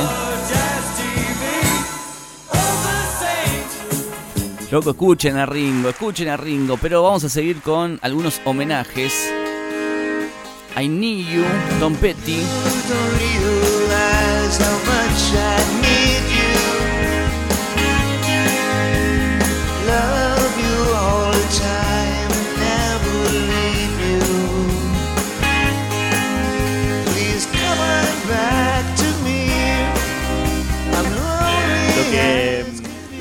Loco, 4.70 4.90
escuchen 4.90 5.38
a 5.38 5.46
Ringo, 5.46 5.90
escuchen 5.90 6.28
a 6.28 6.36
Ringo. 6.36 6.76
Pero 6.76 7.02
vamos 7.02 7.24
a 7.24 7.30
seguir 7.30 7.62
con 7.62 8.00
algunos 8.02 8.42
homenajes. 8.44 9.32
I 10.76 10.90
Need 10.90 11.28
You, 11.30 11.44
Tom 11.80 11.96
Petty. 11.96 12.42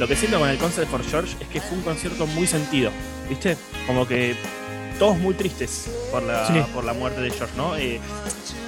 Lo 0.02 0.08
que 0.08 0.16
siento 0.16 0.40
con 0.40 0.48
el 0.48 0.58
Concert 0.58 0.88
for 0.90 1.00
George 1.08 1.36
es 1.38 1.46
que 1.46 1.60
fue 1.60 1.78
un 1.78 1.84
concierto 1.84 2.26
muy 2.26 2.48
sentido, 2.48 2.90
¿viste? 3.28 3.56
Como 3.86 4.04
que 4.04 4.34
todos 4.98 5.16
muy 5.16 5.32
tristes 5.34 5.88
por 6.10 6.24
la, 6.24 6.44
Sí. 6.48 6.54
por 6.74 6.82
la 6.82 6.92
muerte 6.92 7.20
de 7.20 7.30
George, 7.30 7.54
¿no? 7.56 7.76
Eh, 7.76 8.00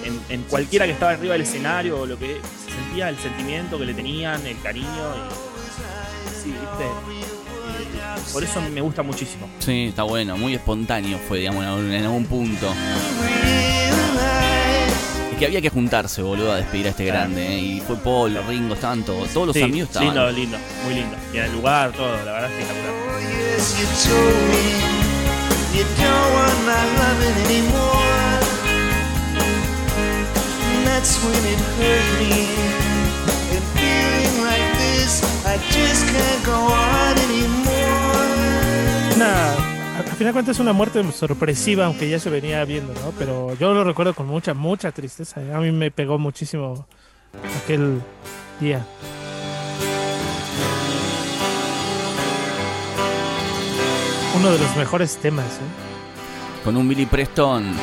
en, 0.04 0.20
en 0.28 0.42
cualquiera 0.44 0.86
que 0.86 0.92
estaba 0.92 1.10
arriba 1.10 1.32
del 1.32 1.42
escenario, 1.42 2.06
lo 2.06 2.16
que 2.16 2.36
se 2.64 2.72
sentía 2.72 3.08
el 3.08 3.18
sentimiento 3.18 3.76
que 3.80 3.84
le 3.84 3.94
tenían, 3.94 4.46
el 4.46 4.60
cariño. 4.62 4.86
Y, 4.86 6.40
sí, 6.44 6.50
¿viste? 6.50 6.84
Eh, 6.84 8.22
por 8.32 8.44
eso 8.44 8.60
me 8.72 8.80
gusta 8.80 9.02
muchísimo. 9.02 9.48
Sí, 9.58 9.86
está 9.88 10.04
bueno, 10.04 10.36
muy 10.36 10.54
espontáneo 10.54 11.18
fue, 11.26 11.40
digamos, 11.40 11.64
en 11.64 11.68
algún- 11.68 11.92
en 11.92 12.04
algún 12.04 12.26
punto. 12.26 12.72
Es 15.34 15.38
que 15.40 15.46
había 15.46 15.60
que 15.60 15.68
juntarse, 15.70 16.22
boludo, 16.22 16.52
a 16.52 16.56
despedir 16.58 16.86
a 16.86 16.90
este 16.90 17.04
grande, 17.06 17.44
¿eh? 17.44 17.58
Y 17.58 17.80
fue 17.80 17.96
Paul, 17.96 18.38
Ringo, 18.46 18.74
estaban 18.74 19.02
todos, 19.02 19.30
todos 19.30 19.48
los 19.48 19.56
Sí, 19.56 19.62
amigos 19.62 19.88
estaban. 19.88 20.08
lindo, 20.14 20.30
lindo, 20.30 20.58
muy 20.84 20.94
lindo. 20.94 21.16
Y 21.32 21.38
en 21.38 21.44
el 21.44 21.52
lugar, 21.52 21.90
todo, 21.90 22.16
la 22.24 22.32
verdad 22.32 22.50
espectacular. 22.52 22.90
Oh, 22.94 23.18
yes, 23.18 23.74
you 23.80 23.86
told 24.08 24.36
me 24.52 24.66
you 25.76 25.84
don't 25.98 26.34
want 26.34 26.58
my 26.64 26.84
loving 27.00 27.36
anymore. 27.46 28.40
And 30.70 30.86
that's 30.86 31.18
when 31.24 31.42
it 31.52 31.60
hurt 31.78 32.08
me. 32.20 32.46
And 33.50 33.64
feeling 33.74 34.36
like 34.46 34.68
this, 34.78 35.12
I 35.44 35.58
just 35.72 36.06
can't 36.14 36.44
go 36.46 36.54
on 36.54 37.18
anymore. 37.26 37.74
Una, 39.16 39.34
a, 39.34 39.56
a 39.58 39.73
final 40.24 40.32
de 40.32 40.36
cuentas 40.38 40.56
es 40.56 40.60
una 40.60 40.72
muerte 40.72 41.12
sorpresiva, 41.12 41.84
aunque 41.84 42.08
ya 42.08 42.18
se 42.18 42.30
venía 42.30 42.64
viendo, 42.64 42.94
¿no? 42.94 43.12
Pero 43.18 43.52
yo 43.58 43.74
lo 43.74 43.84
recuerdo 43.84 44.14
con 44.14 44.26
mucha, 44.26 44.54
mucha 44.54 44.90
tristeza. 44.90 45.42
A 45.54 45.60
mí 45.60 45.70
me 45.70 45.90
pegó 45.90 46.18
muchísimo 46.18 46.86
aquel 47.62 48.00
día. 48.58 48.86
Uno 54.34 54.50
de 54.50 54.58
los 54.58 54.76
mejores 54.78 55.18
temas, 55.18 55.44
¿eh? 55.44 56.64
Con 56.64 56.78
un 56.78 56.88
Billy 56.88 57.04
Preston 57.04 57.74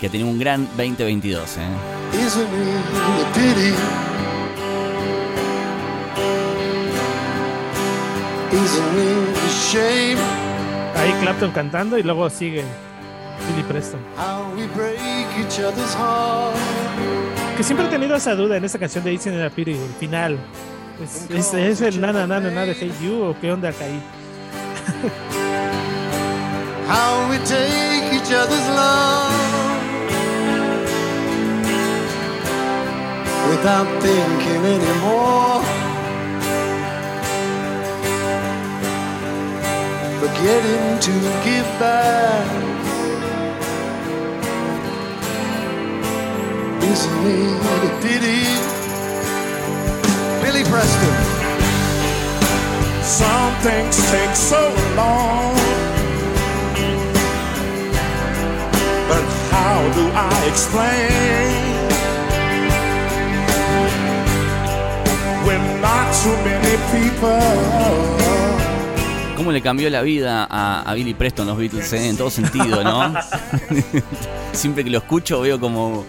que 0.00 0.08
tenía 0.08 0.24
un 0.24 0.38
gran 0.38 0.64
2022. 0.78 1.58
¿eh? 1.58 1.60
Isn't 2.14 2.42
it 2.42 3.20
a 3.20 3.32
pity? 3.34 3.74
Isn't 8.56 8.98
it 8.98 9.36
a 9.36 9.48
shame 9.50 10.43
Ahí 11.04 11.12
Clapton 11.20 11.50
cantando 11.50 11.98
y 11.98 12.02
luego 12.02 12.30
sigue 12.30 12.64
Billy 13.48 13.62
Preston. 13.68 14.00
how 14.16 14.50
we 14.56 14.66
break 14.68 14.98
each 15.38 15.60
other's 15.60 15.94
heart? 15.94 16.56
Que 17.58 17.62
siempre 17.62 17.86
he 17.86 17.90
tenido 17.90 18.16
esa 18.16 18.34
duda 18.34 18.56
en 18.56 18.64
esta 18.64 18.78
canción 18.78 19.04
de 19.04 19.12
Isn't 19.12 19.34
It 19.34 19.42
a 19.42 19.50
Pity, 19.50 19.72
el 19.72 19.94
final. 20.00 20.38
¿Es, 21.02 21.28
es, 21.30 21.52
es 21.52 21.80
el 21.82 22.00
nana 22.00 22.26
nana 22.26 22.48
nana 22.48 22.64
de 22.64 22.74
Hey 22.74 22.90
You 23.02 23.22
o 23.22 23.36
qué 23.38 23.52
onda 23.52 23.68
acá 23.68 23.84
ahí? 23.84 24.00
How 26.88 27.28
we 27.28 27.36
take 27.38 28.14
each 28.14 28.32
other's 28.32 28.68
love 28.70 29.30
without 33.50 33.86
thinking 34.00 34.64
anymore. 34.64 35.83
Forgetting 40.24 40.98
to 41.00 41.12
give 41.44 41.68
back. 41.78 42.46
Isn't 46.82 47.26
it 47.26 47.84
a 47.84 47.92
pity? 48.00 48.42
Billy 50.40 50.64
Preston. 50.70 51.16
Some 53.02 53.52
things 53.66 53.96
take 54.10 54.34
so 54.34 54.62
long. 54.96 55.54
But 59.10 59.24
how 59.52 59.78
do 59.92 60.04
I 60.14 60.48
explain? 60.48 61.52
When 65.46 65.82
not 65.82 66.06
too 66.22 66.36
many 66.48 66.74
people 66.94 68.33
¿Cómo 69.36 69.50
le 69.52 69.60
cambió 69.60 69.90
la 69.90 70.02
vida 70.02 70.46
a, 70.48 70.82
a 70.82 70.94
Billy 70.94 71.12
Preston 71.14 71.46
los 71.46 71.56
Beatles? 71.58 71.92
eh? 71.92 72.08
En 72.08 72.16
todo 72.16 72.30
sentido, 72.30 72.82
¿no? 72.84 73.12
Siempre 74.52 74.84
que 74.84 74.90
lo 74.90 74.98
escucho 74.98 75.40
veo 75.40 75.58
como 75.58 76.04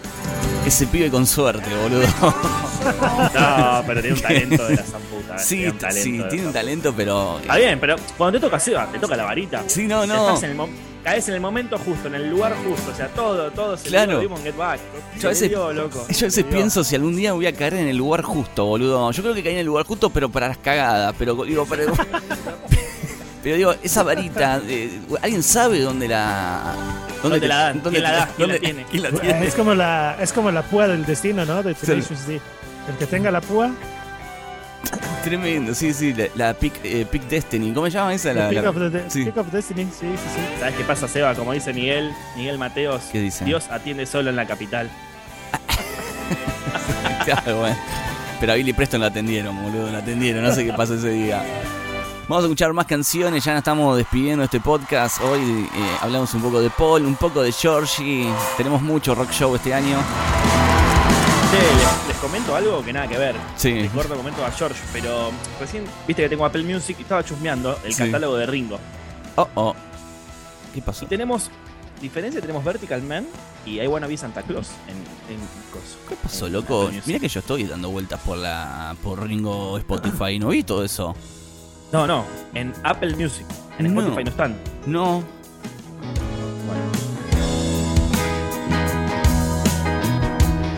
ese 0.65 0.86
pibe 0.88 1.09
con 1.09 1.26
suerte, 1.26 1.69
boludo. 1.82 2.05
No, 2.86 3.84
pero 3.88 3.99
tiene 3.99 4.15
un 4.15 4.21
talento 4.21 4.67
de 4.67 4.76
la 4.76 4.84
zamputa. 4.84 5.39
Sí, 5.39 5.55
tiene 5.55 5.71
un 5.71 5.78
talento 5.80 6.03
sí, 6.03 6.23
tiene 6.30 6.47
un 6.47 6.53
talento, 6.53 6.93
pero... 6.95 7.39
Está 7.39 7.55
bien, 7.55 7.80
pero 7.80 7.95
cuando 8.15 8.38
te 8.39 8.45
toca 8.45 8.59
Seba, 8.59 8.86
te 8.91 8.99
toca 8.99 9.15
la 9.17 9.23
varita. 9.23 9.63
Sí, 9.65 9.88
no, 9.88 10.05
no. 10.05 10.13
estás 10.36 10.43
en 10.43 10.51
el 10.51 10.67
caes 11.03 11.28
en 11.30 11.34
el 11.36 11.41
momento 11.41 11.80
justo, 11.80 12.07
en 12.09 12.13
el 12.15 12.30
lugar 12.30 12.53
justo. 12.63 12.91
O 12.91 12.95
sea, 12.95 13.07
todo, 13.07 13.49
todo 13.51 13.76
se 13.76 13.89
Claro. 13.89 14.13
lo 14.13 14.19
vimos 14.19 14.39
en 14.41 14.45
Get 14.45 14.55
Back. 14.55 14.80
Yo 15.19 15.30
a 15.30 15.32
veces, 15.32 15.39
Se 15.39 15.49
dio, 15.49 15.73
loco. 15.73 16.05
yo 16.07 16.11
a 16.11 16.13
Se 16.13 16.26
veces 16.26 16.45
dio. 16.47 16.49
pienso 16.55 16.84
si 16.84 16.95
algún 16.95 17.15
día 17.15 17.34
voy 17.34 17.47
a 17.47 17.53
caer 17.53 17.73
en 17.73 17.88
el 17.88 17.97
lugar 17.97 18.21
justo, 18.21 18.65
boludo. 18.65 19.11
Yo 19.11 19.23
creo 19.23 19.34
que 19.34 19.41
caí 19.43 19.53
en 19.53 19.59
el 19.59 19.65
lugar 19.65 19.86
justo, 19.88 20.11
pero 20.11 20.30
para 20.30 20.47
las 20.49 20.57
cagadas. 20.59 21.15
Pero 21.17 21.43
digo, 21.43 21.65
pero, 21.67 21.91
pero 23.45 23.57
digo, 23.57 23.75
esa 23.83 24.01
varita, 24.03 24.59
eh, 24.67 24.99
¿alguien 25.21 25.43
sabe 25.43 25.79
dónde 25.81 26.07
la. 26.07 26.73
¿Dónde 27.21 27.47
la 27.47 27.55
dan? 27.57 27.79
¿Quién 27.79 28.01
la 28.03 28.11
da? 28.11 28.27
¿Quién 28.35 28.47
la 28.49 28.53
dónde- 28.55 28.59
tiene? 28.59 28.85
quién 28.89 29.03
la 29.03 29.11
tiene? 29.11 29.45
Es 29.45 29.53
como 29.53 29.75
la, 29.75 30.17
es 30.19 30.33
como 30.33 30.49
la 30.51 30.63
púa 30.63 30.87
del 30.87 31.05
destino, 31.05 31.45
¿no? 31.45 31.61
De 31.61 31.75
Tenacious 31.75 32.25
D. 32.27 32.41
El 32.89 32.95
que 32.97 33.05
tenga 33.05 33.29
la 33.31 33.41
púa, 33.41 33.71
Tremendo, 35.23 35.73
sí, 35.73 35.91
sí, 35.93 36.13
la, 36.13 36.25
la 36.35 36.53
Peak, 36.53 36.73
eh, 36.83 37.05
Peak 37.11 37.23
Destiny. 37.27 37.71
¿Cómo 37.73 37.87
se 37.87 37.93
llama 37.93 38.13
esa? 38.13 38.31
La, 38.33 38.47
Pick, 38.49 38.61
la- 38.63 38.69
of 38.69 38.75
the- 38.91 39.09
sí. 39.09 39.25
Pick 39.25 39.37
of 39.37 39.51
Destiny, 39.51 39.83
sí, 39.85 39.91
sí, 40.01 40.07
sí. 40.35 40.41
¿Sabes 40.59 40.75
qué 40.75 40.83
pasa, 40.83 41.07
Seba? 41.07 41.33
Como 41.33 41.51
dice 41.53 41.73
Miguel, 41.73 42.11
Miguel 42.35 42.57
Mateos, 42.59 43.01
¿Qué 43.11 43.19
dice? 43.19 43.43
Dios 43.45 43.65
atiende 43.71 44.05
solo 44.07 44.29
en 44.31 44.35
la 44.35 44.45
capital. 44.47 44.89
Claro, 47.25 47.59
bueno. 47.59 47.75
Pero 48.39 48.51
a 48.51 48.55
Billy 48.55 48.73
Preston 48.73 49.01
la 49.01 49.07
atendieron, 49.07 49.59
boludo, 49.63 49.91
la 49.91 49.99
atendieron, 49.99 50.43
no 50.43 50.53
sé 50.53 50.65
qué 50.65 50.73
pasó 50.73 50.93
ese 50.95 51.09
día. 51.09 51.41
Vamos 52.28 52.43
a 52.43 52.47
escuchar 52.47 52.73
más 52.73 52.88
canciones, 52.88 53.43
ya 53.43 53.55
estamos 53.57 53.95
despidiendo 53.97 54.39
de 54.41 54.45
este 54.45 54.59
podcast. 54.59 55.21
Hoy 55.21 55.39
eh, 55.41 55.97
hablamos 56.01 56.34
un 56.34 56.41
poco 56.41 56.59
de 56.59 56.71
Paul, 56.71 57.05
un 57.05 57.15
poco 57.15 57.43
de 57.43 57.51
Georgie. 57.51 58.28
Tenemos 58.57 58.82
mucho 58.82 59.13
rock 59.13 59.30
show 59.32 59.53
este 59.55 59.71
año. 59.76 59.99
Che, 61.51 61.57
les, 61.59 62.07
les 62.07 62.17
comento 62.17 62.55
algo 62.55 62.84
que 62.84 62.91
nada 62.91 63.07
que 63.07 63.17
ver. 63.19 63.36
Sí. 63.55 63.73
Les 63.73 63.91
corto 63.91 64.15
comento 64.15 64.43
a 64.43 64.49
George, 64.51 64.82
pero 64.91 65.30
recién 65.59 65.84
viste 66.07 66.23
que 66.23 66.30
tengo 66.30 66.43
Apple 66.45 66.63
Music 66.63 66.95
y 66.97 67.03
estaba 67.03 67.23
chusmeando 67.23 67.78
el 67.84 67.93
Sí. 67.93 68.05
catálogo 68.05 68.36
de 68.38 68.47
Ringo. 68.47 68.80
Oh, 69.36 69.47
oh. 69.53 69.76
¿Qué 70.73 70.82
pasó? 70.82 71.05
Y 71.05 71.07
tenemos 71.07 71.51
diferencia, 72.01 72.41
tenemos 72.41 72.63
Vertical 72.63 73.03
Man 73.03 73.28
y 73.67 73.80
I 73.80 73.86
Wanna 73.88 74.07
Be 74.07 74.17
Santa 74.17 74.41
Claus 74.41 74.69
en, 74.88 74.95
en. 75.32 75.39
¿Qué 76.09 76.15
pasó, 76.15 76.47
en 76.47 76.53
loco? 76.53 76.89
Mira 77.05 77.19
que 77.19 77.28
yo 77.28 77.39
estoy 77.41 77.65
dando 77.65 77.91
vueltas 77.91 78.19
por 78.21 78.39
la 78.39 78.95
por 79.03 79.21
Ringo 79.28 79.78
Spotify 79.78 80.32
y 80.32 80.39
no 80.39 80.47
vi 80.47 80.63
todo 80.63 80.84
eso. 80.84 81.15
No, 81.95 82.05
no, 82.05 82.25
en 82.53 82.73
Apple 82.83 83.15
Music. 83.15 83.45
En 83.79 83.93
No. 83.93 84.01
Spotify 84.01 84.23
no 84.25 84.29
están. 84.29 84.57
No. 84.85 85.23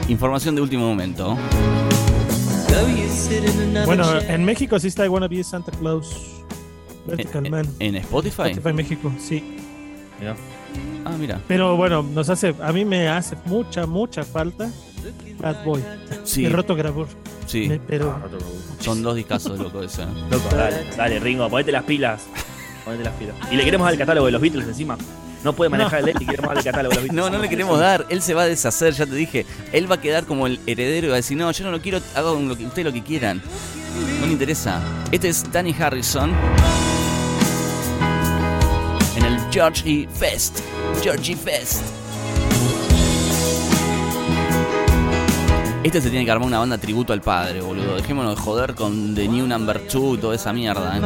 Información 0.07 0.55
de 0.55 0.61
último 0.61 0.87
momento. 0.87 1.37
Bueno, 3.85 4.19
en 4.21 4.45
México 4.45 4.79
sí 4.79 4.87
está 4.87 5.05
I 5.05 5.09
Wanna 5.09 5.27
Be 5.27 5.43
Santa 5.43 5.71
Claus. 5.71 6.15
Vertical 7.05 7.45
¿En, 7.45 7.51
Man. 7.51 7.65
en 7.79 7.95
Spotify? 7.95 8.49
Spotify 8.51 8.73
México, 8.73 9.11
sí. 9.19 9.57
Mirá. 10.19 10.35
Ah, 11.05 11.15
mira. 11.17 11.41
Pero 11.47 11.75
bueno, 11.77 12.03
nos 12.03 12.29
hace, 12.29 12.53
a 12.61 12.71
mí 12.71 12.85
me 12.85 13.07
hace 13.09 13.35
mucha, 13.45 13.85
mucha 13.85 14.23
falta 14.23 14.69
Bad 15.39 15.63
Boy. 15.63 15.83
Sí, 16.23 16.43
Y 16.43 16.49
Roto 16.49 16.75
Grabur. 16.75 17.07
Sí. 17.47 17.67
Me- 17.67 17.79
Pero 17.79 18.19
Son 18.79 19.01
dos 19.01 19.15
discazos, 19.15 19.57
loco, 19.59 19.81
ese. 19.81 20.05
Loco, 20.29 20.47
dale, 20.55 20.85
dale, 20.95 21.19
Ringo, 21.19 21.49
ponete 21.49 21.71
las 21.71 21.83
pilas. 21.83 22.21
Ponete 22.85 23.03
las 23.03 23.13
pilas. 23.15 23.35
Y 23.51 23.55
le 23.55 23.63
queremos 23.65 23.85
dar 23.85 23.93
el 23.93 23.99
catálogo 23.99 24.25
de 24.27 24.31
los 24.33 24.41
Beatles 24.41 24.67
encima. 24.67 24.97
No 25.43 25.53
puede 25.53 25.69
manejar 25.69 26.01
el 26.07 26.09
y 26.19 26.25
queremos 26.25 26.47
darle 26.47 26.59
el 26.59 26.65
catálogo 26.65 26.89
de 26.91 26.95
los 26.95 27.03
Beatles. 27.03 27.15
No, 27.15 27.29
no 27.29 27.41
le 27.41 27.49
queremos 27.49 27.79
dar. 27.79 28.05
Él 28.09 28.21
se 28.21 28.33
va 28.33 28.43
a 28.43 28.47
deshacer, 28.47 28.93
ya 28.93 29.05
te 29.05 29.15
dije. 29.15 29.45
Él 29.71 29.89
va 29.89 29.95
a 29.95 30.01
quedar 30.01 30.25
como 30.25 30.47
el 30.47 30.59
heredero 30.67 31.07
y 31.07 31.09
va 31.09 31.15
a 31.15 31.17
decir, 31.17 31.37
no, 31.37 31.49
yo 31.51 31.63
no 31.65 31.71
lo 31.71 31.81
quiero, 31.81 31.99
hagan 32.15 32.47
lo 32.47 32.57
que, 32.57 32.65
ustedes 32.65 32.85
lo 32.85 32.93
que 32.93 33.03
quieran. 33.03 33.41
No 34.19 34.25
me 34.27 34.33
interesa. 34.33 34.81
Este 35.11 35.29
es 35.29 35.49
Danny 35.51 35.73
Harrison. 35.77 36.31
En 39.15 39.25
el 39.25 39.39
Georgie 39.51 40.07
Fest. 40.13 40.59
Georgie 41.01 41.35
Fest. 41.35 41.81
Este 45.83 46.01
se 46.01 46.09
tiene 46.09 46.25
que 46.25 46.31
armar 46.31 46.47
una 46.47 46.59
banda 46.59 46.77
tributo 46.77 47.13
al 47.13 47.21
padre, 47.21 47.61
boludo. 47.61 47.95
Dejémonos 47.95 48.35
de 48.35 48.41
joder 48.41 48.75
con 48.75 49.15
The 49.15 49.27
New 49.27 49.47
Number 49.47 49.87
2 49.87 50.17
y 50.17 50.21
toda 50.21 50.35
esa 50.35 50.51
mierda, 50.51 50.97
eh. 50.97 51.01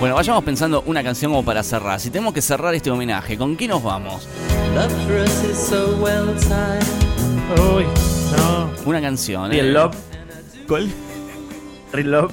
Bueno, 0.00 0.16
vayamos 0.16 0.44
pensando 0.44 0.82
una 0.86 1.02
canción 1.02 1.32
como 1.32 1.44
para 1.44 1.62
cerrar. 1.62 1.98
Si 1.98 2.10
tenemos 2.10 2.34
que 2.34 2.42
cerrar 2.42 2.74
este 2.74 2.90
homenaje, 2.90 3.38
¿con 3.38 3.56
qué 3.56 3.66
nos 3.66 3.82
vamos? 3.82 4.28
Uy, 7.76 7.84
no. 8.36 8.70
Una 8.84 9.00
canción. 9.00 9.50
Eh. 9.52 9.62
Love. 9.62 9.96
¿Cuál? 10.68 10.90
Real 10.90 10.92
Love. 10.92 10.92
Real 10.92 11.03
Love. 12.02 12.32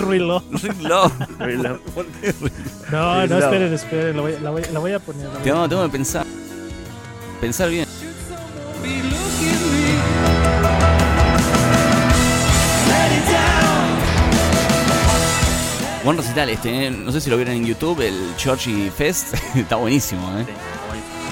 Ruilo. 0.00 0.42
Real 0.50 0.82
Love. 0.82 1.12
Real 1.38 1.62
Love. 1.62 1.80
¿Por 1.94 2.06
qué 2.06 2.32
Real 2.32 2.52
No, 2.90 3.26
no, 3.26 3.38
esperen, 3.38 3.72
esperen. 3.72 4.16
La 4.16 4.22
voy, 4.22 4.34
la 4.42 4.50
voy- 4.50 4.62
la 4.72 4.78
voy 4.80 4.92
a 4.92 4.98
poner. 4.98 5.24
la 5.24 5.30
voy 5.30 5.40
a- 5.40 5.44
Tengo, 5.44 5.68
tengo 5.68 5.82
que 5.84 5.88
pensar. 5.90 6.26
Pensar 7.40 7.70
bien. 7.70 7.86
Buen 16.04 16.16
recital 16.16 16.50
este, 16.50 16.86
¿eh? 16.86 16.90
no 16.90 17.12
sé 17.12 17.20
si 17.20 17.30
lo 17.30 17.36
vieron 17.36 17.54
en 17.54 17.64
YouTube, 17.64 18.00
el 18.00 18.34
Georgie 18.36 18.90
Fest, 18.90 19.34
está 19.54 19.76
buenísimo, 19.76 20.28
¿eh? 20.36 20.44
Sí, 20.46 20.52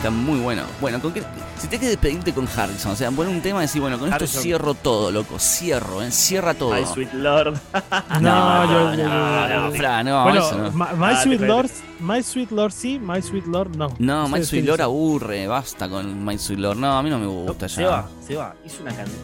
está 0.00 0.10
muy 0.10 0.40
bueno. 0.40 0.62
Bueno, 0.80 1.00
¿con 1.00 1.12
qué? 1.12 1.22
si 1.58 1.68
tienes 1.68 1.80
que 1.80 1.88
despedirte 1.90 2.32
con 2.32 2.48
Harrison, 2.48 2.92
o 2.92 2.96
sea, 2.96 3.10
poner 3.10 3.32
un 3.34 3.42
tema 3.42 3.58
y 3.58 3.62
decir, 3.62 3.80
bueno, 3.82 3.98
con 3.98 4.10
esto 4.10 4.26
cierro 4.26 4.72
todo, 4.74 5.10
loco, 5.10 5.38
cierro, 5.38 6.02
¿eh? 6.02 6.10
cierra 6.10 6.54
todo. 6.54 6.72
My 6.74 6.86
Sweet 6.86 7.12
Lord. 7.12 7.60
No, 8.20 8.64
yo, 8.64 8.92
yo- 8.92 8.96
yo- 9.02 9.08
no, 9.08 9.68
no, 9.68 9.72
Fra, 9.72 10.02
no, 10.02 10.22
bueno, 10.24 10.40
eso 10.40 10.58
no. 10.58 10.70
My, 10.72 10.84
Ah, 11.00 11.20
Sweet 11.22 11.40
Lord, 11.42 11.70
My 12.00 12.22
Sweet 12.22 12.50
Lord 12.50 12.72
sí, 12.72 12.98
My 12.98 13.20
Sweet 13.22 13.46
Lord 13.46 13.76
no. 13.76 13.94
No, 13.98 14.28
My 14.28 14.42
Sweet 14.44 14.64
Lord 14.64 14.80
aburre, 14.80 15.46
basta 15.46 15.88
con 15.88 16.24
My 16.24 16.38
Sweet 16.38 16.58
Lord. 16.60 16.78
No, 16.78 16.96
a 16.96 17.02
mí 17.02 17.10
no 17.10 17.18
me 17.18 17.26
gusta 17.26 17.66
ya. 17.66 17.74
Seba, 17.76 18.08
Seba, 18.26 18.54
hizo 18.64 18.82
una 18.82 18.94
canción. 18.94 19.18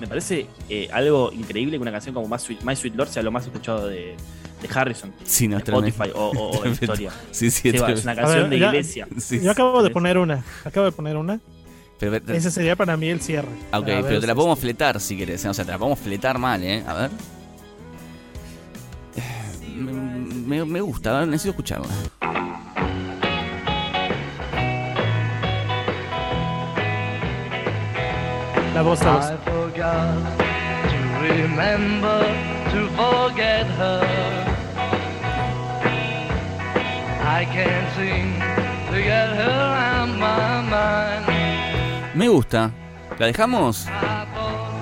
me 0.00 0.06
parece 0.06 0.46
eh, 0.70 0.88
algo 0.92 1.30
increíble 1.32 1.76
que 1.76 1.82
una 1.82 1.92
canción 1.92 2.14
como 2.14 2.26
My 2.26 2.38
Sweet, 2.38 2.62
My 2.62 2.74
Sweet 2.74 2.94
Lord 2.94 3.08
sea 3.10 3.22
lo 3.22 3.30
más 3.30 3.44
escuchado 3.44 3.86
de, 3.88 4.16
de 4.62 4.68
Harrison. 4.72 5.12
Sí, 5.24 5.48
no, 5.48 5.56
de. 5.58 5.62
Spotify 5.64 6.10
o, 6.14 6.26
o- 6.30 6.58
o 6.58 6.62
de 6.64 6.70
historia. 6.70 7.10
Sí, 7.30 7.50
sí, 7.50 7.62
Sí, 7.62 7.68
es 7.76 7.82
va, 7.82 7.90
es 7.92 8.02
una 8.04 8.14
canción 8.16 8.40
ver, 8.42 8.50
de 8.50 8.58
ya- 8.58 8.66
iglesia. 8.68 9.08
Sí, 9.18 9.40
Yo 9.42 9.50
acabo 9.50 9.82
de 9.82 9.90
poner 9.90 10.18
una. 10.18 10.44
Acabo 10.64 10.86
de 10.86 10.92
poner 10.92 11.16
una. 11.16 11.40
Pero, 11.98 12.12
pero- 12.12 12.32
Ese 12.38 12.50
sería 12.50 12.76
para 12.76 12.96
mí 12.96 13.08
el 13.08 13.20
cierre. 13.20 13.48
ok, 13.72 13.84
ver, 13.86 14.04
pero 14.04 14.20
te 14.20 14.26
la 14.26 14.34
podemos 14.34 14.58
fletar 14.58 15.00
si 15.00 15.16
querés. 15.16 15.44
¿eh? 15.44 15.48
O 15.48 15.54
sea, 15.54 15.64
te 15.64 15.70
la 15.72 15.78
podemos 15.78 15.98
fletar 15.98 16.38
mal, 16.38 16.62
¿eh? 16.64 16.82
A 16.86 16.94
ver. 16.94 17.10
Me, 19.76 19.92
me- 20.58 20.64
me 20.64 20.80
gusta, 20.80 21.16
a 21.16 21.20
ver, 21.20 21.28
necesito 21.28 21.50
escucharla. 21.50 21.86
La 28.74 28.82
voz, 28.82 29.02
la 29.04 29.12
voz. 29.12 29.24
I 29.30 29.36
forgot 29.50 30.38
to 30.90 30.98
remember 31.22 32.20
to 32.72 32.88
forget 32.96 33.66
her. 33.66 34.29
Me 42.14 42.28
gusta. 42.28 42.70
¿La 43.18 43.26
dejamos? 43.26 43.86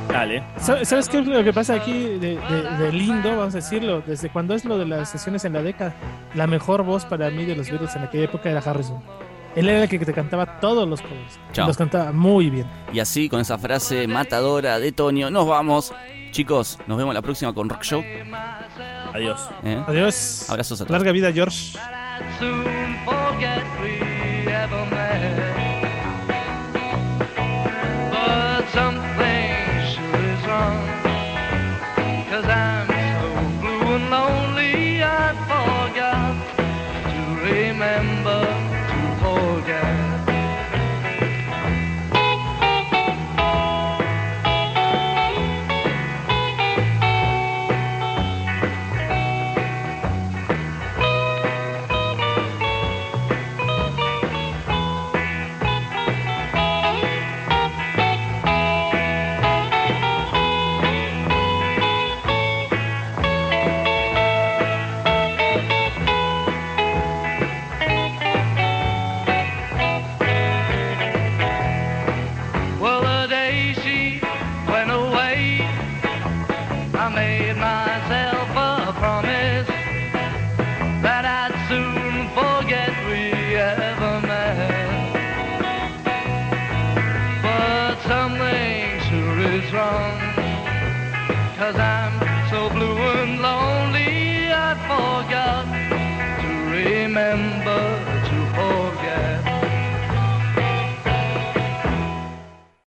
Dale. 0.08 0.42
¿Sabes 0.58 0.88
sabes 0.88 1.08
qué 1.08 1.18
es 1.18 1.26
lo 1.26 1.44
que 1.44 1.52
pasa 1.52 1.74
aquí 1.74 1.92
de, 1.92 2.36
de- 2.36 2.76
de 2.84 2.92
lindo, 2.92 3.30
vamos 3.36 3.54
a 3.54 3.58
decirlo? 3.58 4.00
Desde 4.00 4.30
cuando 4.30 4.54
es 4.54 4.64
lo 4.64 4.78
de 4.78 4.86
las 4.86 5.10
sesiones 5.10 5.44
en 5.44 5.52
la 5.52 5.62
década, 5.62 5.94
la 6.34 6.46
mejor 6.46 6.82
voz 6.82 7.04
para 7.04 7.30
mí 7.30 7.44
de 7.44 7.54
los 7.54 7.68
Beatles 7.70 7.94
en 7.96 8.02
aquella 8.04 8.24
época 8.24 8.48
era 8.50 8.60
Harrison. 8.60 9.02
Él 9.54 9.68
era 9.68 9.82
el 9.84 9.88
que 9.88 9.98
te 9.98 10.12
cantaba 10.12 10.60
todos 10.60 10.88
los 10.88 11.00
covers. 11.02 11.38
Chao. 11.52 11.66
Los 11.66 11.76
cantaba 11.76 12.12
muy 12.12 12.48
bien. 12.48 12.66
Y 12.92 13.00
así, 13.00 13.28
con 13.28 13.40
esa 13.40 13.58
frase 13.58 14.06
matadora 14.06 14.78
de 14.78 14.92
Tonio, 14.92 15.30
nos 15.30 15.46
vamos. 15.46 15.92
Chicos, 16.30 16.78
nos 16.86 16.96
vemos 16.98 17.14
la 17.14 17.22
próxima 17.22 17.52
con 17.52 17.68
Rock 17.68 17.82
Show. 17.82 18.02
Adiós. 19.14 19.48
¿eh? 19.64 19.82
Adiós. 19.86 20.48
Abrazos 20.48 20.80
a 20.80 20.84
todos. 20.84 20.92
Larga 20.98 21.12
vida, 21.12 21.32
George. 21.32 21.78
Soon 22.38 22.98
forget 23.04 23.64
we 23.80 24.00
ever 24.52 24.86
met. 24.86 24.97